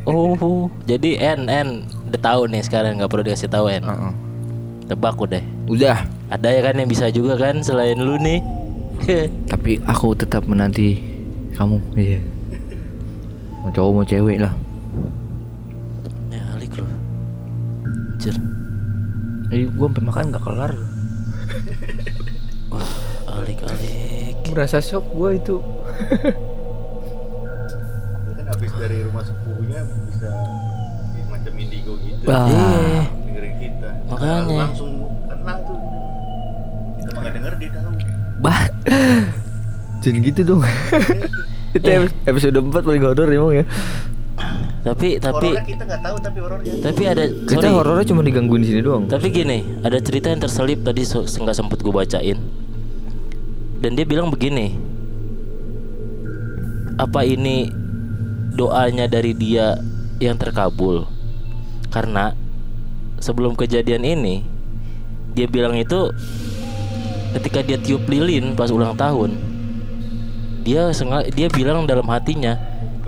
Oh 0.04 0.72
Jadi 0.82 1.16
N 1.16 1.44
N 1.46 1.68
Udah 2.06 2.20
tahu 2.22 2.48
nih 2.48 2.60
sekarang 2.62 2.96
nggak 2.96 3.08
perlu 3.08 3.22
dikasih 3.22 3.48
tahu 3.48 3.68
N 3.68 3.84
Heeh. 3.84 4.12
Tebak 4.86 5.16
udah 5.18 5.44
Udah, 5.66 5.98
Ada 6.26 6.48
ya 6.50 6.60
kan 6.62 6.74
yang 6.74 6.88
bisa 6.88 7.08
juga 7.08 7.36
kan 7.36 7.60
Selain 7.60 7.96
lu 7.96 8.16
nih 8.16 8.40
tapi 9.52 9.80
aku 9.86 10.12
tetap 10.18 10.44
menanti 10.44 11.00
kamu. 11.54 11.78
Iya. 11.98 12.20
Mau 13.62 13.70
cowok 13.74 13.92
mau 13.92 14.06
cewek 14.06 14.38
lah. 14.38 14.54
Ya 16.30 16.42
alik 16.54 16.78
lu 16.78 16.86
Anjir 18.14 18.36
Eh, 19.48 19.64
gua 19.72 19.88
sampai 19.88 20.04
makan 20.04 20.24
nggak 20.30 20.44
kelar. 20.44 20.72
Wah 22.72 22.92
alik 23.40 23.64
alik 23.64 24.36
Merasa 24.52 24.78
shock 24.80 25.08
gua 25.12 25.32
itu. 25.34 25.56
Kan 28.36 28.46
habis 28.46 28.72
dari 28.76 29.02
rumah 29.08 29.24
sepupunya 29.24 29.80
bisa 30.08 30.28
ya, 31.16 31.24
macam 31.32 31.52
indigo 31.56 31.96
gitu. 32.04 32.24
Wah. 32.28 32.46
Iya 32.48 33.08
Dengerin 33.24 33.54
kita. 33.56 33.90
Makanya. 34.08 34.56
langsung 34.68 34.92
kena 35.26 35.54
tuh. 35.64 35.78
Kita 37.00 37.16
nggak 37.18 37.32
denger 37.34 37.52
dia 37.56 37.70
tahu. 37.72 38.17
Bah. 38.38 38.70
Jangan 39.98 40.20
gitu 40.22 40.40
dong. 40.46 40.62
itu 41.76 41.84
Eh. 41.84 42.06
episode 42.24 42.54
4 42.54 42.70
paling 42.70 43.02
horor 43.02 43.28
emang 43.28 43.52
ya. 43.54 43.64
Tapi 44.78 45.18
tapi 45.18 45.50
Horornya 45.52 45.66
kita 45.66 45.82
nggak 45.84 46.00
tahu 46.00 46.16
tapi 46.22 46.38
horornya. 46.38 46.72
Tapi 46.80 47.02
ada 47.04 47.24
Kita 47.26 47.66
sorry. 47.66 47.74
horornya 47.74 48.06
cuma 48.06 48.22
digangguin 48.22 48.62
di 48.62 48.68
sini 48.70 48.80
doang. 48.80 49.04
Tapi 49.04 49.26
gini, 49.28 49.58
ada 49.82 49.98
cerita 49.98 50.30
yang 50.30 50.38
terselip 50.38 50.80
tadi 50.80 51.02
nggak 51.02 51.56
sempet 51.56 51.82
gue 51.82 51.90
bacain. 51.92 52.38
Dan 53.82 53.90
dia 53.94 54.06
bilang 54.06 54.30
begini. 54.30 54.78
Apa 56.96 57.22
ini 57.22 57.70
doanya 58.54 59.06
dari 59.06 59.34
dia 59.34 59.78
yang 60.18 60.34
terkabul? 60.34 61.06
Karena 61.90 62.34
sebelum 63.18 63.54
kejadian 63.54 64.02
ini 64.02 64.42
dia 65.34 65.46
bilang 65.46 65.74
itu 65.74 66.10
ketika 67.36 67.60
dia 67.60 67.76
tiup 67.76 68.06
lilin 68.08 68.56
pas 68.56 68.70
ulang 68.72 68.96
tahun 68.96 69.36
dia 70.64 70.92
sengaja 70.92 71.28
dia 71.32 71.48
bilang 71.48 71.88
dalam 71.88 72.04
hatinya 72.08 72.56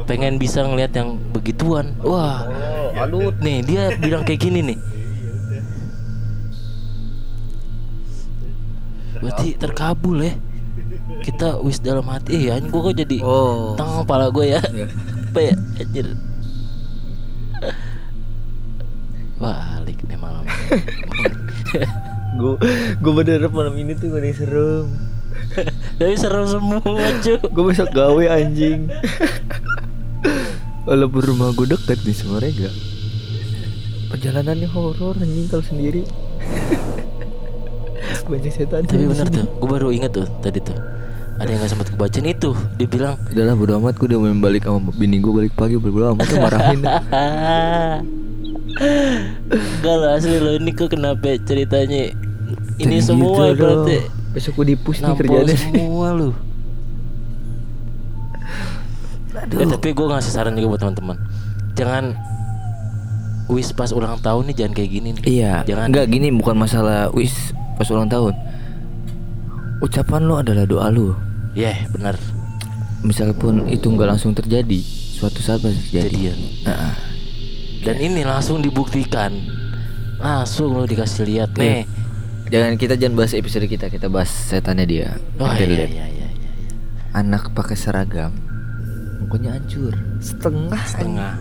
pengen 0.08 0.40
bisa 0.40 0.64
ngelihat 0.64 0.96
yang 0.96 1.20
begituan. 1.30 1.92
Wah, 2.02 2.42
Oh, 2.48 2.98
aduh 2.98 3.30
nih 3.38 3.62
dia 3.62 3.82
bilang 4.00 4.24
kayak 4.26 4.42
gini 4.42 4.74
nih. 4.74 4.78
Berarti 9.20 9.52
terkabul 9.60 10.24
ya 10.24 10.32
Kita 11.20 11.60
wis 11.60 11.76
dalam 11.76 12.08
hati 12.08 12.48
Eh 12.48 12.56
anjing 12.56 12.72
gue 12.72 12.80
kok 12.80 12.96
jadi 12.96 13.18
Oh. 13.20 13.76
Tang 13.76 14.00
kepala 14.00 14.32
gue 14.32 14.48
ya 14.48 14.60
Iya. 14.72 14.86
Apa 15.28 15.40
ya 15.44 15.54
Anjir 15.76 16.06
Wah 19.36 19.76
alik 19.76 20.00
nih 20.08 20.16
malam 20.16 20.44
Gue 22.40 22.56
gue 22.96 23.12
berharap 23.12 23.52
malam 23.52 23.76
ini 23.76 23.92
tuh 23.92 24.08
yang 24.16 24.32
serem. 24.32 24.88
Tapi 26.00 26.16
serem 26.16 26.46
semua 26.48 26.80
cuy 27.20 27.36
Gue 27.36 27.64
besok 27.68 27.92
gawe 27.92 28.24
anjing. 28.32 28.88
Walaupun 30.88 31.20
rumah 31.20 31.52
gue 31.52 31.68
dekat 31.68 32.00
nih 32.00 32.16
sama 32.16 32.40
Rega. 32.40 32.72
Perjalanannya 34.08 34.68
horor 34.72 35.20
anjing 35.20 35.52
kalau 35.52 35.60
sendiri. 35.62 36.08
Banyak 38.30 38.52
setan. 38.54 38.86
Tapi 38.86 39.10
bener 39.10 39.26
tuh 39.26 39.42
Gue 39.58 39.68
baru 39.68 39.90
inget 39.90 40.14
tuh 40.14 40.26
Tadi 40.38 40.62
tuh 40.62 40.78
Ada 41.42 41.50
yang 41.50 41.66
gak 41.66 41.70
sempat 41.74 41.90
kebacain 41.90 42.30
itu 42.30 42.54
Dia 42.78 42.86
bilang 42.86 43.18
Udahlah 43.26 43.58
bodo 43.58 43.74
amat 43.82 43.98
gue 43.98 44.06
udah 44.06 44.18
main 44.22 44.38
balik 44.38 44.70
sama 44.70 44.94
bini 44.94 45.18
gue 45.18 45.34
balik 45.34 45.52
pagi 45.58 45.74
bodo 45.74 46.14
amat 46.14 46.30
tuh 46.30 46.38
marahin. 46.38 46.78
Enggak 49.50 49.96
lah 49.98 50.14
asli 50.14 50.38
lo 50.38 50.54
ini 50.54 50.70
kok 50.70 50.94
kenapa 50.94 51.36
ceritanya 51.42 52.14
Ini 52.80 52.96
Jangan 52.96 53.08
semua 53.12 53.44
gitu 53.52 53.60
berarti. 53.60 53.96
Besok 54.30 54.52
gue 54.56 54.66
dipus 54.72 54.96
nih 54.98 55.14
kerjanya. 55.18 55.56
semua 55.58 56.08
lu 56.14 56.30
Eh, 59.50 59.66
tapi 59.66 59.88
gue 59.90 60.06
ngasih 60.06 60.30
saran 60.30 60.54
juga 60.54 60.76
buat 60.76 60.80
teman-teman 60.80 61.16
Jangan 61.74 62.14
Wis 63.50 63.74
pas 63.74 63.90
ulang 63.90 64.14
tahun 64.22 64.46
nih 64.46 64.56
jangan 64.62 64.72
kayak 64.78 64.90
gini 64.90 65.08
nih 65.18 65.22
Iya. 65.26 65.52
Jangan 65.66 65.90
Enggak 65.90 66.06
gini 66.06 66.30
bukan 66.30 66.54
masalah 66.54 67.10
wis 67.10 67.50
pas 67.74 67.88
ulang 67.90 68.06
tahun. 68.06 68.30
Ucapan 69.82 70.20
lu 70.22 70.38
adalah 70.38 70.68
doa 70.68 70.86
lu. 70.92 71.16
Iya 71.58 71.88
benar 71.90 72.14
Misalpun 73.02 73.66
itu 73.66 73.90
nggak 73.90 74.06
langsung 74.12 74.36
terjadi, 74.36 74.78
suatu 75.16 75.40
saat 75.42 75.64
pasti 75.64 75.82
terjadi. 75.88 76.06
Jadian 76.30 76.38
Nah, 76.62 76.94
Dan 77.82 77.96
ini 77.98 78.22
langsung 78.22 78.60
dibuktikan 78.60 79.34
Langsung 80.20 80.76
lo 80.76 80.84
dikasih 80.84 81.24
lihat 81.26 81.50
nih 81.56 81.88
jangan 82.50 82.74
kita 82.74 82.94
jangan 82.94 83.14
bahas 83.16 83.32
episode 83.32 83.64
kita, 83.64 83.86
kita 83.86 84.06
bahas 84.06 84.28
setannya 84.28 84.84
dia. 84.84 85.08
Oh 85.38 85.46
iya 85.48 85.64
iya 85.64 85.86
iya, 85.86 86.06
iya. 86.10 86.28
Anak 87.10 87.50
pakai 87.50 87.74
seragam, 87.74 88.30
mukanya 89.18 89.54
hancur, 89.54 89.94
setengah, 90.18 90.82
Setengah 90.84 91.34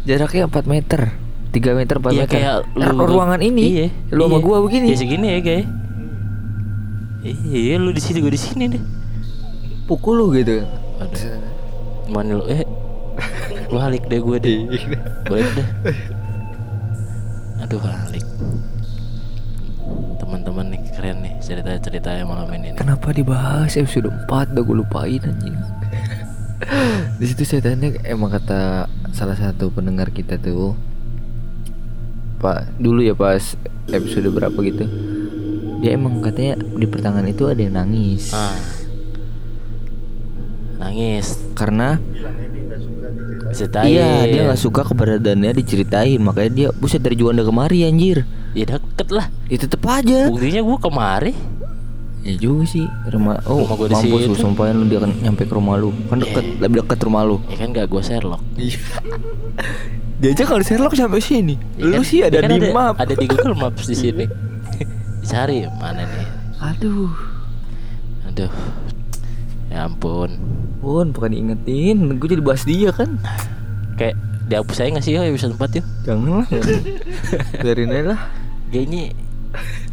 jaraknya 0.00 0.48
4 0.48 0.64
meter, 0.64 1.00
3 1.52 1.76
meter 1.76 1.94
4 1.96 2.08
Iya 2.08 2.24
meter. 2.24 2.32
kayak 2.32 2.56
Ru- 2.72 3.04
ruangan 3.06 3.40
ini, 3.40 3.62
Iya 3.62 3.86
lu 4.10 4.24
sama 4.24 4.36
iya. 4.36 4.42
gua 4.42 4.56
begini. 4.64 4.86
Ya 4.88 4.96
segini 4.96 5.26
ya 5.28 5.40
kayak 5.40 5.66
Iya 7.46 7.76
lu 7.76 7.92
di 7.92 8.00
sini 8.00 8.18
gue 8.18 8.32
di 8.32 8.40
sini 8.40 8.64
deh 8.66 8.80
Pukul 9.84 10.16
lu 10.16 10.32
gitu. 10.32 10.64
Aduh. 10.96 11.36
Mana 12.08 12.40
lu 12.40 12.48
eh 12.48 12.64
Lu 13.68 13.76
halik 13.76 14.08
deh 14.08 14.16
gue 14.18 14.36
deh 14.40 14.58
Balik 15.28 15.52
deh 15.52 15.68
Aduh 17.60 17.76
balik 17.76 18.24
Teman-teman 20.20 20.68
nih 20.68 20.80
keren 20.92 21.24
nih 21.24 21.34
cerita-ceritanya 21.40 22.28
malam 22.28 22.52
ini 22.52 22.76
nih. 22.76 22.78
Kenapa 22.78 23.08
dibahas? 23.16 23.72
Episode 23.72 24.12
4 24.28 24.52
Udah 24.52 24.62
gue 24.68 24.76
lupain 24.76 25.20
anjing. 25.24 25.56
Di 27.20 27.24
situ 27.24 27.48
saya 27.48 27.72
tanya 27.72 27.96
emang 28.04 28.28
kata 28.28 28.84
salah 29.16 29.32
satu 29.32 29.72
pendengar 29.72 30.12
kita 30.12 30.36
tuh 30.36 30.76
Pak 32.36 32.76
dulu 32.76 33.00
ya 33.00 33.16
pas 33.16 33.56
episode 33.88 34.28
berapa 34.32 34.56
gitu 34.64 34.84
Dia 35.80 35.96
emang 35.96 36.20
katanya 36.20 36.60
di 36.60 36.84
pertengahan 36.84 37.28
itu 37.32 37.48
ada 37.48 37.60
yang 37.64 37.80
nangis. 37.80 38.36
Ah. 38.36 38.52
Nangis. 40.84 41.40
Karena 41.56 41.96
nggak 41.96 43.56
Ceritain 43.56 43.88
Iya 43.88 44.28
dia 44.28 44.40
gak 44.52 44.60
suka 44.60 44.84
keberadaannya 44.84 45.56
diceritain. 45.56 46.20
Makanya 46.20 46.50
dia 46.52 46.68
buset 46.76 47.00
dari 47.00 47.16
Juanda 47.16 47.40
kemari 47.40 47.88
anjir 47.88 48.28
Ya 48.50 48.64
deket 48.66 49.08
lah. 49.10 49.26
Ya 49.46 49.56
tetep 49.56 49.82
aja. 49.82 50.26
Buktinya 50.26 50.60
gue 50.60 50.78
kemari. 50.80 51.32
Ya 52.20 52.36
juga 52.36 52.68
sih 52.68 52.84
rumah 53.08 53.40
Oh 53.48 53.64
Rumah 53.64 53.74
gua 53.74 53.86
di 53.88 53.94
mampus 53.96 54.28
lu 54.28 54.36
sumpahin 54.36 54.76
lu 54.76 54.84
dia 54.84 55.00
akan 55.00 55.12
nyampe 55.20 55.48
ke 55.48 55.54
rumah 55.54 55.80
lu. 55.80 55.88
Kan 56.06 56.20
deket 56.20 56.44
lebih 56.58 56.84
deket 56.84 56.98
rumah 57.00 57.22
lu. 57.24 57.40
Ya 57.48 57.56
kan 57.56 57.68
gak 57.70 57.86
gue 57.86 58.02
Sherlock. 58.02 58.42
Dia 60.20 60.36
aja 60.36 60.44
kalau 60.44 60.60
Sherlock 60.60 60.92
sampai 60.92 61.16
sini. 61.18 61.56
Ya 61.80 61.88
Lu 61.88 61.96
kan- 61.96 62.04
sih 62.04 62.20
ada 62.20 62.36
ya 62.36 62.44
kan 62.44 62.52
di 62.52 62.68
map. 62.68 62.94
Ada 63.00 63.16
di 63.16 63.24
Google 63.24 63.56
Maps 63.62 63.88
di 63.88 63.96
sini. 63.96 64.28
Cari 65.24 65.64
mana 65.80 66.04
nih? 66.04 66.28
Aduh. 66.60 67.08
Aduh. 68.28 68.52
Ya 69.72 69.88
ampun. 69.88 70.36
Pun 70.80 71.12
bukan 71.12 71.28
diingetin 71.30 72.16
Gue 72.16 72.28
jadi 72.28 72.44
bahas 72.44 72.68
dia 72.68 72.92
kan. 72.92 73.16
Kayak 73.96 74.20
dihapus 74.44 74.76
aja 74.76 74.88
gak 74.92 75.04
sih 75.04 75.12
yo 75.14 75.22
episode 75.22 75.56
4 75.56 75.78
yuk? 75.78 75.86
Jangan 76.04 76.24
lah 76.36 76.46
Biarin 77.64 77.88
aja 77.88 78.04
lah 78.12 78.20
Kayaknya 78.70 79.02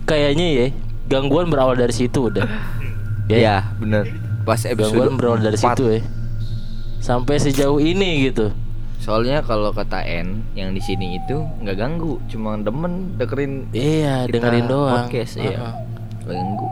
Kayaknya 0.06 0.48
ya 0.48 0.68
Gangguan 1.08 1.48
berawal 1.48 1.74
dari 1.74 1.92
situ 1.92 2.28
udah. 2.28 2.44
Ya, 3.26 3.38
Ya 3.38 3.56
bener. 3.76 4.12
Pas 4.44 4.60
episode 4.62 4.92
Gangguan 4.94 5.16
berawal 5.16 5.40
dari 5.42 5.56
4. 5.56 5.64
situ 5.74 5.84
ya. 5.90 6.02
Sampai 7.00 7.40
sejauh 7.40 7.80
ini 7.80 8.28
gitu. 8.28 8.52
Soalnya 9.00 9.40
kalau 9.40 9.72
kata 9.72 10.04
N 10.04 10.44
yang 10.52 10.76
di 10.76 10.80
sini 10.80 11.16
itu 11.16 11.40
nggak 11.62 11.76
ganggu, 11.76 12.20
cuma 12.28 12.60
demen 12.60 13.16
dengerin 13.16 13.72
Iya 13.72 14.28
kita 14.28 14.36
dengerin 14.36 14.66
doang. 14.68 15.08
podcast 15.08 15.34
ya. 15.38 15.48
Heeh. 15.48 15.74
Nggak 16.20 16.36
ganggu. 16.36 16.68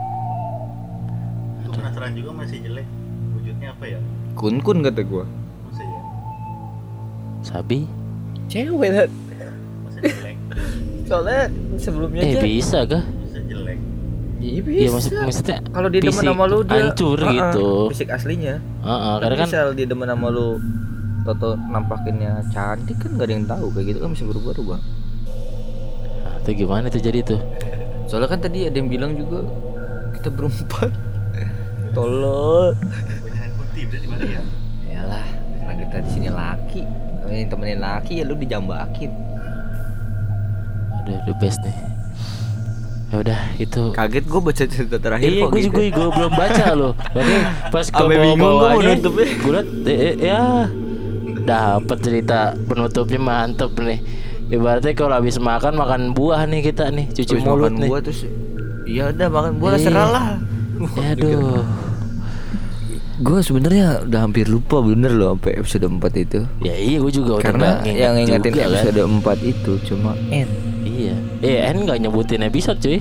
Gue 1.56 1.72
penasaran 1.72 2.12
juga 2.12 2.30
masih 2.36 2.58
jelek. 2.60 2.86
Wujudnya 3.32 3.68
apa 3.72 3.84
ya? 3.88 3.98
Kun 4.36 4.60
kun 4.60 4.84
kata 4.84 5.00
gua. 5.00 5.24
masa 5.64 5.80
ya? 5.80 6.00
Sabi? 7.42 7.78
Cewek 8.46 9.08
masa 9.80 9.98
jelek 9.98 10.35
Soalnya 11.06 11.42
sebelumnya 11.76 12.20
Eh 12.20 12.32
aja. 12.32 12.42
bisa 12.42 12.78
kah? 12.82 13.02
bisa 13.22 13.38
jelek 13.42 13.78
Iya 14.36 14.50
Iya 14.52 14.60
bisa. 14.60 14.92
maksud, 14.92 15.10
maksudnya 15.16 15.58
kalau 15.66 15.88
dia 15.88 16.00
demen 16.02 16.22
sama 16.24 16.44
lu 16.44 16.58
dia 16.60 16.76
hancur 16.84 17.18
Ah, 17.18 17.24
ah, 17.24 17.32
gitu 17.32 17.68
Fisik 17.88 18.08
aslinya. 18.10 18.54
Heeh, 18.58 19.14
Tapi 19.14 19.22
Karena 19.22 19.36
kan 19.36 19.48
misal 19.48 19.66
dia 19.72 19.86
demen 19.86 20.06
sama 20.06 20.28
lu 20.28 20.48
Toto 21.22 21.48
nampakinnya 21.56 22.32
cantik 22.48 22.96
kan 22.96 23.10
gak 23.14 23.26
ada 23.26 23.32
yang 23.32 23.46
tahu 23.46 23.66
kayak 23.70 23.86
gitu 23.88 23.98
kan 23.98 24.10
bisa 24.12 24.24
berubah-ubah. 24.24 24.78
Nah, 24.78 26.34
Itu 26.38 26.50
gimana 26.54 26.86
tuh 26.86 27.00
jadi 27.00 27.18
tuh 27.20 27.40
Soalnya 28.06 28.28
kan 28.28 28.40
tadi 28.40 28.62
ada 28.62 28.76
yang 28.76 28.86
bilang 28.86 29.14
juga 29.14 29.42
kita 30.12 30.28
berempat. 30.28 30.90
Tolol. 31.96 32.76
punya 32.76 33.34
handphone 33.34 33.70
tim 33.72 33.88
dari 33.88 34.06
mana 34.06 34.22
ya 34.22 34.42
Yalah, 34.86 35.26
karena 35.56 35.72
kita 35.80 35.96
di 35.98 36.10
sini 36.12 36.28
laki. 36.28 36.82
Yang 37.26 37.48
temenin 37.48 37.80
laki 37.80 38.12
ya 38.16 38.24
lu 38.24 38.34
dijambakin. 38.34 39.10
Udah 41.06 41.18
the 41.22 41.34
best 41.36 41.62
nih 41.62 41.76
Ya 43.06 43.22
udah 43.22 43.40
itu 43.56 43.82
Kaget 43.92 44.24
gue 44.24 44.40
baca 44.42 44.64
cerita 44.66 44.96
terakhir 44.98 45.24
Iya 45.24 45.40
kok 45.40 45.48
gue 45.48 45.60
gitu. 45.60 45.70
juga 45.70 45.80
gue 45.88 46.08
belum 46.12 46.32
baca 46.34 46.64
loh 46.74 46.92
Makanya 47.08 47.40
pas 47.70 47.86
gue 47.86 48.06
bingung 48.08 48.34
mau 48.36 48.54
bawanya 48.60 48.92
nutupnya. 48.92 49.26
Gue 49.32 49.52
liat 49.52 49.68
eh, 49.84 49.96
eh, 49.96 50.14
ya 50.20 50.42
Dapet 51.40 51.98
cerita 52.00 52.38
penutupnya 52.60 53.20
mantep 53.20 53.70
nih 53.76 54.00
Ibaratnya 54.48 54.92
kalau 54.92 55.14
habis 55.14 55.38
makan 55.38 55.74
makan 55.74 56.02
buah 56.10 56.42
nih 56.44 56.62
kita 56.64 56.90
nih 56.90 57.06
Cuci 57.08 57.32
Habis 57.32 57.44
mulut 57.44 57.70
makan 57.70 57.78
nih 57.78 57.88
buah 57.88 58.00
terus 58.02 58.20
Iya 58.84 59.02
udah 59.08 59.28
makan 59.28 59.52
buah 59.56 59.74
Iya. 59.74 59.82
serah 59.82 60.08
lah. 60.08 60.26
Ya 60.96 61.08
aduh 61.12 61.62
Gue 63.16 63.40
sebenarnya 63.40 64.04
udah 64.04 64.20
hampir 64.20 64.44
lupa 64.44 64.78
bener 64.78 65.08
loh 65.10 65.32
sampai 65.32 65.56
episode 65.56 65.88
4 65.88 66.04
itu. 66.20 66.40
Ya 66.60 66.76
iya 66.76 67.00
gue 67.00 67.08
juga 67.10 67.40
udah 67.40 67.44
Karena 67.48 67.68
nginget 67.80 67.96
yang 67.96 68.14
ingetin 68.20 68.52
juga, 68.52 68.60
kan. 68.60 68.68
episode 68.68 69.00
4 69.40 69.40
itu 69.46 69.72
cuma 69.86 70.10
N. 70.28 70.48
Iya 71.46 71.70
Eh 71.70 71.72
N 71.72 71.86
gak 71.86 71.98
nyebutin 72.02 72.42
episode 72.42 72.82
cuy. 72.82 72.98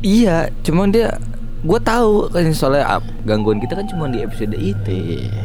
Iya, 0.00 0.48
cuma 0.64 0.88
dia 0.88 1.20
gue 1.60 1.80
tahu 1.84 2.32
kan 2.32 2.48
soalnya 2.56 3.04
gangguan 3.28 3.60
kita 3.60 3.76
kan 3.76 3.84
cuma 3.84 4.08
di 4.08 4.24
episode 4.24 4.56
itu. 4.56 4.88
Iya. 4.88 5.44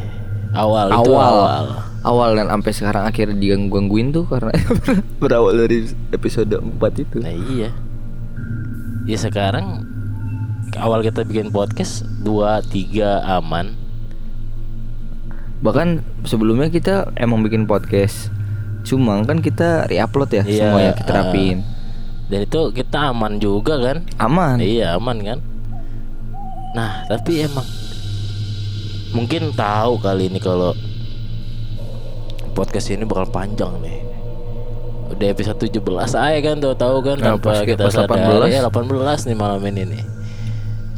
Awal, 0.56 0.88
itu 0.88 1.12
awal. 1.12 1.28
awal. 1.28 1.64
Awal 2.06 2.28
dan 2.40 2.46
sampai 2.48 2.72
sekarang 2.72 3.04
akhirnya 3.04 3.36
diganggu 3.36 3.76
gangguin 3.76 4.08
tuh 4.14 4.24
karena 4.24 4.54
berawal 5.20 5.52
dari 5.52 5.84
episode 6.16 6.48
4 6.56 7.04
itu. 7.04 7.18
Nah 7.20 7.36
iya. 7.52 7.70
Ya 9.04 9.18
sekarang 9.20 9.84
Awal 10.76 11.06
kita 11.06 11.24
bikin 11.24 11.54
podcast 11.54 12.04
Dua, 12.20 12.58
tiga 12.60 13.22
aman. 13.22 13.76
Bahkan 15.62 16.04
sebelumnya 16.26 16.68
kita 16.68 17.12
emang 17.16 17.40
bikin 17.46 17.64
podcast. 17.64 18.28
Cuma 18.82 19.18
kan 19.24 19.40
kita 19.40 19.88
reupload 19.90 20.30
ya 20.30 20.42
Iya, 20.46 20.70
semuanya 20.70 20.92
kita 20.94 21.10
ah. 21.10 21.18
rapiin 21.26 21.75
Dan 22.26 22.42
itu 22.42 22.60
kita 22.70 23.14
aman 23.14 23.38
juga 23.38 23.78
kan 23.78 24.02
aman 24.18 24.58
Iya 24.58 24.98
aman 24.98 25.18
kan 25.20 25.38
Nah 26.74 27.06
tapi 27.06 27.42
emang 27.42 27.62
Mungkin 29.14 29.54
tahu 29.54 29.96
kali 29.96 30.26
ini 30.26 30.36
kalau 30.36 30.74
Podcast 32.52 32.90
ini 32.90 33.04
bakal 33.04 33.28
panjang 33.28 33.78
nih 33.78 34.02
Udah 35.06 35.26
episode 35.28 35.60
17 35.62 35.78
aja 36.10 36.38
kan 36.42 36.56
tuh 36.58 36.74
tahu 36.74 36.98
kan 36.98 37.16
Nah, 37.16 37.38
pas- 37.38 37.62
kita 37.62 37.86
sadar 37.86 38.42
18. 38.42 38.50
ya 38.50 38.60
18 38.66 39.22
nih 39.22 39.36
malam 39.38 39.62
ini 39.62 39.82
nih. 39.86 40.02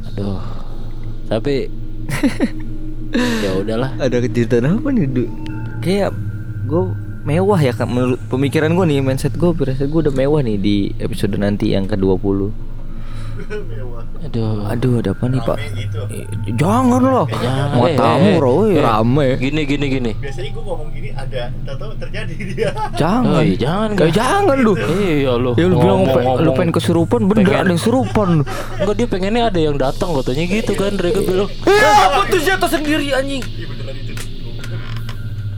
Aduh. 0.08 0.40
Tapi 1.28 1.68
ya 3.44 3.50
udahlah. 3.54 3.92
ada 4.00 4.16
kejutan 4.18 4.64
apa 4.64 4.88
nih 4.88 5.04
du 5.04 5.28
kayak 5.78 6.16
gue 6.64 6.88
mewah 7.28 7.60
ya 7.60 7.72
kan 7.72 7.86
menurut 7.86 8.20
pemikiran 8.26 8.72
gue 8.72 8.84
nih 8.86 8.98
mindset 9.00 9.34
gue 9.34 9.50
berasa 9.52 9.84
gue 9.84 10.00
udah 10.00 10.14
mewah 10.14 10.40
nih 10.40 10.56
di 10.56 10.76
episode 10.96 11.36
nanti 11.36 11.70
yang 11.70 11.84
ke 11.84 11.94
20 11.94 12.48
mewah 13.38 14.02
Aduh. 14.18 14.66
aduh 14.66 14.98
ada 14.98 15.10
apa 15.12 15.24
nih 15.26 15.40
pak 15.40 15.56
Rame 15.56 15.70
gitu 15.78 16.00
Eh, 16.10 16.24
jangan 16.52 16.98
loh 17.00 17.26
Jangan, 17.30 17.68
mau 17.70 17.86
eh, 17.86 17.94
tamu 17.94 18.26
eh, 18.26 18.36
roy 18.36 18.70
eh. 18.72 18.82
rame 18.82 19.26
Gini 19.38 19.62
gini 19.62 19.86
gini. 19.88 20.10
biasanya 20.16 20.50
gue 20.50 20.62
ngomong 20.64 20.88
gini 20.90 21.08
ada 21.12 21.42
tahu 21.64 21.92
terjadi 21.96 22.34
dia 22.34 22.70
jangan 22.96 23.30
Oh, 23.30 23.40
iya, 23.40 23.54
jangan, 23.56 23.88
Kayak 23.94 24.02
Kak. 24.04 24.16
jangan 24.16 24.56
lu 24.58 24.72
Iya 24.74 25.32
lu. 25.36 25.50
ya 25.54 25.64
lu 25.64 25.74
bilang 25.76 26.00
pe- 26.02 26.10
lu 26.10 26.18
ngomong-ngomong. 26.18 26.56
pengen 26.56 26.72
kesurupan 26.74 27.20
bener 27.24 27.44
Pengen. 27.44 27.54
ada 27.54 27.68
yang 27.68 27.78
kesurupan 27.78 28.28
Enggak 28.74 28.94
dia 28.96 29.06
pengennya 29.06 29.42
ada 29.46 29.60
yang 29.60 29.76
datang 29.76 30.10
katanya 30.16 30.44
gitu 30.44 30.72
kan. 30.74 30.92
Mereka 30.92 31.18
bilang, 31.22 31.48
eh 31.62 31.78
apa 32.00 32.20
tuh 32.26 32.40
jatuh 32.40 32.68
sendiri 32.68 33.06
anjing 33.12 33.42
iya 33.46 33.66
beneran 33.66 33.94
itu 33.96 34.12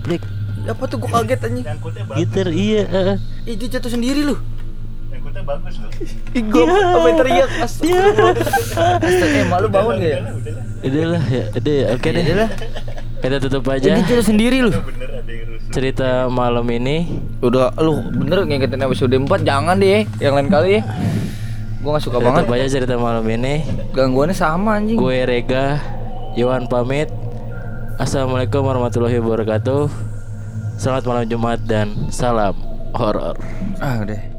"Blik, 0.02 0.22
apa 0.62 0.82
tuh 0.84 0.96
gue 0.98 1.08
kaget 1.08 1.40
anjing 1.40 1.66
gitar 2.16 2.48
iya." 2.50 2.82
eh, 2.84 3.04
eh." 3.14 3.18
Dia 3.56 3.68
jatuh 3.78 3.90
sendiri 3.90 4.20
lu 4.22 4.36
nyangkutnya 5.10 5.42
bagus 5.42 5.74
loh 5.78 5.90
Ih, 6.30 6.42
gue 6.42 6.62
apa 6.64 7.06
yang 7.06 7.18
teriak 7.18 7.50
astagfirullah 7.60 8.34
Astaga, 9.02 9.36
eh 9.36 9.46
malu 9.46 9.66
bangun 9.68 9.94
gak 9.98 10.06
ya 10.06 10.18
udahlah 10.22 10.64
Udahlah 10.80 11.24
ya, 11.28 11.44
udah 11.52 11.74
ya. 11.74 11.86
Oke 11.92 12.08
deh. 12.08 12.22
Udah 12.24 12.36
lah. 12.40 12.50
Kita 13.20 13.36
tutup 13.36 13.64
aja 13.68 13.88
dia 13.92 14.00
jatuh 14.00 14.24
sendiri 14.24 14.64
lu 14.64 14.72
bener 14.72 15.20
ada 15.20 15.28
yang 15.28 15.48
rusuh 15.52 15.68
cerita 15.70 16.08
malam 16.32 16.64
ini. 16.72 17.20
Udah 17.44 17.76
lu 17.76 18.00
bener 18.16 18.48
ngikutin 18.48 18.80
episode 18.80 19.12
4 19.12 19.28
jangan 19.44 19.76
deh 19.76 20.08
yang 20.18 20.32
lain 20.32 20.48
kali 20.48 20.80
ya 20.80 20.82
Gue 21.80 21.90
gak 21.92 22.00
suka 22.00 22.16
Kita 22.16 22.26
banget 22.28 22.42
tutup 22.48 22.56
aja 22.56 22.66
cerita 22.68 22.94
malam 22.96 23.24
ini. 23.28 23.54
Gangguannya 23.92 24.32
sama 24.32 24.80
anjing 24.80 24.96
Gue 24.96 25.20
Rega, 25.24 25.76
Yohan 26.32 26.64
pamit. 26.64 27.12
Assalamualaikum 28.00 28.64
warahmatullahi 28.64 29.20
wabarakatuh. 29.20 30.09
Selamat 30.80 31.04
malam 31.04 31.28
Jumat 31.28 31.60
dan 31.68 32.08
salam 32.08 32.56
horor. 32.96 33.36
Ah 33.84 34.00
udah 34.00 34.29